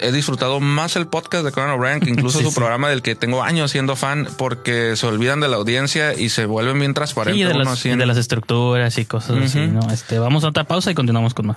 He 0.00 0.12
disfrutado 0.12 0.60
más 0.60 0.96
el 0.96 1.06
podcast 1.06 1.44
de 1.44 1.52
Conan 1.52 1.70
O'Brien 1.70 2.00
que 2.00 2.10
incluso 2.10 2.38
Sí, 2.38 2.44
su 2.44 2.50
sí. 2.50 2.56
programa 2.56 2.88
del 2.88 3.02
que 3.02 3.14
tengo 3.14 3.42
años 3.42 3.70
siendo 3.70 3.96
fan 3.96 4.28
porque 4.36 4.96
se 4.96 5.06
olvidan 5.06 5.40
de 5.40 5.48
la 5.48 5.56
audiencia 5.56 6.14
y 6.14 6.28
se 6.28 6.46
vuelven 6.46 6.78
bien 6.78 6.94
transparentes. 6.94 7.38
Sí, 7.78 7.88
de 7.90 8.06
las, 8.06 8.14
de 8.16 8.20
estructuras 8.20 8.96
y 8.98 9.04
cosas 9.04 9.36
así. 9.44 9.66
¿no? 9.66 9.90
Este, 9.90 10.18
vamos 10.18 10.44
a 10.44 10.48
otra 10.48 10.64
pausa 10.64 10.90
y 10.90 10.94
continuamos 10.94 11.34
con 11.34 11.46
más. 11.48 11.56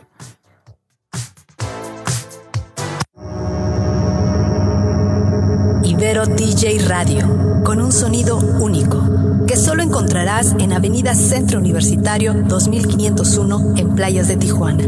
Ibero 6.21 6.35
DJ 6.35 6.79
Radio, 6.87 7.63
con 7.63 7.81
un 7.81 7.91
sonido 7.91 8.37
único, 8.37 9.01
que 9.47 9.57
solo 9.57 9.81
encontrarás 9.81 10.55
en 10.59 10.71
Avenida 10.71 11.15
Centro 11.15 11.57
Universitario 11.57 12.33
2501 12.33 13.73
en 13.77 13.95
Playas 13.95 14.27
de 14.27 14.37
Tijuana. 14.37 14.83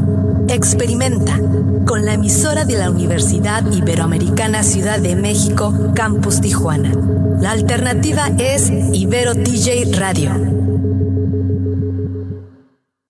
Experimenta 0.48 1.40
con 1.88 2.06
la 2.06 2.14
emisora 2.14 2.66
de 2.66 2.78
la 2.78 2.92
Universidad 2.92 3.66
Iberoamericana 3.72 4.62
Ciudad 4.62 5.00
de 5.00 5.16
México, 5.16 5.74
Campus 5.96 6.40
Tijuana. 6.40 6.92
La 7.40 7.52
alternativa 7.52 8.28
es 8.38 8.70
Ibero 8.70 9.34
DJ 9.34 9.92
Radio. 9.98 10.30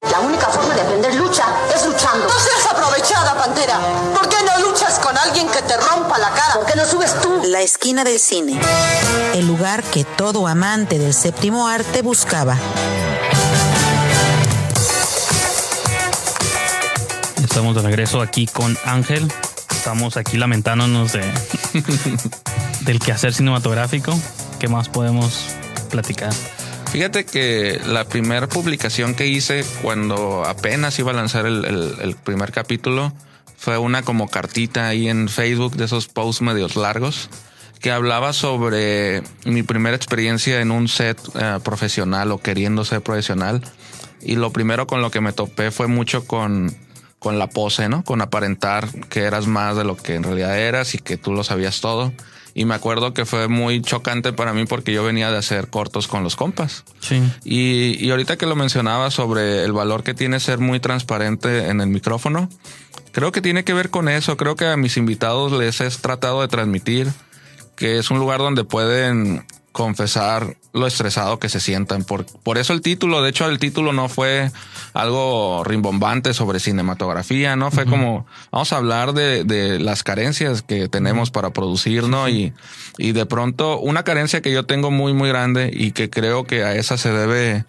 La 0.10 0.20
única 0.22 0.48
forma 0.48 0.74
de 0.74 0.82
aprender 0.82 1.16
lucha 1.16 1.44
¿Por 3.46 4.30
qué 4.30 4.38
no 4.46 4.70
luchas 4.70 5.00
con 5.00 5.18
alguien 5.18 5.50
que 5.50 5.62
te 5.64 5.76
rompa 5.76 6.18
la 6.18 6.30
cara? 6.30 6.54
¿Por 6.54 6.66
qué 6.66 6.76
no 6.78 6.86
subes 6.86 7.14
tú? 7.20 7.42
La 7.48 7.60
esquina 7.62 8.06
del 8.06 8.18
cine. 8.18 8.58
El 9.34 9.48
lugar 9.48 9.84
que 9.84 10.06
todo 10.06 10.48
amante 10.48 10.98
del 10.98 11.14
séptimo 11.14 11.68
arte 11.68 12.02
buscaba. 12.02 12.58
Estamos 17.44 17.76
de 17.76 17.82
regreso 17.82 18.22
aquí 18.22 18.48
con 18.48 18.78
Ángel. 18.86 19.30
Estamos 19.72 20.16
aquí 20.16 20.38
lamentándonos 20.38 21.12
de 21.12 21.22
del 22.82 23.00
quehacer 23.00 23.34
cinematográfico. 23.34 24.18
¿Qué 24.60 24.70
más 24.70 24.88
podemos 24.88 25.48
platicar? 25.92 26.32
Fíjate 26.94 27.26
que 27.26 27.82
la 27.86 28.06
primera 28.06 28.48
publicación 28.48 29.16
que 29.16 29.28
hice 29.28 29.66
cuando 29.82 30.46
apenas 30.46 30.98
iba 31.00 31.12
a 31.12 31.16
lanzar 31.16 31.46
el, 31.46 31.66
el- 31.66 31.98
el 32.02 32.16
primer 32.16 32.52
capítulo 32.54 33.12
fue 33.64 33.78
una 33.78 34.02
como 34.02 34.28
cartita 34.28 34.90
ahí 34.90 35.08
en 35.08 35.30
Facebook 35.30 35.78
de 35.78 35.86
esos 35.86 36.10
posts 36.10 36.42
medios 36.42 36.76
largos 36.76 37.30
que 37.80 37.92
hablaba 37.92 38.34
sobre 38.34 39.24
mi 39.46 39.64
primera 39.64 39.96
experiencia 39.96 40.60
en 40.60 40.70
un 40.70 40.90
set 40.90 41.18
eh, 41.36 41.60
profesional 41.64 42.34
o 42.34 42.40
queriendo 42.40 42.84
ser 42.84 43.02
profesional. 43.02 43.62
Y 44.20 44.36
lo 44.36 44.52
primero 44.52 44.86
con 44.86 45.02
lo 45.02 45.12
que 45.12 45.22
me 45.22 45.32
topé 45.32 45.72
fue 45.72 45.88
mucho 45.88 46.28
con, 46.28 46.76
con 47.20 47.40
la 47.40 47.48
pose, 47.48 47.88
¿no? 47.88 48.04
Con 48.04 48.20
aparentar 48.20 48.90
que 49.08 49.22
eras 49.22 49.48
más 49.48 49.78
de 49.78 49.86
lo 49.86 49.96
que 49.96 50.16
en 50.16 50.24
realidad 50.24 50.60
eras 50.60 50.94
y 50.94 50.98
que 50.98 51.16
tú 51.16 51.32
lo 51.32 51.46
sabías 51.46 51.80
todo. 51.80 52.12
Y 52.56 52.66
me 52.66 52.76
acuerdo 52.76 53.14
que 53.14 53.26
fue 53.26 53.48
muy 53.48 53.82
chocante 53.82 54.32
para 54.32 54.54
mí 54.54 54.66
porque 54.66 54.94
yo 54.94 55.04
venía 55.04 55.32
de 55.32 55.38
hacer 55.38 55.70
cortos 55.70 56.08
con 56.08 56.24
los 56.24 56.36
compas. 56.36 56.84
Sí. 57.00 57.22
Y, 57.44 57.98
y 58.06 58.12
ahorita 58.12 58.38
que 58.38 58.46
lo 58.46 58.56
mencionaba 58.56 59.10
sobre 59.10 59.64
el 59.64 59.74
valor 59.74 60.04
que 60.04 60.14
tiene 60.14 60.40
ser 60.40 60.60
muy 60.60 60.80
transparente 60.80 61.70
en 61.70 61.82
el 61.82 61.88
micrófono, 61.88 62.50
creo 63.12 63.32
que 63.32 63.42
tiene 63.42 63.64
que 63.64 63.74
ver 63.74 63.90
con 63.90 64.08
eso. 64.08 64.38
Creo 64.38 64.56
que 64.56 64.68
a 64.68 64.78
mis 64.78 64.98
invitados 64.98 65.52
les 65.52 65.82
he 65.82 65.90
tratado 65.90 66.42
de 66.42 66.48
transmitir 66.48 67.12
que 67.76 67.98
es 67.98 68.12
un 68.12 68.20
lugar 68.20 68.40
donde 68.40 68.64
pueden 68.64 69.46
confesar 69.74 70.56
lo 70.72 70.88
estresado 70.88 71.40
que 71.40 71.50
se 71.50 71.60
sientan. 71.60 72.06
Por, 72.06 72.26
por 72.26 72.58
eso 72.58 72.72
el 72.72 72.82
título, 72.82 73.22
de 73.22 73.32
hecho 73.32 73.50
el 73.50 73.60
título 73.60 73.92
no 73.92 74.08
fue 74.08 74.52
algo 74.94 75.64
rimbombante 75.66 76.34
sobre 76.34 76.60
cinematografía, 76.60 77.56
¿no? 77.56 77.72
Fue 77.72 77.86
como, 77.86 78.26
vamos 78.52 78.72
a 78.72 78.78
hablar 78.78 79.14
de, 79.14 79.44
de 79.44 79.80
las 79.80 80.04
carencias 80.04 80.62
que 80.62 80.88
tenemos 80.88 81.32
para 81.32 81.50
producir, 81.50 82.04
¿no? 82.04 82.30
Y, 82.30 82.54
y 82.98 83.12
de 83.12 83.26
pronto 83.26 83.80
una 83.80 84.04
carencia 84.04 84.42
que 84.42 84.54
yo 84.54 84.66
tengo 84.66 84.92
muy, 84.92 85.14
muy 85.14 85.28
grande 85.28 85.72
y 85.74 85.92
que 85.92 86.10
creo 86.10 86.46
que 86.46 86.64
a 86.64 86.76
esa 86.76 86.98
se 86.98 87.12
debe 87.12 87.66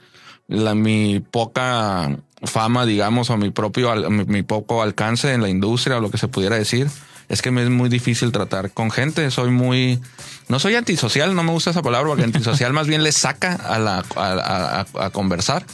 la, 0.46 0.74
mi 0.74 1.20
poca 1.20 2.18
fama, 2.42 2.84
digamos, 2.84 3.30
o 3.30 3.38
mi 3.38 3.48
propio, 3.48 3.94
mi, 4.10 4.24
mi 4.26 4.42
poco 4.42 4.82
alcance 4.82 5.32
en 5.32 5.40
la 5.40 5.48
industria 5.48 5.96
o 5.96 6.00
lo 6.00 6.10
que 6.10 6.18
se 6.18 6.28
pudiera 6.28 6.56
decir, 6.56 6.88
es 7.28 7.42
que 7.42 7.50
me 7.50 7.62
es 7.62 7.70
muy 7.70 7.88
difícil 7.88 8.32
tratar 8.32 8.70
con 8.72 8.90
gente. 8.90 9.30
Soy 9.30 9.50
muy, 9.50 10.00
no 10.48 10.58
soy 10.58 10.74
antisocial, 10.74 11.34
no 11.34 11.42
me 11.42 11.50
gusta 11.52 11.70
esa 11.70 11.82
palabra, 11.82 12.08
porque 12.08 12.24
antisocial 12.24 12.72
más 12.72 12.86
bien 12.86 13.02
le 13.02 13.12
saca 13.12 13.54
a 13.54 13.78
la, 13.78 14.04
a, 14.16 14.22
a- 14.22 14.80
a- 14.80 15.04
a 15.06 15.10
conversar. 15.10 15.64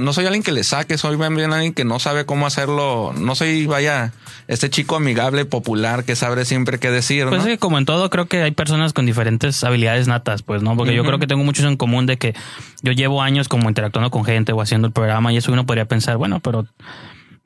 No 0.00 0.12
soy 0.12 0.24
alguien 0.24 0.42
que 0.42 0.52
le 0.52 0.64
saque, 0.64 0.98
soy 0.98 1.16
más 1.16 1.28
bien 1.30 1.52
alguien 1.52 1.72
que 1.72 1.84
no 1.84 2.00
sabe 2.00 2.24
cómo 2.24 2.46
hacerlo. 2.46 3.12
No 3.16 3.34
soy, 3.36 3.66
vaya, 3.66 4.12
este 4.48 4.68
chico 4.70 4.96
amigable, 4.96 5.44
popular, 5.44 6.02
que 6.04 6.16
sabe 6.16 6.44
siempre 6.44 6.78
qué 6.80 6.90
decir, 6.90 7.26
Pues 7.28 7.42
¿no? 7.44 7.46
sí, 7.48 7.56
como 7.58 7.78
en 7.78 7.84
todo, 7.84 8.08
creo 8.10 8.26
que 8.26 8.42
hay 8.42 8.50
personas 8.50 8.92
con 8.94 9.06
diferentes 9.06 9.62
habilidades 9.62 10.08
natas, 10.08 10.42
pues, 10.42 10.62
¿no? 10.62 10.76
Porque 10.76 10.94
yo 10.94 11.04
creo 11.04 11.18
que 11.20 11.26
tengo 11.28 11.44
muchos 11.44 11.64
en 11.66 11.76
común 11.76 12.06
de 12.06 12.16
que 12.16 12.34
yo 12.82 12.92
llevo 12.92 13.22
años 13.22 13.48
como 13.48 13.68
interactuando 13.68 14.10
con 14.10 14.24
gente 14.24 14.52
o 14.52 14.60
haciendo 14.62 14.88
el 14.88 14.92
programa 14.92 15.32
y 15.32 15.36
eso 15.36 15.52
uno 15.52 15.66
podría 15.66 15.84
pensar, 15.84 16.16
bueno, 16.16 16.40
pero 16.40 16.66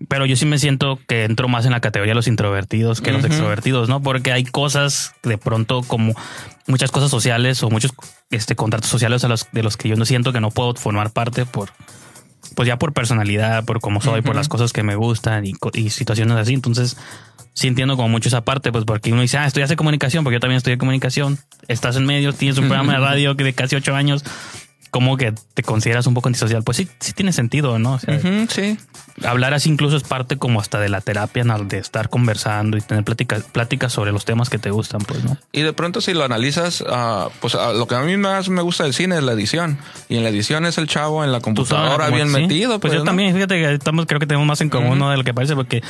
pero 0.09 0.27
yo 0.27 0.37
sí 0.37 0.47
me 0.47 0.59
siento 0.59 0.99
que 1.07 1.25
entro 1.25 1.49
más 1.49 1.67
en 1.67 1.73
la 1.73 1.81
categoría 1.81 2.13
de 2.13 2.17
los 2.17 2.29
introvertidos 2.29 3.01
que 3.01 3.13
los 3.13 3.25
extrovertidos, 3.25 3.89
¿no? 3.89 4.03
Porque 4.03 4.33
hay 4.33 4.45
cosas 4.45 5.15
de 5.23 5.37
pronto 5.39 5.83
como 5.83 6.15
muchas 6.67 6.91
cosas 6.91 7.11
sociales 7.11 7.63
o 7.63 7.71
muchos 7.71 7.93
este 8.31 8.57
contratos 8.57 8.89
sociales 8.89 9.25
a 9.25 9.29
los 9.29 9.47
de 9.53 9.63
los 9.63 9.77
que 9.77 9.89
yo 9.89 9.97
no 9.97 10.05
siento 10.05 10.33
que 10.33 10.41
no 10.41 10.51
puedo 10.51 10.75
formar 10.75 11.11
parte 11.11 11.45
por 11.45 11.71
pues 12.55 12.67
ya 12.67 12.79
por 12.79 12.93
personalidad, 12.93 13.65
por 13.65 13.81
cómo 13.81 14.01
soy, 14.01 14.23
por 14.23 14.35
las 14.35 14.49
cosas 14.49 14.73
que 14.73 14.83
me 14.83 14.97
gustan 14.97 15.45
y 15.47 15.91
situaciones 15.91 16.37
así. 16.37 16.55
Entonces, 16.55 16.97
sí 17.53 17.69
entiendo 17.69 17.97
como 17.97 18.09
mucho 18.09 18.29
esa 18.29 18.43
parte, 18.43 18.73
pues 18.73 18.85
porque 18.85 19.13
uno 19.13 19.23
dice, 19.23 19.39
ah, 19.39 19.47
estudiaste 19.47 19.77
comunicación, 19.77 20.25
porque 20.25 20.37
yo 20.37 20.41
también 20.41 20.57
estudié 20.57 20.79
comunicación. 20.79 21.39
Estás 21.69 21.97
en 21.97 22.07
medios, 22.07 22.37
tienes 22.37 22.59
un 22.59 22.67
programa 22.67 22.95
de 22.95 23.01
radio 23.01 23.37
que 23.37 23.45
de 23.45 23.53
casi 23.53 23.77
ocho 23.77 23.95
años. 23.95 24.25
¿Cómo 24.91 25.17
que 25.17 25.33
te 25.55 25.63
consideras 25.63 26.07
un 26.07 26.15
poco 26.15 26.29
antisocial? 26.29 26.63
Pues 26.65 26.77
sí, 26.79 26.89
sí 26.99 27.13
tiene 27.13 27.33
sentido, 27.33 27.79
¿no? 27.79 27.93
O 27.95 27.99
sea, 28.01 28.17
Ujú, 28.17 28.47
sí. 28.49 28.77
hablar 29.25 29.55
así 29.55 29.69
incluso 29.71 29.97
es 29.97 30.03
parte 30.03 30.37
como 30.37 30.61
hasta 30.61 30.81
de 30.81 30.89
la 30.89 31.01
terapia, 31.01 31.45
¿no? 31.45 31.59
de 31.61 31.79
estar 31.79 32.09
conversando 32.09 32.77
y 32.77 32.81
tener 32.81 33.05
pláticas 33.05 33.45
pláticas 33.45 33.93
sobre 33.93 34.11
los 34.13 34.25
temas 34.25 34.51
que 34.51 34.59
te 34.59 34.71
gustan, 34.71 35.01
pues, 35.03 35.23
¿no? 35.23 35.37
Y 35.53 35.63
de 35.63 35.73
pronto 35.73 36.01
si 36.01 36.13
lo 36.13 36.25
analizas, 36.25 36.83
ah, 36.89 37.29
pues 37.41 37.55
ah, 37.55 37.73
lo 37.73 37.87
que 37.87 37.95
a 37.95 38.01
mí 38.01 38.17
más 38.17 38.49
me 38.49 38.63
gusta 38.63 38.83
del 38.85 38.95
cine 38.95 39.17
es 39.19 39.23
la 39.23 39.33
edición. 39.33 39.79
Y 40.09 40.17
en 40.17 40.25
la 40.25 40.31
edición 40.31 40.67
es 40.67 40.77
el 40.79 40.89
chavo 40.89 41.23
en 41.25 41.31
la 41.33 41.41
computadora 41.41 42.07
como- 42.07 42.17
bien 42.17 42.29
sí. 42.29 42.41
metido. 42.41 42.81
Pues, 42.81 42.93
yo 42.93 42.99
¿no? 43.01 43.05
también, 43.05 43.33
fíjate 43.35 43.55
que 43.55 43.75
estamos, 43.75 44.07
creo 44.07 44.19
que 44.19 44.27
tenemos 44.27 44.47
más 44.47 44.61
en 44.61 44.71
común. 44.71 44.99
¿no? 44.99 45.11
de 45.11 45.17
lo 45.17 45.25
que 45.25 45.33
parece, 45.33 45.55
porque 45.55 45.83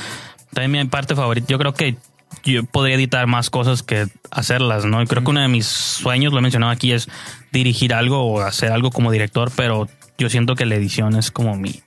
también 0.52 0.72
mi 0.84 0.90
parte 0.90 1.14
favorita, 1.16 1.46
yo 1.48 1.58
creo 1.58 1.72
que 1.74 1.96
yo 2.44 2.64
podría 2.64 2.96
editar 2.96 3.26
más 3.26 3.50
cosas 3.50 3.82
que 3.82 4.06
hacerlas, 4.30 4.84
¿no? 4.84 5.02
Y 5.02 5.06
creo 5.06 5.22
que 5.22 5.30
uno 5.30 5.40
de 5.40 5.48
mis 5.48 5.66
sueños, 5.66 6.32
lo 6.32 6.38
he 6.38 6.42
mencionado 6.42 6.72
aquí, 6.72 6.92
es 6.92 7.08
dirigir 7.52 7.94
algo 7.94 8.22
o 8.22 8.40
hacer 8.40 8.72
algo 8.72 8.90
como 8.90 9.10
director, 9.10 9.50
pero 9.54 9.88
yo 10.18 10.30
siento 10.30 10.54
que 10.54 10.66
la 10.66 10.76
edición 10.76 11.16
es 11.16 11.30
como 11.30 11.56
mi, 11.56 11.82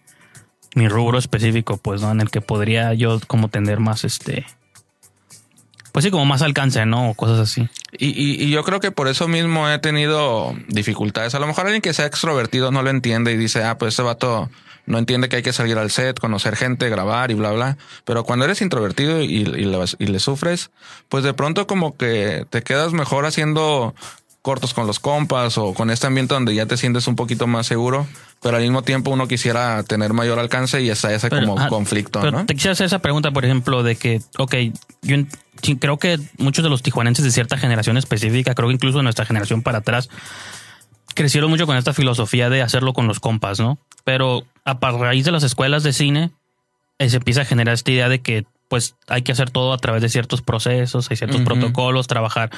mi 0.76 0.88
rubro 0.88 1.18
específico, 1.18 1.78
pues, 1.78 2.02
¿no? 2.02 2.12
En 2.12 2.22
el 2.22 2.30
que 2.30 2.42
podría 2.42 2.94
yo 2.94 3.20
como 3.28 3.48
tener 3.48 3.80
más 3.80 4.04
este. 4.04 4.46
Pues 5.92 6.06
sí, 6.06 6.12
como 6.12 6.26
más 6.26 6.42
alcance, 6.42 6.86
¿no? 6.88 7.12
O 7.12 7.14
cosas 7.14 7.40
así. 7.40 7.70
Y, 7.92 8.08
y, 8.08 8.44
y 8.44 8.50
yo 8.50 8.64
creo 8.64 8.80
que 8.80 8.90
por 8.90 9.08
eso 9.08 9.28
mismo 9.28 9.70
he 9.70 9.78
tenido 9.78 10.56
dificultades. 10.68 11.36
A 11.36 11.40
lo 11.40 11.46
mejor 11.46 11.66
alguien 11.66 11.84
que 11.84 11.94
sea 11.94 12.08
extrovertido 12.08 12.72
no 12.72 12.82
lo 12.82 12.90
entiende 12.90 13.32
y 13.32 13.38
dice, 13.38 13.64
ah, 13.64 13.78
pues 13.78 13.94
este 13.94 14.02
vato 14.02 14.50
no 14.86 14.98
entiende 14.98 15.30
que 15.30 15.38
hay 15.38 15.44
que 15.44 15.54
salir 15.54 15.78
al 15.78 15.92
set, 15.92 16.20
conocer 16.20 16.56
gente, 16.56 16.90
grabar 16.90 17.32
y 17.32 17.36
bla, 17.36 17.52
bla. 17.52 17.78
Pero 18.06 18.24
cuando 18.24 18.46
eres 18.46 18.62
introvertido 18.62 19.22
y, 19.22 19.26
y, 19.26 19.46
le, 19.46 19.80
y 20.00 20.06
le 20.08 20.20
sufres, 20.20 20.72
pues 21.10 21.24
de 21.24 21.34
pronto 21.34 21.68
como 21.68 21.96
que 21.96 22.46
te 22.50 22.64
quedas 22.64 22.94
mejor 22.94 23.26
haciendo 23.26 23.96
cortos 24.44 24.74
con 24.74 24.86
los 24.86 25.00
compas 25.00 25.58
o 25.58 25.74
con 25.74 25.90
este 25.90 26.06
ambiente 26.06 26.34
donde 26.34 26.54
ya 26.54 26.66
te 26.66 26.76
sientes 26.76 27.08
un 27.08 27.16
poquito 27.16 27.48
más 27.48 27.66
seguro, 27.66 28.06
pero 28.42 28.58
al 28.58 28.62
mismo 28.62 28.82
tiempo 28.82 29.10
uno 29.10 29.26
quisiera 29.26 29.82
tener 29.84 30.12
mayor 30.12 30.38
alcance 30.38 30.82
y 30.82 30.90
está 30.90 31.14
ese 31.14 31.30
Pero, 31.30 31.48
como 31.48 31.62
ah, 31.62 31.70
conflicto, 31.70 32.20
pero 32.20 32.40
¿no? 32.40 32.46
Te 32.46 32.54
quisiera 32.54 32.74
hacer 32.74 32.86
esa 32.86 33.00
pregunta, 33.00 33.32
por 33.32 33.46
ejemplo, 33.46 33.84
de 33.84 33.96
que, 33.96 34.22
ok, 34.38 34.56
yo 35.02 35.16
creo 35.80 35.98
que 35.98 36.20
muchos 36.38 36.62
de 36.62 36.70
los 36.70 36.84
tijuanenses 36.84 37.24
de 37.24 37.32
cierta 37.32 37.58
generación 37.58 37.96
específica, 37.96 38.54
creo 38.54 38.68
que 38.68 38.76
incluso 38.76 38.98
de 38.98 39.06
nuestra 39.06 39.26
generación 39.26 39.62
para 39.62 39.78
atrás, 39.78 40.10
crecieron 41.16 41.50
mucho 41.50 41.66
con 41.66 41.78
esta 41.78 41.94
filosofía 41.94 42.50
de 42.50 42.62
hacerlo 42.62 42.92
con 42.92 43.08
los 43.08 43.22
compas, 43.22 43.62
¿no? 43.62 43.80
Pero 44.04 44.44
a 44.66 44.74
raíz 44.92 45.26
de 45.26 45.32
las 45.32 45.44
escuelas 45.44 45.84
de 45.84 45.94
cine, 45.94 46.32
eh, 47.00 47.10
se 47.10 47.18
empieza 47.18 47.42
a 47.42 47.46
generar 47.46 47.74
esta 47.74 47.92
idea 47.92 48.10
de 48.10 48.20
que 48.20 48.46
pues 48.70 48.96
hay 49.08 49.22
que 49.22 49.32
hacer 49.32 49.52
todo 49.52 49.72
a 49.74 49.78
través 49.78 50.02
de 50.02 50.10
ciertos 50.10 50.42
procesos, 50.42 51.12
hay 51.12 51.18
ciertos 51.18 51.42
protocolos, 51.42 52.08
trabajar 52.08 52.50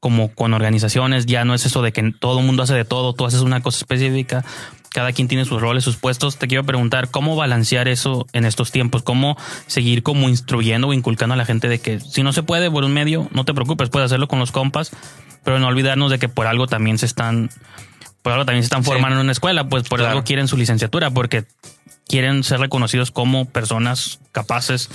como 0.00 0.32
con 0.34 0.54
organizaciones, 0.54 1.26
ya 1.26 1.44
no 1.44 1.54
es 1.54 1.66
eso 1.66 1.82
de 1.82 1.92
que 1.92 2.12
todo 2.18 2.40
el 2.40 2.46
mundo 2.46 2.62
hace 2.62 2.74
de 2.74 2.84
todo, 2.84 3.12
tú 3.12 3.26
haces 3.26 3.40
una 3.40 3.60
cosa 3.60 3.78
específica, 3.78 4.44
cada 4.90 5.12
quien 5.12 5.28
tiene 5.28 5.44
sus 5.44 5.60
roles, 5.60 5.84
sus 5.84 5.96
puestos. 5.96 6.38
Te 6.38 6.48
quiero 6.48 6.64
preguntar 6.64 7.10
cómo 7.10 7.36
balancear 7.36 7.88
eso 7.88 8.26
en 8.32 8.44
estos 8.44 8.72
tiempos, 8.72 9.02
cómo 9.02 9.36
seguir 9.66 10.02
como 10.02 10.28
instruyendo 10.28 10.88
o 10.88 10.92
inculcando 10.92 11.34
a 11.34 11.36
la 11.36 11.44
gente 11.44 11.68
de 11.68 11.80
que 11.80 12.00
si 12.00 12.22
no 12.22 12.32
se 12.32 12.42
puede 12.42 12.70
por 12.70 12.84
un 12.84 12.92
medio, 12.92 13.28
no 13.32 13.44
te 13.44 13.54
preocupes, 13.54 13.90
puedes 13.90 14.06
hacerlo 14.06 14.28
con 14.28 14.38
los 14.38 14.52
compas, 14.52 14.90
pero 15.44 15.58
no 15.58 15.66
olvidarnos 15.66 16.10
de 16.10 16.18
que 16.18 16.28
por 16.28 16.46
algo 16.46 16.66
también 16.66 16.98
se 16.98 17.06
están, 17.06 17.50
por 18.28 18.34
algo 18.34 18.44
también 18.44 18.62
se 18.62 18.66
están 18.66 18.84
Sí. 18.84 18.90
formando 18.90 19.16
en 19.16 19.22
una 19.22 19.32
escuela, 19.32 19.68
pues 19.68 19.88
por 19.88 19.98
Claro. 20.00 20.12
algo 20.12 20.24
quieren 20.24 20.48
su 20.48 20.56
licenciatura, 20.56 21.10
porque 21.10 21.44
quieren 22.06 22.44
ser 22.44 22.60
reconocidos 22.60 23.10
como 23.10 23.46
personas 23.46 24.18
capaces 24.32 24.88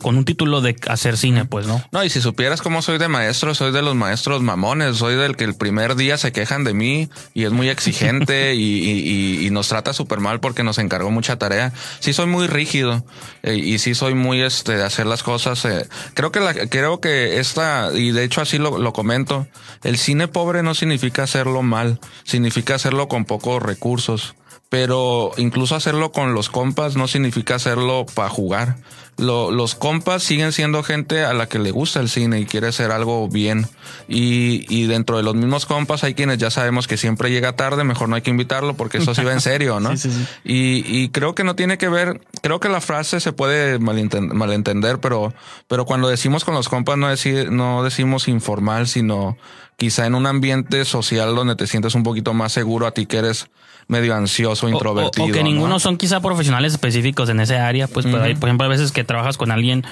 con 0.00 0.16
un 0.16 0.24
título 0.24 0.60
de 0.60 0.76
hacer 0.88 1.16
cine, 1.16 1.44
pues, 1.44 1.66
¿no? 1.66 1.82
No, 1.92 2.02
y 2.04 2.10
si 2.10 2.20
supieras 2.20 2.62
cómo 2.62 2.82
soy 2.82 2.98
de 2.98 3.08
maestro, 3.08 3.54
soy 3.54 3.70
de 3.72 3.82
los 3.82 3.94
maestros 3.94 4.42
mamones, 4.42 4.96
soy 4.96 5.14
del 5.14 5.36
que 5.36 5.44
el 5.44 5.54
primer 5.54 5.94
día 5.96 6.18
se 6.18 6.32
quejan 6.32 6.64
de 6.64 6.74
mí 6.74 7.08
y 7.34 7.44
es 7.44 7.52
muy 7.52 7.68
exigente 7.68 8.54
y, 8.56 8.60
y- 8.60 9.00
y- 9.40 9.46
y 9.46 9.50
nos 9.50 9.68
trata 9.68 9.92
súper 9.92 10.20
mal 10.20 10.40
porque 10.40 10.62
nos 10.64 10.78
encargó 10.78 11.10
mucha 11.10 11.38
tarea. 11.38 11.72
Sí 12.00 12.12
soy 12.12 12.26
muy 12.26 12.46
rígido 12.46 13.04
eh, 13.42 13.54
y 13.54 13.78
sí 13.78 13.94
soy 13.94 14.14
muy 14.14 14.40
este 14.42 14.76
de 14.76 14.84
hacer 14.84 15.06
las 15.06 15.22
cosas. 15.22 15.64
eh, 15.64 15.86
creo 16.14 16.32
que 16.32 16.40
la, 16.40 16.54
creo 16.54 17.00
que 17.00 17.38
esta, 17.40 17.90
y 17.94 18.10
de 18.12 18.24
hecho 18.24 18.40
así 18.40 18.58
lo, 18.58 18.78
lo 18.78 18.92
comento, 18.92 19.46
el 19.84 19.98
cine 19.98 20.28
pobre 20.28 20.62
no 20.62 20.74
significa 20.74 21.22
hacerlo 21.22 21.62
mal, 21.62 22.00
significa 22.24 22.74
hacerlo 22.74 23.08
con 23.08 23.24
pocos 23.24 23.62
recursos. 23.62 24.34
Pero 24.70 25.32
incluso 25.36 25.74
hacerlo 25.74 26.12
con 26.12 26.32
los 26.32 26.48
compas 26.48 26.96
no 26.96 27.08
significa 27.08 27.56
hacerlo 27.56 28.06
para 28.14 28.28
jugar. 28.30 28.76
Lo- 29.18 29.50
los 29.50 29.74
compas 29.74 30.22
siguen 30.22 30.52
siendo 30.52 30.82
gente 30.84 31.24
a 31.24 31.34
la 31.34 31.46
que 31.48 31.58
le 31.58 31.72
gusta 31.72 31.98
el 32.00 32.08
cine 32.08 32.38
y 32.40 32.46
quiere 32.46 32.68
hacer 32.68 32.92
algo 32.92 33.28
bien. 33.28 33.66
Y, 34.08 34.64
y 34.74 34.86
dentro 34.86 35.16
de 35.16 35.24
los 35.24 35.34
mismos 35.34 35.66
compas 35.66 36.04
hay 36.04 36.14
quienes 36.14 36.38
ya 36.38 36.50
sabemos 36.50 36.86
que 36.86 36.96
siempre 36.96 37.30
llega 37.32 37.56
tarde, 37.56 37.82
mejor 37.84 38.08
no 38.08 38.14
hay 38.14 38.22
que 38.22 38.30
invitarlo 38.30 38.74
porque 38.74 38.98
eso 38.98 39.12
sí 39.14 39.24
va 39.24 39.32
en 39.32 39.40
serio, 39.40 39.80
¿no? 39.80 39.90
Sí, 39.96 40.08
sí, 40.08 40.10
sí. 40.12 40.26
Y, 40.44 40.84
y 41.02 41.08
creo 41.10 41.34
que 41.34 41.42
no 41.44 41.56
tiene 41.56 41.76
que 41.76 41.88
ver, 41.88 42.20
creo 42.40 42.60
que 42.60 42.68
la 42.68 42.80
frase 42.80 43.18
se 43.18 43.32
puede 43.32 43.80
malenten- 43.80 44.32
malentender, 44.32 45.00
pero, 45.00 45.34
pero 45.66 45.84
cuando 45.84 46.08
decimos 46.08 46.44
con 46.44 46.54
los 46.54 46.68
compas 46.68 46.96
no, 46.96 47.12
deci- 47.12 47.50
no 47.50 47.82
decimos 47.82 48.28
informal, 48.28 48.86
sino 48.86 49.36
quizá 49.76 50.06
en 50.06 50.14
un 50.14 50.26
ambiente 50.26 50.84
social 50.84 51.34
donde 51.34 51.56
te 51.56 51.66
sientes 51.66 51.94
un 51.96 52.04
poquito 52.04 52.32
más 52.34 52.52
seguro 52.52 52.86
a 52.86 52.92
ti 52.92 53.06
que 53.06 53.16
eres 53.18 53.48
medio 53.90 54.14
ansioso, 54.14 54.66
O- 54.66 54.70
o- 54.70 54.72
introvertido. 54.72 55.26
O, 55.26 55.30
que 55.32 55.42
¿no? 55.42 55.48
ninguno 55.50 55.78
son 55.80 55.96
quizá 55.96 56.20
profesionales 56.20 56.72
específicos 56.72 57.28
en 57.28 57.40
ese 57.40 57.56
área, 57.56 57.88
pues 57.88 58.06
pero 58.06 58.22
hay, 58.22 58.34
por 58.34 58.48
ejemplo, 58.48 58.64
a 58.66 58.68
veces 58.70 58.92
que 58.92 59.04
trabajas 59.04 59.36
con 59.36 59.50
alguien, 59.50 59.84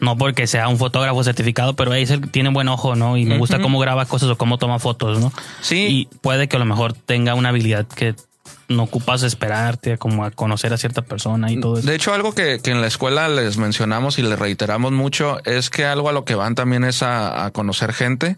no 0.00 0.16
porque 0.18 0.46
sea 0.46 0.68
un 0.68 0.76
fotógrafo 0.76 1.22
certificado, 1.24 1.74
pero 1.74 1.92
ahí 1.92 2.04
tiene 2.30 2.50
buen 2.50 2.68
ojo, 2.68 2.96
¿no? 2.96 3.16
Y 3.16 3.24
me 3.24 3.38
gusta 3.38 3.60
cómo 3.60 3.78
graba 3.78 4.04
cosas 4.06 4.28
o 4.28 4.36
cómo 4.36 4.58
toma 4.58 4.78
fotos, 4.78 5.20
¿no? 5.20 5.32
Sí. 5.60 5.86
Y 6.10 6.16
puede 6.20 6.48
que 6.48 6.56
a 6.56 6.58
lo 6.58 6.64
mejor 6.66 6.92
tenga 6.92 7.34
una 7.34 7.50
habilidad 7.50 7.86
que 7.86 8.14
no 8.68 8.84
ocupas 8.84 9.22
esperarte 9.22 9.98
como 9.98 10.24
a 10.24 10.30
conocer 10.30 10.72
a 10.72 10.78
cierta 10.78 11.02
persona 11.02 11.52
y 11.52 11.60
todo 11.60 11.78
eso. 11.78 11.86
De 11.86 11.94
hecho, 11.94 12.12
algo 12.14 12.32
que, 12.34 12.60
que 12.62 12.70
en 12.70 12.80
la 12.80 12.86
escuela 12.86 13.28
les 13.28 13.56
mencionamos 13.58 14.18
y 14.18 14.22
les 14.22 14.38
reiteramos 14.38 14.90
mucho 14.92 15.38
es 15.44 15.68
que 15.70 15.84
algo 15.84 16.08
a 16.08 16.12
lo 16.12 16.24
que 16.24 16.34
van 16.34 16.54
también 16.54 16.82
es 16.84 17.02
a, 17.02 17.44
a 17.44 17.50
conocer 17.50 17.92
gente 17.92 18.36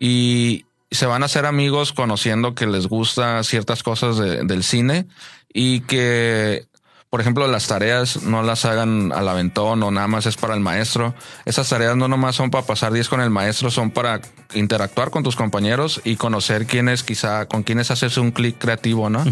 y 0.00 0.64
se 0.90 1.06
van 1.06 1.22
a 1.22 1.26
hacer 1.26 1.46
amigos 1.46 1.92
conociendo 1.92 2.54
que 2.54 2.66
les 2.66 2.86
gusta 2.86 3.42
ciertas 3.42 3.82
cosas 3.82 4.16
de- 4.18 4.44
del 4.44 4.62
cine 4.62 5.06
y 5.52 5.80
que, 5.80 6.66
por 7.10 7.20
ejemplo, 7.20 7.46
las 7.48 7.66
tareas 7.66 8.22
no 8.22 8.42
las 8.42 8.64
hagan 8.64 9.12
al 9.12 9.26
aventón 9.28 9.82
o 9.82 9.90
nada 9.90 10.06
más 10.06 10.26
es 10.26 10.36
para 10.36 10.54
el 10.54 10.60
maestro. 10.60 11.14
Esas 11.44 11.68
tareas 11.68 11.96
no 11.96 12.08
nomás 12.08 12.36
son 12.36 12.50
para 12.50 12.66
pasar 12.66 12.92
10 12.92 13.08
con 13.08 13.20
el 13.20 13.30
maestro, 13.30 13.70
son 13.70 13.90
para 13.90 14.20
interactuar 14.54 15.10
con 15.10 15.22
tus 15.22 15.34
compañeros 15.36 16.00
y 16.04 16.16
conocer 16.16 16.66
quiénes 16.66 17.02
quizá, 17.02 17.46
con 17.46 17.62
quienes 17.62 17.90
haces 17.90 18.16
un 18.18 18.30
clic 18.32 18.58
creativo, 18.58 19.08
¿no? 19.10 19.24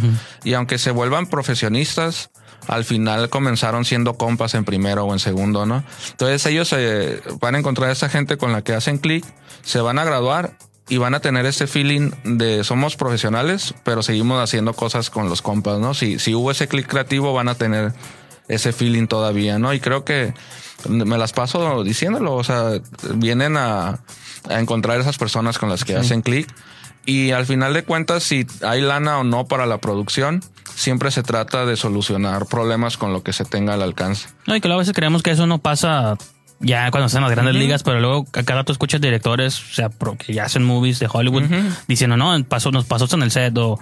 Y 0.45 0.55
aunque 0.55 0.79
se 0.79 0.91
vuelvan 0.93 1.27
profesionistas, 1.27 2.31
al 2.69 2.85
final 2.85 3.29
comenzaron 3.29 3.85
siendo 3.85 4.15
compas 4.15 4.55
en 4.55 4.65
primero 4.65 5.05
o 5.05 5.13
en 5.13 5.19
segundo, 5.19 5.67
¿no? 5.67 5.85
Entonces 6.11 6.47
ellos 6.47 6.73
eh, 6.77 7.21
van 7.41 7.55
a 7.55 7.59
encontrar 7.59 7.91
a 7.91 7.93
esa 7.93 8.09
gente 8.09 8.37
con 8.39 8.53
la 8.53 8.63
que 8.63 8.73
hacen 8.75 8.99
clic, 8.99 9.25
se 9.63 9.81
van 9.81 9.99
a 9.99 10.05
graduar 10.05 10.57
y 10.89 10.99
van 10.99 11.15
a 11.15 11.21
tener 11.21 11.47
ese 11.47 11.67
feeling 11.67 12.11
de 12.25 12.63
somos 12.65 12.97
profesionales, 12.97 13.75
pero 13.85 14.03
seguimos 14.03 14.43
haciendo 14.43 14.75
cosas 14.75 15.11
con 15.11 15.29
los 15.29 15.41
compas, 15.43 15.79
¿no? 15.79 15.95
Si, 15.95 16.19
si 16.19 16.35
hubo 16.35 16.51
ese 16.51 16.69
clic 16.69 16.87
creativo, 16.87 17.33
van 17.33 17.49
a 17.49 17.55
tener 17.55 17.93
ese 18.49 18.73
feeling 18.73 19.07
todavía, 19.07 19.59
¿no? 19.59 19.73
Y 19.73 19.81
creo 19.81 20.05
que 20.05 20.35
me 20.89 21.17
las 21.17 21.33
paso 21.33 21.83
diciéndolo, 21.83 22.35
o 22.35 22.45
sea, 22.45 22.73
vienen 23.15 23.57
a, 23.57 24.01
a 24.51 24.61
encontrar 24.61 25.01
esas 25.01 25.17
personas 25.17 25.59
con 25.59 25.71
las 25.71 25.85
que 25.85 25.95
Sí. 25.95 25.99
hacen 25.99 26.21
clic. 26.21 26.55
Y 27.07 27.33
al 27.33 27.45
final 27.47 27.73
de 27.75 27.85
cuentas, 27.85 28.23
si 28.23 28.47
hay 28.63 28.81
lana 28.81 29.19
o 29.19 29.25
no 29.25 29.47
para 29.47 29.67
la 29.67 29.79
producción, 29.79 30.43
siempre 30.75 31.11
se 31.11 31.23
trata 31.23 31.65
de 31.67 31.77
solucionar 31.77 32.47
problemas 32.47 32.97
con 32.99 33.13
lo 33.13 33.23
que 33.23 33.33
se 33.35 33.45
tenga 33.45 33.75
al 33.75 33.83
alcance. 33.83 34.29
No, 34.47 34.57
y 34.57 34.61
que 34.61 34.73
a 34.73 34.77
veces 34.77 34.95
creemos 34.95 35.23
que 35.23 35.31
eso 35.31 35.47
no 35.47 35.59
pasa 35.59 36.17
ya 36.65 36.91
cuando 36.91 37.07
están 37.07 37.23
las 37.23 37.31
grandes 37.31 37.55
ligas, 37.55 37.83
pero 37.83 38.01
luego 38.01 38.27
a 38.33 38.43
cada 38.43 38.61
rato 38.61 38.73
escuchas 38.73 39.01
directores, 39.01 39.61
o 39.61 39.75
sea, 39.75 39.91
que 40.19 40.33
ya 40.33 40.45
hacen 40.45 40.65
movies 40.65 40.99
de 40.99 41.09
Hollywood, 41.11 41.45
diciendo, 41.87 42.17
no, 42.17 42.43
pasó, 42.45 42.73
nos 42.73 42.87
pasó 42.87 43.05
esto 43.05 43.17
en 43.17 43.23
el 43.23 43.31
set 43.31 43.57
o 43.59 43.79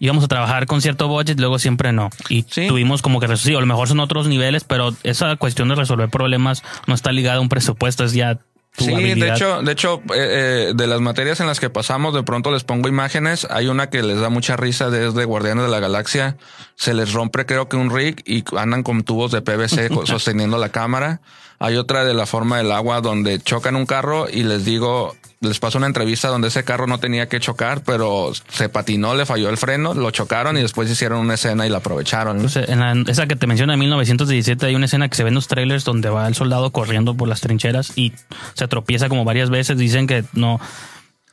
íbamos 0.00 0.24
a 0.24 0.28
trabajar 0.28 0.66
con 0.66 0.80
cierto 0.82 1.08
budget, 1.08 1.38
luego 1.38 1.58
siempre 1.58 1.92
no. 1.92 2.10
Y 2.28 2.42
tuvimos 2.42 3.02
como 3.02 3.20
que, 3.20 3.36
sí, 3.36 3.54
a 3.54 3.60
lo 3.60 3.66
mejor 3.66 3.86
son 3.86 4.00
otros 4.00 4.26
niveles, 4.26 4.64
pero 4.64 4.94
esa 5.04 5.36
cuestión 5.36 5.68
de 5.68 5.76
resolver 5.76 6.08
problemas 6.08 6.64
no 6.86 6.94
está 6.94 7.12
ligada 7.12 7.38
a 7.38 7.40
un 7.40 7.48
presupuesto, 7.48 8.04
es 8.04 8.12
ya 8.12 8.34
tu 8.34 8.84
Sí, 8.84 8.92
de 8.94 9.28
hecho, 9.28 9.62
de 9.62 9.72
hecho, 9.72 10.00
eh, 10.14 10.70
eh, 10.70 10.72
de 10.74 10.86
las 10.86 11.00
materias 11.00 11.40
en 11.40 11.46
las 11.46 11.58
que 11.58 11.70
pasamos, 11.70 12.14
de 12.14 12.22
pronto 12.22 12.52
les 12.52 12.62
pongo 12.62 12.88
imágenes. 12.88 13.46
Hay 13.50 13.66
una 13.66 13.90
que 13.90 14.02
les 14.02 14.20
da 14.20 14.28
mucha 14.30 14.56
risa 14.56 14.90
desde 14.90 15.24
Guardianes 15.24 15.64
de 15.64 15.70
la 15.70 15.80
Galaxia. 15.80 16.36
Se 16.76 16.94
les 16.94 17.12
rompe, 17.12 17.46
creo 17.46 17.68
que 17.68 17.76
un 17.76 17.90
rig 17.90 18.22
y 18.26 18.44
andan 18.56 18.84
con 18.84 19.02
tubos 19.02 19.32
de 19.32 19.42
PVC 19.42 19.90
sosteniendo 20.06 20.56
la 20.56 20.68
cámara. 20.68 21.20
Hay 21.60 21.76
otra 21.76 22.04
de 22.04 22.14
la 22.14 22.24
forma 22.26 22.56
del 22.58 22.72
agua 22.72 23.00
donde 23.02 23.38
chocan 23.38 23.76
un 23.76 23.84
carro 23.86 24.28
y 24.30 24.44
les 24.44 24.64
digo, 24.64 25.14
les 25.40 25.58
paso 25.58 25.76
una 25.76 25.86
entrevista 25.86 26.28
donde 26.28 26.48
ese 26.48 26.64
carro 26.64 26.86
no 26.86 26.98
tenía 26.98 27.28
que 27.28 27.38
chocar, 27.38 27.82
pero 27.84 28.32
se 28.48 28.70
patinó, 28.70 29.14
le 29.14 29.26
falló 29.26 29.50
el 29.50 29.58
freno, 29.58 29.92
lo 29.92 30.10
chocaron 30.10 30.56
y 30.56 30.62
después 30.62 30.90
hicieron 30.90 31.18
una 31.20 31.34
escena 31.34 31.66
y 31.66 31.70
la 31.70 31.78
aprovecharon. 31.78 32.38
¿no? 32.38 32.44
O 32.46 32.48
sea, 32.48 32.64
en 32.64 32.80
la- 32.80 33.10
esa 33.12 33.26
que 33.26 33.36
te 33.36 33.46
menciona 33.46 33.74
de 33.74 33.76
1917 33.78 34.64
hay 34.66 34.74
una 34.74 34.86
escena 34.86 35.08
que 35.10 35.16
se 35.16 35.22
ve 35.22 35.28
en 35.28 35.34
los 35.34 35.48
trailers 35.48 35.84
donde 35.84 36.08
va 36.08 36.26
el 36.26 36.34
soldado 36.34 36.70
corriendo 36.72 37.14
por 37.14 37.28
las 37.28 37.42
trincheras 37.42 37.92
y 37.94 38.14
se 38.54 38.66
tropieza 38.66 39.10
como 39.10 39.24
varias 39.24 39.50
veces. 39.50 39.76
Dicen 39.76 40.06
que 40.06 40.24
no. 40.32 40.60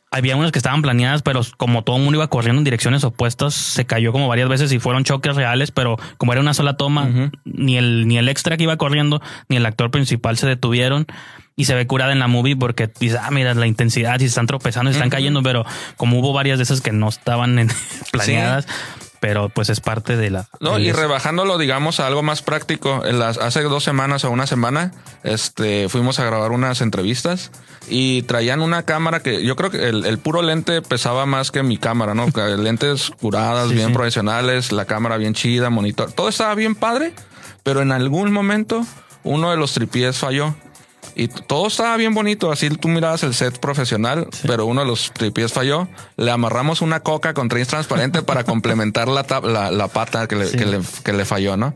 Había 0.09 0.35
unas 0.35 0.51
que 0.51 0.59
estaban 0.59 0.81
planeadas, 0.81 1.21
pero 1.21 1.41
como 1.57 1.83
todo 1.83 1.97
el 1.97 2.03
mundo 2.03 2.17
iba 2.17 2.27
corriendo 2.27 2.59
en 2.59 2.63
direcciones 2.63 3.03
opuestas, 3.03 3.53
se 3.53 3.85
cayó 3.85 4.11
como 4.13 4.27
varias 4.27 4.47
veces 4.47 4.71
y 4.71 4.79
fueron 4.79 5.03
choques 5.03 5.35
reales, 5.35 5.71
pero 5.71 5.97
como 6.17 6.31
era 6.31 6.41
una 6.41 6.53
sola 6.53 6.77
toma, 6.77 7.31
ni 7.43 7.77
el 7.77 8.07
ni 8.07 8.17
el 8.17 8.29
extra 8.29 8.55
que 8.55 8.63
iba 8.63 8.77
corriendo, 8.77 9.21
ni 9.49 9.57
el 9.57 9.65
actor 9.65 9.91
principal 9.91 10.37
se 10.37 10.47
detuvieron 10.47 11.07
y 11.57 11.65
se 11.65 11.75
ve 11.75 11.87
curada 11.87 12.13
en 12.13 12.19
la 12.19 12.27
movie 12.27 12.55
porque 12.55 12.89
dice, 12.99 13.17
ah, 13.21 13.31
mira 13.31 13.53
la 13.55 13.67
intensidad, 13.67 14.19
si 14.19 14.25
están 14.25 14.47
tropezando, 14.47 14.91
si 14.91 14.97
están 14.97 15.09
cayendo, 15.09 15.41
pero 15.43 15.65
como 15.97 16.19
hubo 16.19 16.31
varias 16.31 16.59
de 16.59 16.63
esas 16.63 16.81
que 16.81 16.91
no 16.91 17.09
estaban 17.09 17.67
planeadas, 18.11 18.67
pero 19.19 19.49
pues 19.49 19.69
es 19.69 19.79
parte 19.79 20.15
de 20.17 20.29
la... 20.29 20.45
No, 20.59 20.79
y 20.79 20.91
rebajándolo, 20.91 21.57
digamos, 21.57 21.99
a 21.99 22.07
algo 22.07 22.23
más 22.23 22.41
práctico. 22.41 23.05
En 23.05 23.19
las, 23.19 23.37
hace 23.37 23.63
dos 23.63 23.83
semanas 23.83 24.23
o 24.25 24.31
una 24.31 24.47
semana, 24.47 24.91
este, 25.23 25.89
fuimos 25.89 26.19
a 26.19 26.25
grabar 26.25 26.51
unas 26.51 26.81
entrevistas 26.81 27.51
y 27.89 28.21
traían 28.23 28.61
una 28.61 28.83
cámara 28.83 29.21
que 29.21 29.43
yo 29.43 29.55
creo 29.55 29.71
que 29.71 29.87
el, 29.89 30.05
el 30.05 30.17
puro 30.19 30.41
lente 30.41 30.81
pesaba 30.81 31.25
más 31.25 31.51
que 31.51 31.63
mi 31.63 31.77
cámara, 31.77 32.13
¿no? 32.13 32.27
Lentes 32.57 33.11
curadas, 33.21 33.69
Sí, 33.69 33.75
bien 33.75 33.87
sí. 33.87 33.93
profesionales, 33.93 34.71
la 34.71 34.85
cámara 34.85 35.17
bien 35.17 35.33
chida, 35.33 35.69
monitor. 35.69 36.11
Todo 36.11 36.29
estaba 36.29 36.53
bien 36.55 36.75
padre, 36.75 37.13
pero 37.63 37.81
en 37.81 37.91
algún 37.91 38.31
momento 38.31 38.85
uno 39.23 39.51
de 39.51 39.57
los 39.57 39.73
tripiés 39.73 40.17
falló. 40.17 40.55
Y 41.15 41.27
todo 41.29 41.67
estaba 41.67 41.97
bien 41.97 42.13
bonito, 42.13 42.51
así 42.51 42.69
tú 42.69 42.87
mirabas 42.87 43.23
el 43.23 43.33
set 43.33 43.59
profesional, 43.59 44.27
pero 44.45 44.65
uno 44.65 44.81
de 44.81 44.87
los 44.87 45.11
tripiés 45.13 45.51
falló. 45.53 45.87
Le 46.15 46.29
amarramos 46.31 46.81
una 46.81 46.99
coca 47.01 47.33
con 47.33 47.49
tris 47.49 47.67
transparente 47.67 48.21
para 48.21 48.43
complementar 48.45 49.07
la, 49.07 49.25
la, 49.43 49.71
la 49.71 49.87
pata 49.87 50.27
que 50.27 50.35
le, 50.35 50.45
Sí. 50.47 50.57
que, 50.57 50.65
le, 50.65 50.79
que 51.03 51.13
le 51.13 51.25
falló, 51.25 51.57
¿no? 51.57 51.73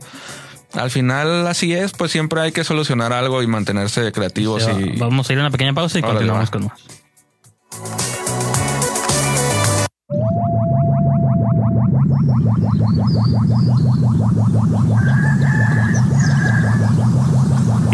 Al 0.74 0.90
final 0.90 1.46
así 1.48 1.74
es, 1.74 1.92
pues 1.92 2.10
siempre 2.12 2.40
hay 2.40 2.52
que 2.52 2.64
solucionar 2.64 3.12
algo 3.12 3.42
y 3.42 3.46
mantenerse 3.46 4.10
creativos. 4.12 4.66
Y 4.78 4.98
Vamos 4.98 5.28
a 5.28 5.32
ir 5.32 5.38
a 5.38 5.42
una 5.42 5.50
pequeña 5.50 5.74
pausa 5.74 5.98
y 5.98 6.02
continuamos 6.02 6.50
con 6.50 6.64
más. 6.64 8.21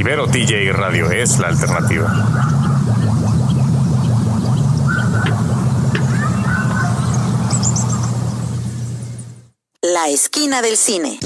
Ibero 0.09 0.27
TJ 0.27 0.73
Radio 0.73 1.11
es 1.11 1.39
la 1.39 1.49
alternativa. 1.49 2.09
La 9.83 10.09
esquina 10.09 10.63
del 10.63 10.77
cine. 10.77 11.19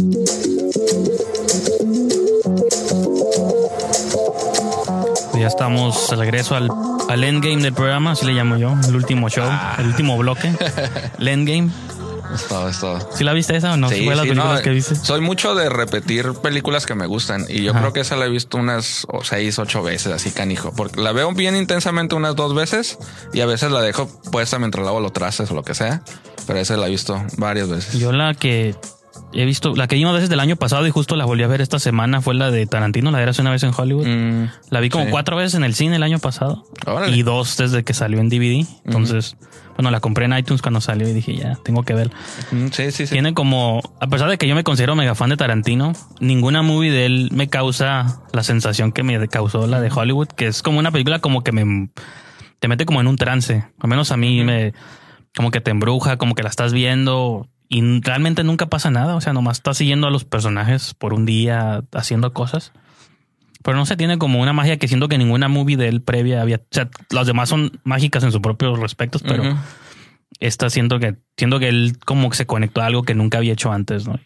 Ya 5.34 5.46
estamos 5.46 6.10
de 6.10 6.16
regreso 6.16 6.54
al, 6.54 6.70
al 7.08 7.24
endgame 7.24 7.62
del 7.62 7.72
programa, 7.72 8.12
así 8.12 8.26
le 8.26 8.32
llamo 8.32 8.56
yo, 8.56 8.74
el 8.86 8.94
último 8.94 9.28
show, 9.28 9.44
Ah. 9.48 9.76
el 9.78 9.86
último 9.86 10.16
bloque. 10.18 10.52
El 11.18 11.28
endgame. 11.28 11.70
Es 12.34 12.46
todo, 12.46 12.68
es 12.68 12.78
todo. 12.80 13.08
¿Sí 13.14 13.24
la 13.24 13.32
viste 13.32 13.56
esa 13.56 13.72
o 13.72 13.76
no? 13.76 13.88
Sí, 13.88 14.04
¿Fue 14.04 14.14
las 14.14 14.24
sí, 14.24 14.30
películas 14.30 14.58
no, 14.58 14.62
que 14.62 14.70
viste? 14.70 14.94
Soy 14.96 15.20
mucho 15.20 15.54
de 15.54 15.68
repetir 15.68 16.32
películas 16.34 16.86
que 16.86 16.94
me 16.94 17.06
gustan 17.06 17.46
y 17.48 17.62
yo 17.62 17.70
Ajá. 17.72 17.80
creo 17.80 17.92
que 17.92 18.00
esa 18.00 18.16
la 18.16 18.26
he 18.26 18.30
visto 18.30 18.58
unas 18.58 19.06
seis, 19.22 19.58
ocho 19.58 19.82
veces, 19.82 20.12
así 20.12 20.30
canijo, 20.30 20.72
porque 20.74 21.00
la 21.00 21.12
veo 21.12 21.32
bien 21.32 21.56
intensamente 21.56 22.14
unas 22.14 22.36
dos 22.36 22.54
veces 22.54 22.98
y 23.32 23.40
a 23.40 23.46
veces 23.46 23.70
la 23.70 23.80
dejo 23.80 24.08
puesta 24.30 24.58
mientras 24.58 24.84
lavo 24.84 25.00
los 25.00 25.12
trastes 25.12 25.50
o 25.50 25.54
lo 25.54 25.62
que 25.62 25.74
sea, 25.74 26.02
pero 26.46 26.58
esa 26.58 26.76
la 26.76 26.86
he 26.86 26.90
visto 26.90 27.22
varias 27.36 27.68
veces. 27.68 27.98
Yo 27.98 28.12
la 28.12 28.34
que 28.34 28.74
he 29.34 29.44
visto, 29.44 29.74
la 29.76 29.86
que 29.88 29.96
vi 29.96 30.04
una 30.04 30.12
veces 30.12 30.28
del 30.28 30.40
año 30.40 30.56
pasado 30.56 30.86
y 30.86 30.90
justo 30.90 31.16
la 31.16 31.24
volví 31.24 31.42
a 31.42 31.46
ver 31.46 31.60
esta 31.60 31.78
semana 31.78 32.20
fue 32.20 32.34
la 32.34 32.50
de 32.50 32.66
Tarantino, 32.66 33.10
la 33.10 33.18
de 33.18 33.24
Érase 33.24 33.40
una 33.42 33.50
vez 33.50 33.62
en 33.62 33.72
Hollywood. 33.76 34.06
Mm, 34.06 34.48
La 34.70 34.80
vi 34.80 34.90
como 34.90 35.04
sí. 35.06 35.10
cuatro 35.10 35.36
veces 35.36 35.54
en 35.54 35.64
el 35.64 35.74
cine 35.74 35.96
el 35.96 36.02
año 36.02 36.18
pasado 36.18 36.64
Órale. 36.86 37.16
y 37.16 37.22
dos 37.22 37.56
desde 37.56 37.82
que 37.84 37.94
salió 37.94 38.20
en 38.20 38.28
DVD. 38.28 38.66
Entonces, 38.84 39.36
bueno, 39.76 39.90
la 39.90 40.00
compré 40.00 40.26
en 40.26 40.36
iTunes 40.36 40.60
cuando 40.60 40.80
salió 40.80 41.08
y 41.08 41.12
dije, 41.14 41.34
ya, 41.34 41.56
tengo 41.64 41.82
que 41.82 41.94
ver. 41.94 42.10
Mm, 42.50 42.66
Sí, 42.72 42.90
sí, 42.90 43.06
sí. 43.06 43.12
Tiene 43.12 43.32
como, 43.32 43.80
a 44.00 44.06
pesar 44.08 44.28
de 44.28 44.36
que 44.38 44.46
yo 44.46 44.54
me 44.54 44.64
considero 44.64 44.94
mega 44.96 45.14
fan 45.14 45.30
de 45.30 45.36
Tarantino, 45.36 45.92
ninguna 46.20 46.62
movie 46.62 46.90
de 46.90 47.06
él 47.06 47.28
me 47.32 47.48
causa 47.48 48.20
la 48.32 48.42
sensación 48.42 48.92
que 48.92 49.02
me 49.02 49.28
causó 49.28 49.66
la 49.66 49.80
de 49.80 49.90
Hollywood, 49.90 50.28
que 50.28 50.46
es 50.48 50.62
como 50.62 50.78
una 50.78 50.90
película 50.90 51.20
como 51.20 51.42
que 51.42 51.52
me 51.52 51.88
te 52.58 52.68
mete 52.68 52.84
como 52.86 53.00
en 53.00 53.06
un 53.08 53.16
trance. 53.16 53.64
Al 53.80 53.88
menos 53.88 54.12
a 54.12 54.16
mí 54.16 54.44
me 54.44 54.72
como 55.34 55.50
que 55.50 55.60
te 55.62 55.70
embruja, 55.70 56.18
como 56.18 56.34
que 56.34 56.42
la 56.42 56.50
estás 56.50 56.72
viendo 56.74 57.48
y 57.74 58.00
realmente 58.00 58.44
nunca 58.44 58.66
pasa 58.66 58.90
nada. 58.90 59.14
O 59.16 59.20
sea, 59.20 59.32
nomás 59.32 59.58
estás 59.58 59.76
siguiendo 59.78 60.06
a 60.06 60.10
los 60.10 60.24
personajes 60.24 60.94
por 60.94 61.14
un 61.14 61.24
día 61.26 61.82
haciendo 61.92 62.32
cosas. 62.32 62.72
Pero 63.64 63.76
no 63.76 63.86
se 63.86 63.96
tiene 63.96 64.18
como 64.18 64.40
una 64.40 64.52
magia 64.52 64.76
que 64.76 64.88
siento 64.88 65.08
que 65.08 65.18
ninguna 65.18 65.48
movie 65.48 65.76
de 65.76 65.88
él 65.88 66.02
previa 66.02 66.42
había. 66.42 66.56
O 66.56 66.60
sea, 66.70 66.90
las 67.10 67.26
demás 67.28 67.48
son 67.48 67.80
mágicas 67.84 68.24
en 68.24 68.32
sus 68.32 68.40
propios 68.40 68.78
respectos, 68.78 69.22
pero 69.22 69.42
Ujú. 69.44 69.56
esta 70.40 70.68
siento 70.68 70.98
que 70.98 71.16
siento 71.36 71.60
que 71.60 71.68
él 71.68 71.96
como 72.04 72.28
que 72.30 72.36
se 72.36 72.46
conectó 72.46 72.80
a 72.82 72.86
algo 72.86 73.04
que 73.04 73.14
nunca 73.14 73.38
había 73.38 73.52
hecho 73.52 73.70
antes, 73.72 74.06
¿no? 74.06 74.18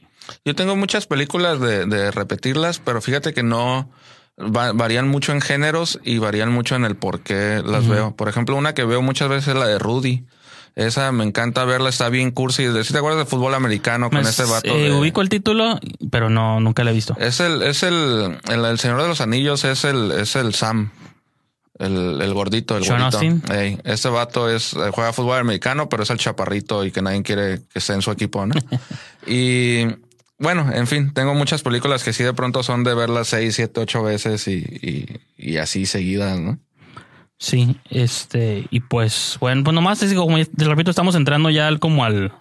Yo 0.45 0.55
tengo 0.55 0.75
muchas 0.75 1.07
películas 1.07 1.61
de, 1.61 1.85
de 1.87 2.11
repetirlas, 2.11 2.79
pero 2.81 3.01
fíjate 3.03 3.33
que 3.35 3.43
no 3.43 3.91
va- 4.39 4.73
varían 4.73 5.07
mucho 5.07 5.33
en 5.33 5.41
géneros 5.41 6.01
y 6.03 6.19
varían 6.19 6.51
mucho 6.51 6.75
en 6.75 6.85
el 6.85 6.97
por 6.97 7.21
qué 7.21 7.63
las 7.65 7.87
veo. 7.87 8.17
Por 8.17 8.29
ejemplo, 8.29 8.57
una 8.57 8.73
que 8.75 8.85
veo 8.85 9.03
muchas 9.03 9.29
veces 9.29 9.49
es 9.49 9.55
la 9.55 9.67
de 9.67 9.79
Rudy. 9.79 10.25
Esa 10.77 11.11
me 11.11 11.25
encanta 11.25 11.65
verla, 11.65 11.89
está 11.89 12.09
bien 12.11 12.31
cursi. 12.31 12.67
¿Sí 12.85 12.93
te 12.93 12.99
acuerdas 12.99 13.19
de 13.21 13.25
fútbol 13.27 13.55
americano 13.55 14.11
con 14.11 14.21
ese 14.21 14.45
vato? 14.45 14.69
eh, 14.77 14.91
de- 14.91 14.93
Ubico 14.93 15.23
el 15.23 15.29
título, 15.31 15.81
pero 16.11 16.29
no, 16.31 16.61
nunca 16.61 16.85
la 16.85 16.91
he 16.91 16.95
visto. 16.95 17.17
Es 17.19 17.41
el, 17.41 17.63
es 17.63 17.83
el, 17.83 18.39
el, 18.51 18.65
el 18.65 18.79
Señor 18.79 19.01
de 19.01 19.09
los 19.09 19.23
Anillos, 19.23 19.65
es 19.65 19.85
el, 19.85 20.13
es 20.13 20.37
el 20.37 20.55
Sam. 20.55 20.91
El, 21.79 22.21
el 22.23 22.33
gordito, 22.35 22.77
el 22.77 22.85
Sean 22.85 23.11
gordito. 23.11 23.53
Ey, 23.53 23.79
este 23.85 24.09
vato 24.09 24.49
es, 24.51 24.75
eh, 24.75 24.91
juega 24.93 25.13
fútbol 25.13 25.39
americano, 25.39 25.89
pero 25.89 26.03
es 26.05 26.11
el 26.11 26.19
chaparrito 26.19 26.85
y 26.85 26.91
que 26.91 27.03
nadie 27.03 27.23
quiere 27.23 27.61
que 27.73 27.79
esté 27.79 27.93
en 27.95 28.01
su 28.03 28.11
equipo, 28.11 28.45
¿no? 28.47 28.55
y 29.27 29.87
bueno, 30.39 30.71
en 30.73 30.87
fin, 30.87 31.13
tengo 31.15 31.35
muchas 31.35 31.63
películas 31.63 32.03
que 32.05 32.13
sí 32.13 32.23
de 32.23 32.33
pronto 32.35 32.63
son 32.63 32.85
de 32.85 32.95
verlas 32.95 33.29
seis, 33.29 33.55
siete, 33.57 33.81
ocho 33.81 34.03
veces 34.03 34.47
y, 34.49 34.57
y, 34.57 35.21
y 35.39 35.57
así 35.57 35.87
seguidas, 35.87 36.39
¿no? 36.39 36.59
Sí, 37.39 37.77
este, 37.91 38.67
y 38.71 38.81
pues, 38.81 39.37
bueno, 39.41 39.63
pues 39.63 39.75
nomás 39.75 39.99
te 39.99 40.09
digo, 40.09 40.23
como 40.25 40.39
te 40.39 40.65
repito, 40.65 40.91
estamos 40.91 41.15
entrando 41.15 41.51
ya 41.51 41.69
al, 41.69 41.79
como 41.79 42.05
al, 42.05 42.33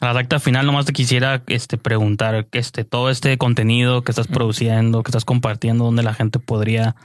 a 0.00 0.06
la 0.06 0.12
recta 0.12 0.40
final, 0.40 0.66
nomás 0.66 0.86
te 0.86 0.92
quisiera 0.92 1.42
este, 1.46 1.78
preguntar, 1.78 2.46
este, 2.52 2.84
todo 2.84 3.10
este 3.10 3.38
contenido 3.38 4.02
que 4.02 4.10
estás 4.10 4.26
produciendo, 4.26 5.02
que 5.04 5.10
estás 5.10 5.24
compartiendo, 5.24 5.84
dónde 5.84 6.02
la 6.02 6.14
gente 6.14 6.40
podría, 6.40 6.96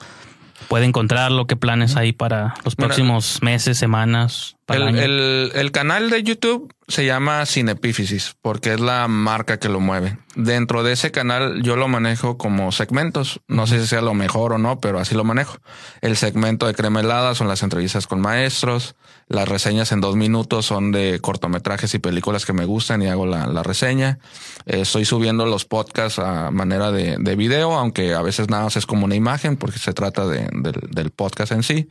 puede 0.70 0.86
encontrarlo, 0.86 1.45
qué 1.45 1.55
planes 1.55 1.95
hay 1.95 2.14
para 2.14 2.55
los 2.66 2.78
Mira, 2.78 2.88
próximos 2.88 3.43
meses, 3.43 3.78
semanas, 3.78 4.55
para 4.66 4.89
El, 4.89 5.51
el 5.55 5.72
canal 5.72 6.09
de 6.09 6.24
YouTube 6.24 6.74
se 6.88 7.05
llama 7.05 7.45
Cinepífisis 7.45 8.36
porque 8.41 8.74
es 8.74 8.80
la 8.80 9.07
marca 9.07 9.57
que 9.59 9.70
lo 9.70 9.80
mueve. 9.80 10.18
Dentro 10.36 10.84
de 10.84 10.93
ese 10.93 11.11
canal 11.11 11.61
yo 11.64 11.76
lo 11.76 11.88
manejo 11.88 12.38
como 12.38 12.72
segmentos. 12.72 13.41
No 13.47 13.68
sé 13.68 13.82
si 13.82 13.88
sea 13.88 14.01
lo 14.01 14.14
mejor 14.14 14.53
o 14.53 14.57
no, 14.57 14.80
pero 14.80 14.99
así 14.99 15.16
lo 15.16 15.24
manejo. 15.24 15.57
El 16.01 16.16
segmento 16.18 16.68
de 16.68 16.74
crema 16.74 17.01
helada 17.01 17.36
son 17.36 17.47
las 17.47 17.64
entrevistas 17.64 18.07
con 18.07 18.22
maestros. 18.22 18.95
Las 19.28 19.47
reseñas 19.47 19.91
en 19.91 20.01
dos 20.01 20.16
minutos 20.16 20.66
son 20.66 20.91
de 20.91 21.20
cortometrajes 21.22 21.93
y 21.93 21.99
películas 21.99 22.45
que 22.45 22.53
me 22.53 22.66
gustan 22.66 23.01
y 23.01 23.07
hago 23.07 23.26
la, 23.26 23.47
la 23.47 23.64
reseña. 23.64 24.20
Eh, 24.66 24.82
estoy 24.82 25.05
subiendo 25.05 25.45
los 25.45 25.66
podcasts 25.66 26.20
a 26.20 26.51
manera 26.51 26.91
de, 26.91 27.16
de 27.20 27.36
video, 27.36 27.74
aunque 27.74 28.14
a 28.14 28.22
veces 28.22 28.49
nada 28.49 28.64
más 28.66 28.76
es 28.76 28.86
como 28.86 29.05
una 29.05 29.16
imagen 29.16 29.55
porque 29.57 29.80
se 29.80 29.93
trata 29.93 30.28
de- 30.28 30.49
del 30.89 31.11
podcast 31.11 31.51
en 31.53 31.64
sí. 31.64 31.89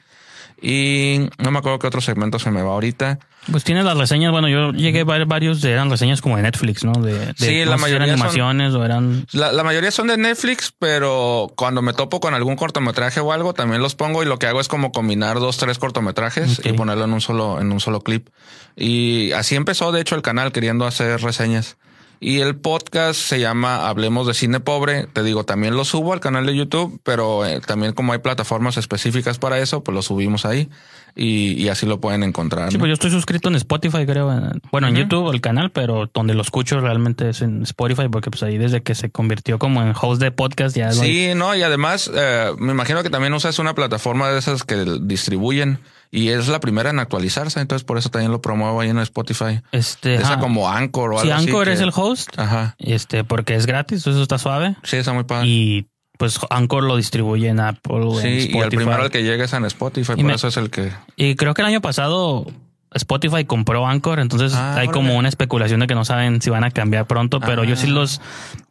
Y 0.65 1.29
no 1.39 1.51
me 1.51 1.59
acuerdo 1.59 1.81
qué 1.81 1.89
otro 1.89 2.01
segmento 2.01 2.39
se 2.39 2.51
me 2.53 2.63
va 2.63 2.71
ahorita. 2.71 3.19
Pues 3.51 3.65
tienes 3.65 3.85
las 3.85 3.99
reseñas, 3.99 4.31
bueno, 4.31 4.49
yo 4.49 4.71
llegué 4.71 5.01
a 5.01 5.05
ver 5.05 5.27
varios, 5.27 5.65
eran 5.65 5.91
reseñas 5.91 6.21
como 6.23 6.37
de 6.37 6.45
Netflix, 6.45 6.85
¿no? 6.85 6.93
De, 6.93 7.19
de- 7.19 7.35
Sí, 7.37 7.65
la 7.65 7.75
eran 7.75 7.79
son- 7.81 8.03
animaciones 8.03 8.75
o 8.75 8.85
eran... 8.85 9.27
La, 9.33 9.51
la 9.51 9.65
mayoría 9.65 9.91
son 9.91 10.07
de 10.07 10.17
Netflix, 10.17 10.73
pero 10.79 11.53
cuando 11.57 11.83
me 11.83 11.93
topo 11.93 12.21
con 12.21 12.35
algún 12.35 12.55
cortometraje 12.55 13.19
o 13.19 13.33
algo, 13.33 13.53
también 13.55 13.83
los 13.83 13.97
pongo 13.97 14.23
y 14.23 14.27
lo 14.27 14.39
que 14.39 14.47
hago 14.47 14.61
es 14.61 14.69
como 14.69 14.93
combinar 14.93 15.41
dos, 15.41 15.57
tres 15.57 15.79
cortometrajes 15.81 16.63
y 16.65 16.73
ponerlo 16.75 17.05
en 17.07 17.13
un 17.15 17.21
solo, 17.21 17.61
en 17.61 17.73
un 17.73 17.81
solo 17.81 18.03
clip. 18.03 18.29
Y 18.77 19.33
así 19.33 19.57
empezó, 19.57 19.91
de 19.91 20.01
hecho, 20.01 20.15
el 20.15 20.23
canal 20.23 20.53
queriendo 20.53 20.87
hacer 20.87 21.21
reseñas. 21.21 21.77
Y 22.25 22.39
el 22.39 22.55
podcast 22.55 23.19
se 23.19 23.41
llama 23.41 23.89
Hablemos 23.89 24.29
de 24.29 24.35
Cine 24.35 24.61
Pobre. 24.61 25.09
Te 25.13 25.25
digo, 25.25 25.43
también 25.43 25.75
lo 25.75 25.85
subo 25.85 26.13
al 26.13 26.21
canal 26.21 26.47
de 26.47 26.55
YouTube, 26.55 27.01
pero 27.03 27.45
eh, 27.45 27.61
también 27.67 27.95
como 27.95 28.13
hay 28.13 28.21
plataformas 28.21 28.77
específicas 28.77 29.39
para 29.39 29.59
eso, 29.59 29.83
pues 29.83 29.93
lo 29.93 30.03
subimos 30.03 30.47
ahí 30.47 30.69
y, 31.17 31.55
y 31.61 31.69
así 31.69 31.85
lo 31.85 32.01
pueden 32.01 32.23
encontrar. 32.23 32.69
Sí, 32.71 32.77
¿no? 32.77 32.79
pues 32.79 32.91
yo 32.91 32.95
estoy 32.95 33.11
suscrito 33.11 33.49
en 33.49 33.57
Spotify, 33.57 34.07
creo. 34.07 34.33
en- 34.33 34.63
Bueno, 34.71 34.87
en. 34.87 34.95
YouTube 34.95 35.33
el 35.33 35.41
canal, 35.41 35.73
pero 35.73 36.09
donde 36.15 36.35
lo 36.35 36.43
escucho 36.43 36.79
realmente 36.81 37.29
es 37.29 37.43
en 37.43 37.63
Spotify, 37.65 38.07
porque 38.09 38.31
pues 38.31 38.45
ahí 38.45 38.57
desde 38.57 38.85
que 38.85 38.95
se 38.95 39.11
convirtió 39.11 39.59
como 39.59 39.83
en 39.83 39.93
host 40.01 40.23
de 40.23 40.31
podcast 40.31 40.77
ya... 40.77 40.93
Sí, 40.93 41.31
no, 41.35 41.57
y 41.57 41.63
además 41.65 42.09
eh, 42.15 42.53
me 42.57 42.71
imagino 42.71 43.03
que 43.03 43.11
también 43.11 43.35
usas 43.35 43.59
una 43.59 43.75
plataforma 43.75 44.31
de 44.31 44.39
esas 44.39 44.63
que 44.63 44.77
distribuyen 45.03 45.81
y 46.15 46.29
es 46.29 46.47
la 46.47 46.61
primera 46.61 46.91
en 46.91 46.99
actualizarse, 47.01 47.59
entonces 47.59 47.85
por 47.85 47.97
eso 47.99 48.11
también 48.11 48.31
lo 48.31 48.41
promuevo 48.43 48.81
ahí 48.81 48.91
en 48.91 48.99
Spotify. 48.99 49.63
Este, 49.73 50.15
Esa 50.17 50.35
ajá. 50.35 50.39
como 50.41 50.69
Anchor 50.69 51.15
o 51.15 51.19
algo 51.19 51.33
así. 51.35 51.47
Anchor 51.49 51.67
que- 51.67 51.73
es 51.73 51.81
el 51.81 51.91
host, 51.95 52.39
Ajá. 52.39 52.77
este, 52.79 53.25
porque 53.25 53.55
es 53.57 53.67
gratis, 53.67 54.07
eso 54.07 54.23
está 54.23 54.37
suave. 54.39 54.77
Sí, 54.85 54.99
está 54.99 55.13
muy 55.15 55.25
padre. 55.25 55.49
Y 55.49 55.87
pues 56.19 56.39
Anchor 56.51 56.85
lo 56.85 56.97
distribuye 56.97 57.49
en 57.49 57.59
Apple, 57.59 57.97
o 58.05 58.21
en 58.21 58.23
sí, 58.23 58.29
y 58.29 58.33
el 58.35 58.47
Spotify. 58.51 58.77
primero 58.77 59.03
al 59.03 59.11
que 59.11 59.23
llegue 59.25 59.45
es 59.45 59.53
en 59.55 59.65
Spotify, 59.65 60.13
Y 60.13 60.17
por 60.17 60.25
me- 60.27 60.35
eso 60.35 60.47
es 60.49 60.57
el 60.59 60.71
que... 60.71 60.93
Y 61.17 61.35
creo 61.35 61.55
que 61.55 61.63
el 61.63 61.67
año 61.69 61.81
pasado 61.81 62.47
Spotify 62.95 63.45
compró 63.45 63.87
Anchor, 63.87 64.19
entonces 64.21 64.55
Ah, 64.55 64.77
hay 64.79 64.89
como 64.89 65.17
una 65.17 65.29
especulación 65.29 65.81
de 65.81 65.87
que 65.87 65.95
no 65.95 66.05
saben 66.05 66.43
si 66.43 66.51
van 66.51 66.65
a 66.65 66.71
cambiar 66.71 67.07
pronto, 67.07 67.41
pero 67.41 67.65
yo 67.65 67.77
sí 67.77 67.87
Ah. 67.89 67.91
los 67.91 68.21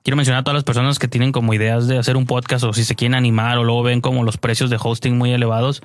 quiero 0.04 0.18
mencionar 0.18 0.42
a 0.42 0.44
todas 0.44 0.56
las 0.56 0.64
personas 0.64 1.00
que 1.00 1.08
tienen 1.08 1.32
como 1.32 1.54
ideas 1.54 1.88
de 1.88 1.98
hacer 1.98 2.18
un 2.18 2.26
podcast 2.26 2.64
o 2.64 2.74
si 2.74 2.84
se 2.84 2.96
quieren 2.96 3.16
animar 3.16 3.58
o 3.58 3.64
luego 3.64 3.84
ven 3.84 4.02
como 4.02 4.24
los 4.24 4.38
precios 4.38 4.70
de 4.70 4.78
hosting 4.82 5.18
muy 5.18 5.32
elevados, 5.32 5.82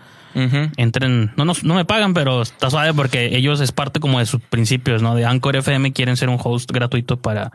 entren, 0.76 1.32
no, 1.37 1.45
no, 1.45 1.53
no 1.62 1.74
me 1.74 1.84
pagan, 1.84 2.14
pero 2.14 2.43
está 2.43 2.70
suave 2.70 2.93
porque 2.95 3.37
ellos 3.37 3.61
es 3.61 3.72
parte 3.72 4.01
como 4.01 4.18
de 4.18 4.26
sus 4.26 4.41
principios, 4.43 5.03
¿no? 5.03 5.14
De 5.14 5.24
Anchor 5.24 5.57
FM 5.57 5.93
quieren 5.93 6.16
ser 6.16 6.28
un 6.28 6.39
host 6.43 6.70
gratuito 6.72 7.16
para 7.16 7.53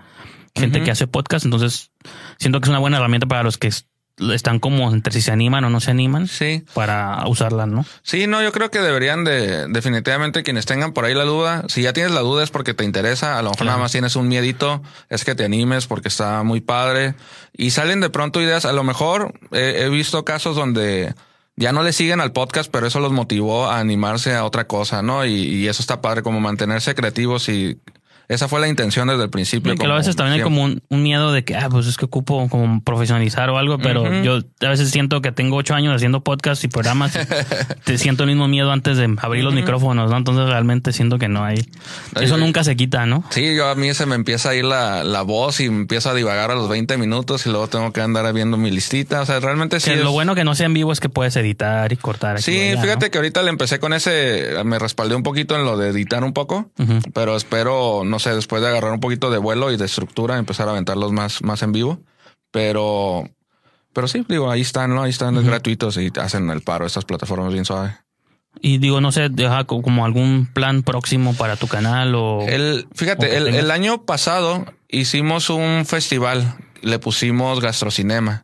gente 0.56 0.84
que 0.84 0.92
hace 0.92 1.08
podcast, 1.08 1.46
entonces 1.46 1.92
siento 2.38 2.60
que 2.60 2.66
es 2.66 2.70
una 2.70 2.80
buena 2.80 2.98
herramienta 2.98 3.28
para 3.28 3.44
los 3.44 3.58
que 3.58 3.72
están 4.34 4.60
como 4.60 4.92
entre 4.92 5.14
si 5.14 5.22
se 5.22 5.32
animan 5.32 5.64
o 5.64 5.70
no 5.70 5.80
se 5.80 5.92
animan 5.92 6.28
Sí. 6.28 6.64
para 6.74 7.24
usarla, 7.28 7.66
¿no? 7.66 7.86
Sí, 8.04 8.28
no, 8.28 8.42
yo 8.44 8.52
creo 8.52 8.70
que 8.70 8.80
deberían 8.80 9.24
de, 9.24 9.68
definitivamente 9.68 10.44
quienes 10.44 10.66
tengan 10.66 10.94
por 10.94 11.06
ahí 11.06 11.14
la 11.14 11.24
duda, 11.24 11.64
si 11.68 11.82
ya 11.82 11.94
tienes 11.94 12.12
la 12.14 12.20
duda 12.22 12.44
es 12.44 12.52
porque 12.52 12.74
te 12.74 12.84
interesa, 12.84 13.38
a 13.40 13.42
lo 13.42 13.50
mejor 13.50 13.58
Claro. 13.58 13.72
nada 13.72 13.80
más 13.84 13.92
tienes 13.92 14.16
un 14.16 14.28
miedito, 14.28 14.82
es 15.10 15.26
que 15.26 15.34
te 15.36 15.46
animes 15.46 15.88
porque 15.88 16.08
está 16.10 16.44
muy 16.44 16.62
padre 16.62 17.16
y 17.54 17.72
salen 17.72 18.00
de 18.02 18.10
pronto 18.10 18.42
ideas, 18.42 18.66
a 18.66 18.74
lo 18.74 18.84
mejor 18.84 19.34
eh, 19.52 19.84
he 19.86 19.90
visto 19.90 20.24
casos 20.26 20.56
donde 20.56 21.14
ya 21.56 21.72
no 21.72 21.84
le 21.84 21.94
siguen 21.94 22.22
al 22.22 22.32
podcast, 22.32 22.72
pero 22.72 22.88
eso 22.88 23.00
los 23.00 23.12
motivó 23.12 23.68
a 23.68 23.80
animarse 23.80 24.34
a 24.36 24.46
otra 24.46 24.68
cosa, 24.68 25.02
¿no? 25.02 25.26
Y, 25.26 25.32
y 25.34 25.68
eso 25.68 25.82
está 25.82 26.02
padre, 26.02 26.24
como 26.24 26.40
mantenerse 26.40 26.96
creativos 26.96 27.50
y 27.50 27.80
esa 28.28 28.48
fue 28.48 28.60
la 28.62 28.68
intención 28.68 29.08
desde 29.08 29.24
el 29.24 29.30
principio. 29.30 29.74
Y 29.74 29.78
que 29.78 29.86
a 29.86 29.94
veces 29.94 30.16
también 30.16 30.34
hay 30.34 30.40
siempre. 30.40 30.56
como 30.62 30.64
un, 30.64 30.82
un 30.90 31.04
miedo 31.04 31.32
de 31.32 31.44
que, 31.44 31.56
ah, 31.56 31.68
pues 31.70 31.88
es 31.88 31.98
que 31.98 32.06
ocupo 32.06 32.48
como 32.50 32.82
profesionalizar 32.84 33.50
o 33.50 33.58
algo, 33.58 33.78
pero 33.78 34.04
Ujú. 34.04 34.22
yo 34.24 34.40
a 34.66 34.70
veces 34.70 34.90
siento 34.92 35.22
que 35.22 35.32
tengo 35.32 35.58
ocho 35.58 35.74
años 35.76 35.96
haciendo 35.96 36.24
podcast 36.24 36.64
y 36.64 36.68
programas. 36.68 37.16
y 37.16 37.20
te 37.84 37.98
siento 37.98 38.24
el 38.24 38.30
mismo 38.30 38.48
miedo 38.48 38.72
antes 38.72 38.98
de 38.98 39.14
abrir 39.22 39.44
los 39.44 39.54
micrófonos, 39.54 40.10
¿no? 40.10 40.18
Entonces 40.18 40.46
realmente 40.48 40.94
siento 40.94 41.18
que 41.20 41.28
no 41.28 41.44
hay. 41.44 41.58
Eso 42.20 42.36
Ay, 42.36 42.42
nunca 42.42 42.64
se 42.64 42.76
quita, 42.76 43.06
¿no? 43.06 43.24
Sí, 43.30 43.56
yo 43.56 43.68
a 43.70 43.76
mí 43.76 43.94
se 43.94 44.06
me 44.06 44.16
empieza 44.16 44.50
a 44.50 44.56
ir 44.56 44.66
la, 44.66 45.04
la 45.04 45.22
voz 45.24 45.60
y 45.60 45.66
empiezo 45.66 46.10
a 46.10 46.14
divagar 46.14 46.52
a 46.52 46.56
los 46.56 46.70
20 46.70 46.98
minutos 46.98 47.46
y 47.46 47.50
luego 47.50 47.68
tengo 47.68 47.92
que 47.92 48.02
andar 48.02 48.32
viendo 48.34 48.58
mi 48.58 48.72
listita. 48.72 49.22
O 49.22 49.26
sea, 49.26 49.40
realmente 49.40 49.80
sí. 49.80 49.90
Que 49.92 49.98
es- 49.98 50.04
lo 50.04 50.12
bueno 50.12 50.36
que 50.36 50.44
no 50.44 50.56
sea 50.56 50.66
en 50.68 50.74
vivo 50.74 50.92
es 50.94 51.00
que 51.00 51.10
puedes 51.10 51.36
editar 51.36 51.92
y 51.92 51.98
cortar. 51.98 52.36
aquí 52.36 52.44
Sí, 52.44 52.60
allá, 52.70 52.82
fíjate 52.82 53.06
¿no? 53.08 53.12
que 53.12 53.18
ahorita 53.18 53.42
le 53.44 53.50
empecé 53.50 53.80
con 53.80 53.94
ese, 53.94 54.52
me 54.64 54.80
respaldé 54.80 55.16
un 55.16 55.24
poquito 55.24 55.56
en 55.56 55.66
lo 55.66 55.78
de 55.78 55.90
editar 55.90 56.24
un 56.24 56.34
poco, 56.34 56.70
Ujú. 56.78 57.00
pero 57.14 57.36
espero, 57.36 58.04
no 58.12 58.20
sé, 58.20 58.36
después 58.36 58.62
de 58.62 58.68
agarrar 58.68 58.92
un 58.94 59.00
poquito 59.00 59.32
de 59.32 59.40
vuelo 59.40 59.72
y 59.72 59.78
de 59.78 59.86
estructura, 59.86 60.38
empezar 60.38 60.68
a 60.68 60.72
aventarlos 60.72 61.12
más, 61.12 61.42
más 61.42 61.64
en 61.64 61.72
vivo. 61.72 62.00
Pero, 62.52 63.24
pero 63.94 64.08
sí, 64.08 64.26
digo, 64.28 64.52
ahí 64.52 64.62
están, 64.62 64.94
¿no? 64.94 65.02
Ahí 65.04 65.10
están 65.10 65.36
Ujú. 65.38 65.48
gratuitos 65.48 65.98
y 65.98 66.12
hacen 66.20 66.50
el 66.50 66.62
paro 66.62 66.86
estas 66.86 67.06
plataformas 67.06 67.52
bien 67.54 67.66
suave. 67.66 67.98
Y 68.60 68.78
digo, 68.80 69.00
no 69.02 69.12
sé, 69.12 69.30
deja 69.30 69.64
co- 69.64 69.82
como 69.82 70.04
algún 70.06 70.46
plan 70.54 70.84
próximo 70.84 71.34
para 71.34 71.56
tu 71.56 71.68
canal 71.68 72.14
o. 72.16 72.42
El, 72.48 72.88
fíjate, 72.94 73.38
el, 73.38 73.46
tengas. 73.46 73.60
el 73.64 73.72
año 73.72 74.04
pasado 74.06 74.66
hicimos 74.90 75.50
un 75.50 75.86
festival, 75.86 76.56
le 76.82 77.00
pusimos 77.00 77.62
gastrocinema 77.62 78.42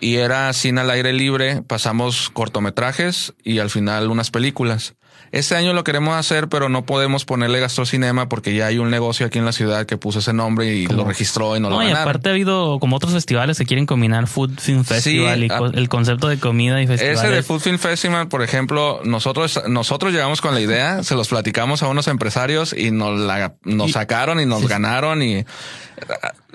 y 0.00 0.16
era 0.16 0.52
cine 0.52 0.80
al 0.80 0.90
aire 0.90 1.12
libre, 1.12 1.62
pasamos 1.62 2.30
cortometrajes 2.30 3.32
y 3.44 3.60
al 3.60 3.70
final 3.70 4.10
unas 4.10 4.32
películas. 4.32 4.94
Este 5.34 5.56
año 5.56 5.72
lo 5.72 5.82
queremos 5.82 6.14
hacer, 6.16 6.48
pero 6.48 6.68
no 6.68 6.84
podemos 6.86 7.24
ponerle 7.24 7.58
gastrocinema 7.58 8.28
porque 8.28 8.54
ya 8.54 8.66
hay 8.66 8.78
un 8.78 8.88
negocio 8.90 9.26
aquí 9.26 9.38
en 9.40 9.44
la 9.44 9.52
ciudad 9.52 9.84
que 9.84 9.96
puso 9.96 10.20
ese 10.20 10.32
nombre 10.32 10.72
y 10.74 10.86
lo 10.86 11.04
registró 11.04 11.56
y 11.56 11.60
no, 11.60 11.70
No, 11.70 11.76
lo 11.76 11.82
y 11.82 11.86
ganaron. 11.86 12.08
aparte 12.08 12.28
ha 12.28 12.32
habido 12.32 12.78
como 12.78 12.94
otros 12.96 13.12
festivales 13.12 13.58
que 13.58 13.64
quieren 13.66 13.84
combinar 13.86 14.26
Food 14.28 14.60
Film 14.60 14.84
Festival 14.84 15.42
y 15.42 15.48
ah. 15.50 15.58
co- 15.58 15.66
el 15.66 15.88
concepto 15.88 16.28
de 16.28 16.38
comida 16.38 16.80
y 16.80 16.86
festivales. 16.86 17.18
Ese 17.20 17.30
de 17.30 17.42
Food 17.42 17.60
Film 17.60 17.78
Festival, 17.78 18.28
por 18.28 18.42
ejemplo, 18.42 19.00
nosotros, 19.04 19.60
nosotros 19.68 20.12
llegamos 20.12 20.40
con 20.40 20.54
la 20.54 20.60
idea, 20.60 21.02
se 21.02 21.16
los 21.16 21.28
platicamos 21.28 21.82
a 21.82 21.88
unos 21.88 22.06
empresarios 22.06 22.72
y 22.72 22.92
nos, 22.92 23.18
la, 23.18 23.54
nos 23.64 23.88
Y- 23.88 23.92
sacaron 23.92 24.38
y 24.40 24.46
nos 24.46 24.60
sí. 24.60 24.66
ganaron 24.68 25.20
y 25.22 25.44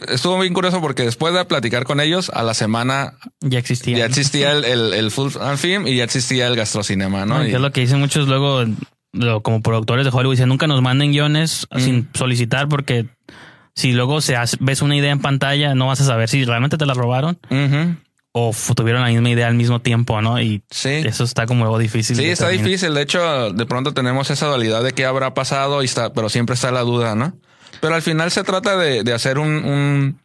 estuvo 0.08 0.40
bien 0.40 0.54
curioso 0.54 0.82
porque 0.82 1.04
después 1.04 1.34
de 1.34 1.44
platicar 1.46 1.84
con 1.84 2.00
ellos, 2.00 2.30
a 2.34 2.44
la 2.44 2.54
semana 2.54 3.14
Ya 3.42 3.60
existía. 3.60 3.98
ya 3.98 4.04
¿no? 4.04 4.10
existía 4.10 4.52
el, 4.54 4.66
el, 4.66 4.94
el 4.94 5.12
Food 5.12 5.34
Film 5.58 5.88
y 5.88 5.98
ya 5.98 6.04
existía 6.04 6.48
el 6.48 6.56
gastrocinema, 6.56 7.26
¿no? 7.26 7.40
No, 7.40 7.44
y 7.44 7.48
Y- 7.48 7.50
que 7.52 7.56
es 7.56 7.62
lo 7.62 7.72
que 7.72 7.82
dicen 7.82 8.00
muchos 8.00 8.28
luego 8.28 8.66
lo- 9.14 9.42
como 9.42 9.62
productores 9.62 10.06
de 10.06 10.12
Hollywood. 10.12 10.34
Dicen, 10.36 10.50
nunca 10.50 10.68
nos 10.68 10.82
manden 10.82 11.12
guiones 11.12 11.68
Mm. 11.72 11.80
sin 11.80 12.10
solicitar 12.14 12.68
porque 12.68 13.08
si 13.76 13.92
luego 13.94 14.22
se 14.22 14.36
hace- 14.36 14.58
ves 14.60 14.82
una 14.82 14.96
idea 14.96 15.12
en 15.12 15.20
pantalla 15.22 15.74
no 15.76 15.88
vas 15.88 16.02
a 16.02 16.06
saber 16.06 16.28
si 16.30 16.44
realmente 16.46 16.78
te 16.78 16.86
la 16.86 16.94
robaron 16.94 17.38
o 18.32 18.54
tuvieron 18.76 19.02
la 19.02 19.08
misma 19.10 19.30
idea 19.32 19.48
al 19.48 19.56
mismo 19.56 19.82
tiempo, 19.82 20.22
¿no? 20.22 20.40
Y 20.40 20.62
Sí. 20.70 20.90
eso 20.90 21.24
está 21.24 21.46
como 21.46 21.64
algo 21.66 21.78
difícil. 21.80 22.16
Sí, 22.16 22.26
está 22.26 22.50
difícil. 22.50 22.94
De 22.94 23.02
hecho, 23.02 23.52
de 23.52 23.66
pronto 23.66 23.94
tenemos 23.94 24.30
esa 24.30 24.46
dualidad 24.48 24.84
de 24.84 24.92
qué 24.94 25.06
habrá 25.06 25.34
pasado 25.34 25.82
y 25.82 25.86
está, 25.86 26.14
pero 26.14 26.30
siempre 26.30 26.54
está 26.56 26.72
la 26.72 26.82
duda, 26.82 27.16
¿no? 27.16 27.34
Pero 27.82 27.96
al 27.96 28.02
final 28.02 28.30
se 28.32 28.44
trata 28.44 28.78
de, 28.78 29.04
de 29.04 29.14
hacer 29.14 29.40
un, 29.40 29.48
un- 29.66 30.20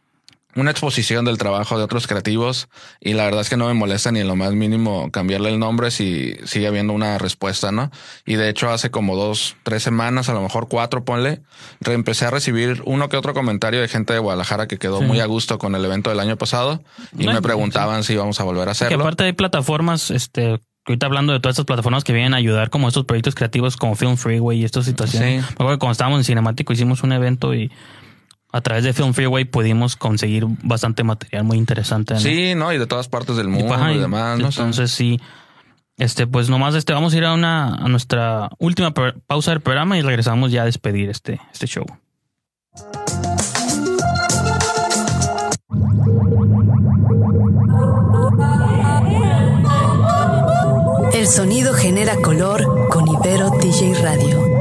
una 0.55 0.71
exposición 0.71 1.25
del 1.25 1.37
trabajo 1.37 1.77
de 1.77 1.83
otros 1.83 2.07
creativos 2.07 2.69
y 3.01 3.13
la 3.13 3.25
verdad 3.25 3.41
es 3.41 3.49
que 3.49 3.57
no 3.57 3.67
me 3.67 3.73
molesta 3.73 4.11
ni 4.11 4.21
en 4.21 4.27
lo 4.27 4.35
más 4.35 4.53
mínimo 4.53 5.11
cambiarle 5.11 5.49
el 5.49 5.59
nombre 5.59 5.91
si 5.91 6.35
sigue 6.45 6.67
habiendo 6.67 6.93
una 6.93 7.17
respuesta, 7.17 7.71
¿no? 7.71 7.91
Y 8.25 8.35
de 8.35 8.49
hecho 8.49 8.69
hace 8.69 8.89
como 8.89 9.15
dos, 9.15 9.55
tres 9.63 9.83
semanas, 9.83 10.29
a 10.29 10.33
lo 10.33 10.41
mejor 10.41 10.67
cuatro, 10.69 11.03
ponle, 11.03 11.41
empecé 11.85 12.25
a 12.25 12.31
recibir 12.31 12.81
uno 12.85 13.09
que 13.09 13.17
otro 13.17 13.33
comentario 13.33 13.81
de 13.81 13.87
gente 13.87 14.13
de 14.13 14.19
Guadalajara 14.19 14.67
que 14.67 14.77
quedó 14.77 14.99
Sí. 14.99 15.05
muy 15.05 15.19
a 15.19 15.25
gusto 15.25 15.57
con 15.57 15.75
el 15.75 15.83
evento 15.83 16.09
del 16.09 16.19
año 16.21 16.37
pasado 16.37 16.81
y 17.17 17.25
No, 17.25 17.33
me 17.33 17.41
preguntaban 17.41 18.03
si 18.03 18.13
íbamos 18.13 18.39
a 18.39 18.43
volver 18.43 18.63
a 18.63 18.65
Que 18.67 18.71
hacerlo. 18.71 18.99
aparte 19.03 19.25
hay 19.25 19.33
plataformas, 19.33 20.09
este, 20.09 20.59
que 20.85 20.93
ahorita 20.93 21.05
hablando 21.07 21.33
de 21.33 21.39
todas 21.39 21.55
estas 21.55 21.65
plataformas 21.65 22.03
que 22.03 22.13
vienen 22.13 22.33
a 22.33 22.37
ayudar 22.37 22.69
como 22.69 22.87
estos 22.87 23.03
proyectos 23.05 23.35
creativos 23.35 23.75
como 23.75 23.95
Film 23.95 24.15
Freeway 24.17 24.59
y 24.61 24.63
estas 24.65 24.85
situaciones. 24.85 25.41
Sí. 25.41 25.47
Me 25.49 25.53
acuerdo 25.53 25.73
que 25.73 25.79
cuando 25.79 25.91
estábamos 25.93 26.19
en 26.19 26.23
Cinemático 26.23 26.71
hicimos 26.73 27.03
un 27.03 27.11
evento 27.11 27.53
y 27.53 27.71
a 28.55 28.61
través 28.61 28.85
de 28.85 28.93
Film 28.93 29.13
Freeway 29.13 29.43
pudimos 29.43 29.97
conseguir 29.97 30.45
bastante 30.63 31.03
material 31.03 31.43
muy 31.43 31.57
interesante. 31.57 32.13
¿no? 32.13 32.21
Sí, 32.21 32.55
¿no? 32.55 32.71
Y 32.71 32.77
de 32.77 32.87
todas 32.87 33.09
partes 33.09 33.35
del 33.35 33.49
mundo 33.49 33.75
y, 33.91 33.95
y 33.95 33.99
demás, 33.99 34.39
¿no? 34.39 34.45
Entonces 34.45 34.91
sí, 34.91 35.19
este, 35.97 36.25
pues 36.25 36.49
nomás 36.49 36.73
este, 36.73 36.93
vamos 36.93 37.13
a 37.13 37.17
ir 37.17 37.25
a 37.25 37.33
una, 37.33 37.75
a 37.75 37.89
nuestra 37.89 38.49
última 38.57 38.93
pausa 38.93 39.51
del 39.51 39.59
programa 39.59 39.97
y 39.97 40.01
regresamos 40.03 40.53
ya 40.53 40.61
a 40.61 40.65
despedir 40.65 41.09
este, 41.09 41.41
este 41.51 41.67
show. 41.67 41.85
El 51.13 51.27
sonido 51.27 51.73
genera 51.73 52.15
color 52.21 52.87
con 52.89 53.05
Ibero 53.05 53.49
DJ 53.61 53.95
Radio. 54.01 54.54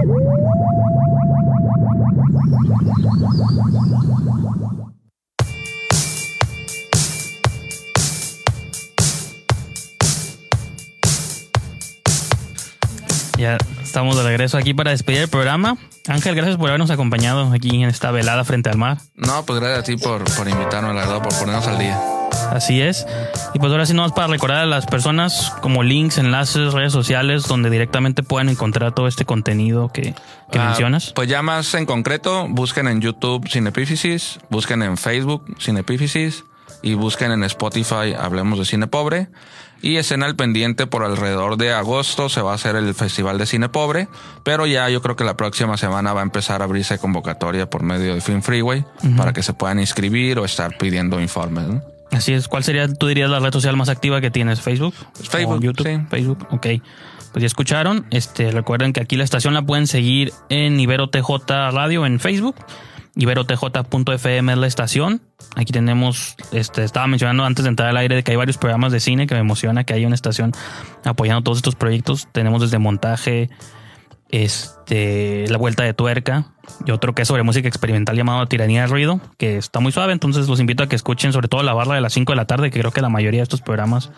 Ya 13.37 13.59
estamos 13.83 14.17
de 14.17 14.23
regreso 14.23 14.57
aquí 14.57 14.75
para 14.75 14.93
despedir 14.93 15.23
el 15.23 15.29
programa. 15.29 15.77
Ángel, 16.07 16.35
gracias 16.35 16.57
por 16.57 16.69
habernos 16.69 16.91
acompañado 16.91 17.53
aquí 17.53 17.83
en 17.83 17.89
esta 17.89 18.11
velada 18.11 18.45
frente 18.45 18.71
al 18.71 18.79
mar. 18.79 18.99
No, 19.15 19.45
pues 19.45 19.61
gracias 19.61 19.81
a 19.81 19.83
ti 19.83 19.97
por, 19.97 20.25
por 20.37 20.49
invitarnos, 20.49 20.95
la 20.95 21.03
verdad, 21.03 21.23
por 21.23 21.37
ponernos 21.37 21.67
al 21.67 21.79
día. 21.79 22.14
Así 22.55 22.81
es. 22.81 23.05
Y 23.53 23.59
pues 23.59 23.73
ahora 23.73 23.85
sí, 23.85 23.95
nomás 23.95 24.13
para 24.13 24.29
recordar 24.29 24.59
a 24.59 24.67
las 24.67 24.87
personas 24.87 25.53
como 25.61 25.83
links, 25.83 26.19
enlaces, 26.19 26.73
redes 26.73 26.93
sociales, 26.93 27.49
donde 27.49 27.69
directamente 27.69 28.23
pueden 28.23 28.49
encontrar 28.49 28.95
todo 28.95 29.09
este 29.09 29.25
contenido 29.25 29.91
que, 29.93 30.15
que 30.53 30.59
Ah, 30.61 30.67
mencionas. 30.67 31.13
Pues 31.15 31.29
ya 31.29 31.43
más 31.43 31.75
en 31.75 31.85
concreto, 31.85 32.47
busquen 32.49 32.87
en 32.87 33.01
YouTube 33.01 33.49
Cinepífisis, 33.51 34.39
busquen 34.51 34.83
en 34.83 34.97
Facebook 34.97 35.45
Cinepífisis 35.61 36.45
y 36.81 36.95
busquen 36.95 37.33
en 37.33 37.43
Spotify 37.43 38.15
Hablemos 38.19 38.59
de 38.61 38.65
Cine 38.65 38.87
Pobre. 38.87 39.27
Y 39.83 39.97
estén 39.97 40.23
al 40.23 40.37
pendiente 40.37 40.87
por 40.87 41.03
alrededor 41.05 41.57
de 41.59 41.73
agosto 41.75 42.29
se 42.29 42.41
va 42.41 42.53
a 42.53 42.55
hacer 42.55 42.77
el 42.77 42.95
Festival 42.95 43.37
de 43.37 43.47
Cine 43.47 43.69
Pobre, 43.69 44.09
pero 44.45 44.65
ya 44.65 44.89
yo 44.89 45.03
creo 45.03 45.17
que 45.17 45.25
la 45.25 45.37
próxima 45.37 45.77
semana 45.77 46.13
va 46.15 46.21
a 46.21 46.23
empezar 46.23 46.63
a 46.63 46.65
abrirse 46.65 46.99
convocatoria 46.99 47.69
por 47.69 47.83
medio 47.83 48.15
de 48.15 48.21
Film 48.21 48.41
Freeway 48.43 48.85
para 49.17 49.33
que 49.33 49.43
se 49.43 49.53
puedan 49.53 49.81
inscribir 49.81 50.39
o 50.39 50.45
estar 50.45 50.79
pidiendo 50.79 51.21
informes. 51.21 51.65
¿no? 51.67 51.94
Así 52.15 52.33
es. 52.33 52.49
¿Cuál 52.49 52.65
sería, 52.65 52.93
tú 52.93 53.07
dirías, 53.07 53.31
la 53.31 53.41
red 53.41 53.53
social 53.53 53.77
más 53.77 53.89
activa 53.89 54.21
que 54.21 54.31
tienes? 54.31 54.61
¿Facebook? 54.61 54.95
Facebook, 55.15 55.59
¿O 55.59 55.61
YouTube? 55.61 55.87
sí. 55.87 56.07
Facebook, 56.09 56.47
ok. 56.51 56.67
Pues 57.33 57.43
ya 57.43 57.47
escucharon. 57.47 58.07
Este, 58.11 58.51
recuerden 58.51 58.93
que 58.93 59.01
aquí 59.01 59.17
la 59.17 59.25
estación 59.25 59.55
la 59.55 59.63
pueden 59.63 59.87
seguir 59.87 60.33
en 60.49 60.79
Ibero 60.79 61.09
TJ 61.09 61.71
Radio 61.73 62.07
en 62.07 62.21
Facebook. 62.21 62.57
IberoTJ.fm 63.17 64.53
es 64.53 64.59
la 64.59 64.67
estación. 64.67 65.23
Aquí 65.55 65.73
tenemos, 65.73 66.35
este, 66.53 66.83
estaba 66.83 67.07
mencionando 67.07 67.45
antes 67.45 67.65
de 67.65 67.69
entrar 67.69 67.89
al 67.89 67.97
aire 67.97 68.17
de 68.17 68.25
que 68.25 68.33
hay 68.33 68.37
varios 68.37 68.59
programas 68.59 68.93
de 68.93 68.99
cine 68.99 69.27
que 69.27 69.35
me 69.35 69.41
emociona 69.41 69.85
que 69.85 69.95
haya 69.95 70.07
una 70.07 70.17
estación 70.17 70.53
apoyando 71.05 71.43
todos 71.43 71.59
estos 71.59 71.77
proyectos. 71.77 72.29
Tenemos 72.33 72.61
desde 72.61 72.79
montaje, 72.79 73.51
este, 74.35 75.47
la 75.49 75.59
vuelta 75.59 75.85
de 75.85 75.95
tuerca 75.95 76.47
y 76.85 76.91
otro 76.91 77.15
que 77.15 77.23
es 77.23 77.29
sobre 77.29 77.45
música 77.45 77.69
experimental 77.69 78.17
llamado 78.17 78.47
Tiranía 78.47 78.83
del 78.83 78.91
Ruido, 78.91 79.21
que 79.39 79.57
está 79.57 79.79
muy 79.79 79.93
suave. 79.93 80.13
Entonces 80.13 80.49
los 80.49 80.59
invito 80.59 80.83
a 80.83 80.89
que 80.89 80.97
escuchen 80.97 81.33
sobre 81.33 81.47
todo 81.47 81.63
la 81.63 81.73
barra 81.73 81.95
de 81.95 82.01
las 82.01 82.13
5 82.15 82.33
de 82.33 82.37
la 82.37 82.47
tarde, 82.47 82.71
que 82.71 82.81
creo 82.81 82.91
que 82.91 83.01
la 83.01 83.09
mayoría 83.09 83.41
de 83.41 83.45
estos 83.45 83.61
programas 83.61 84.11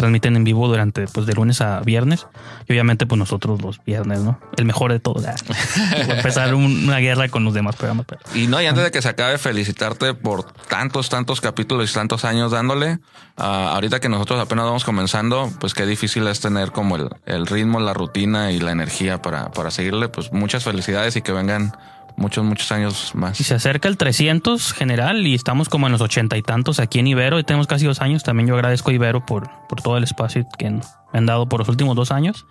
transmiten 0.00 0.34
en 0.34 0.44
vivo 0.44 0.66
durante, 0.66 1.06
pues, 1.08 1.26
de 1.26 1.34
lunes 1.34 1.60
a 1.60 1.80
viernes. 1.80 2.26
Y 2.66 2.72
obviamente, 2.72 3.04
pues, 3.06 3.18
nosotros 3.18 3.60
los 3.60 3.84
viernes, 3.84 4.20
¿no? 4.20 4.40
El 4.56 4.64
mejor 4.64 4.92
de 4.92 4.98
todos. 5.00 5.22
Voy 5.22 6.10
a 6.10 6.16
empezar 6.16 6.54
un- 6.54 6.84
una 6.84 6.98
guerra 6.98 7.28
con 7.28 7.44
los 7.44 7.52
demás 7.52 7.76
programas. 7.76 8.06
Y 8.34 8.46
no, 8.46 8.60
y 8.62 8.66
antes 8.66 8.82
de 8.84 8.90
que 8.90 9.02
se 9.02 9.08
acabe, 9.10 9.36
felicitarte 9.36 10.14
por 10.14 10.44
tantos, 10.68 11.10
tantos 11.10 11.40
capítulos 11.42 11.90
y 11.90 11.94
tantos 11.94 12.24
años 12.24 12.50
dándole. 12.50 12.98
Ah, 13.36 13.72
ahorita 13.74 14.00
que 14.00 14.08
nosotros 14.08 14.40
apenas 14.40 14.64
vamos 14.64 14.84
comenzando, 14.84 15.50
pues 15.60 15.74
qué 15.74 15.84
difícil 15.86 16.26
es 16.28 16.40
tener 16.40 16.72
como 16.72 16.96
el, 16.96 17.08
el 17.26 17.46
ritmo, 17.46 17.78
la 17.80 17.92
rutina 17.94 18.52
y 18.52 18.58
la 18.60 18.72
energía 18.72 19.20
para, 19.22 19.50
para 19.50 19.70
seguirle. 19.70 20.08
Pues 20.08 20.32
muchas 20.32 20.64
felicidades 20.64 21.16
y 21.16 21.22
que 21.22 21.32
vengan 21.32 21.72
muchos, 22.16 22.44
muchos 22.44 22.70
años 22.72 23.12
más. 23.14 23.40
Y 23.40 23.44
se 23.44 23.54
acerca 23.54 23.88
el 23.88 23.96
300 23.96 24.72
general 24.72 25.26
y 25.26 25.34
estamos 25.34 25.68
como 25.68 25.86
en 25.86 25.92
los 25.92 26.00
ochenta 26.00 26.36
y 26.36 26.42
tantos 26.42 26.80
aquí 26.80 26.98
en 26.98 27.06
Ibero 27.06 27.38
y 27.38 27.44
tenemos 27.44 27.66
casi 27.66 27.86
dos 27.86 28.00
años. 28.00 28.22
También 28.22 28.48
yo 28.48 28.54
agradezco 28.54 28.90
a 28.90 28.94
Ibero 28.94 29.24
por, 29.26 29.50
por 29.68 29.80
todo 29.82 29.96
el 29.96 30.04
espacio 30.04 30.46
que 30.58 30.70
me 30.70 30.80
han 31.12 31.26
dado 31.26 31.48
por 31.48 31.60
los 31.60 31.68
últimos 31.68 31.96
dos 31.96 32.12
años. 32.12 32.46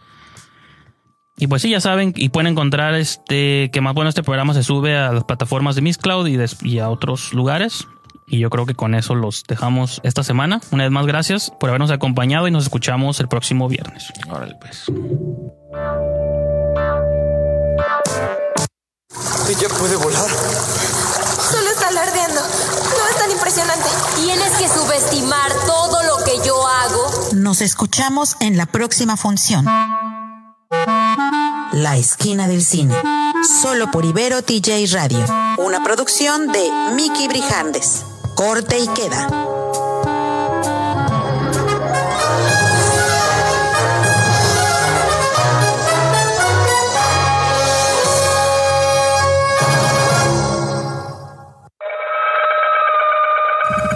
Y 1.38 1.48
pues 1.48 1.62
sí, 1.62 1.70
ya 1.70 1.80
saben, 1.80 2.14
y 2.18 2.30
pueden 2.30 2.48
encontrar 2.52 2.96
este, 2.96 3.70
que 3.72 3.80
más 3.80 3.94
bueno, 3.94 4.10
este 4.10 4.24
programa 4.24 4.54
se 4.54 4.62
sube 4.64 4.98
a 4.98 5.14
las 5.14 5.24
plataformas 5.24 5.76
de 5.76 5.82
Mixcloud 5.82 6.28
y, 6.28 6.36
des- 6.36 6.62
y 6.64 6.80
a 6.80 6.90
otros 6.90 7.34
lugares. 7.34 7.88
Y 8.28 8.40
yo 8.40 8.50
creo 8.50 8.66
que 8.66 8.76
con 8.76 8.94
eso 8.94 9.16
los 9.16 9.44
dejamos 9.48 10.02
esta 10.04 10.22
semana. 10.22 10.60
Una 10.72 10.84
vez 10.84 10.92
más, 10.92 11.06
gracias 11.08 11.52
por 11.60 11.70
habernos 11.70 11.92
acompañado 11.92 12.48
y 12.48 12.52
nos 12.52 12.64
escuchamos 12.64 13.20
el 13.22 13.28
próximo 13.30 13.68
viernes. 13.70 14.12
Órale, 14.30 14.56
pues. 14.60 14.86
Ella 19.50 19.68
puede 19.80 19.96
volar. 19.96 20.30
Solo 21.52 21.70
está 21.72 21.88
alardeando. 21.88 22.40
No 22.40 23.08
es 23.10 23.18
tan 23.18 23.32
impresionante. 23.32 23.90
Tienes 24.22 24.52
que 24.58 24.70
subestimar 24.70 25.52
todo 25.66 26.04
lo 26.04 26.24
que 26.24 26.40
yo 26.46 26.68
hago. 26.68 27.12
Nos 27.34 27.62
escuchamos 27.62 28.36
en 28.42 28.58
la 28.58 28.68
próxima 28.68 29.18
función. 29.18 29.66
La 31.72 31.98
esquina 31.98 32.48
del 32.48 32.64
cine. 32.64 32.96
Solo 33.62 33.90
por 33.90 34.06
Ibero 34.06 34.44
TJ 34.44 34.86
Radio. 34.94 35.26
Una 35.58 35.84
producción 35.84 36.52
de 36.52 36.70
Miki 36.94 37.28
Brijandes. 37.28 38.04
Corte 38.36 38.78
y 38.78 38.88
queda. 38.90 39.49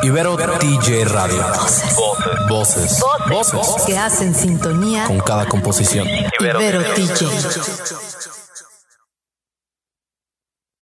Ibero 0.04 0.36
TJ 0.36 1.06
Radio. 1.06 1.46
Voces. 2.50 3.04
Voces. 3.30 3.84
Que 3.86 3.98
hacen 3.98 4.36
sintonía 4.36 5.06
Con 5.06 5.20
cada 5.20 5.46
composición. 5.46 6.08
Ibero 6.40 6.84
TJ. 6.94 8.13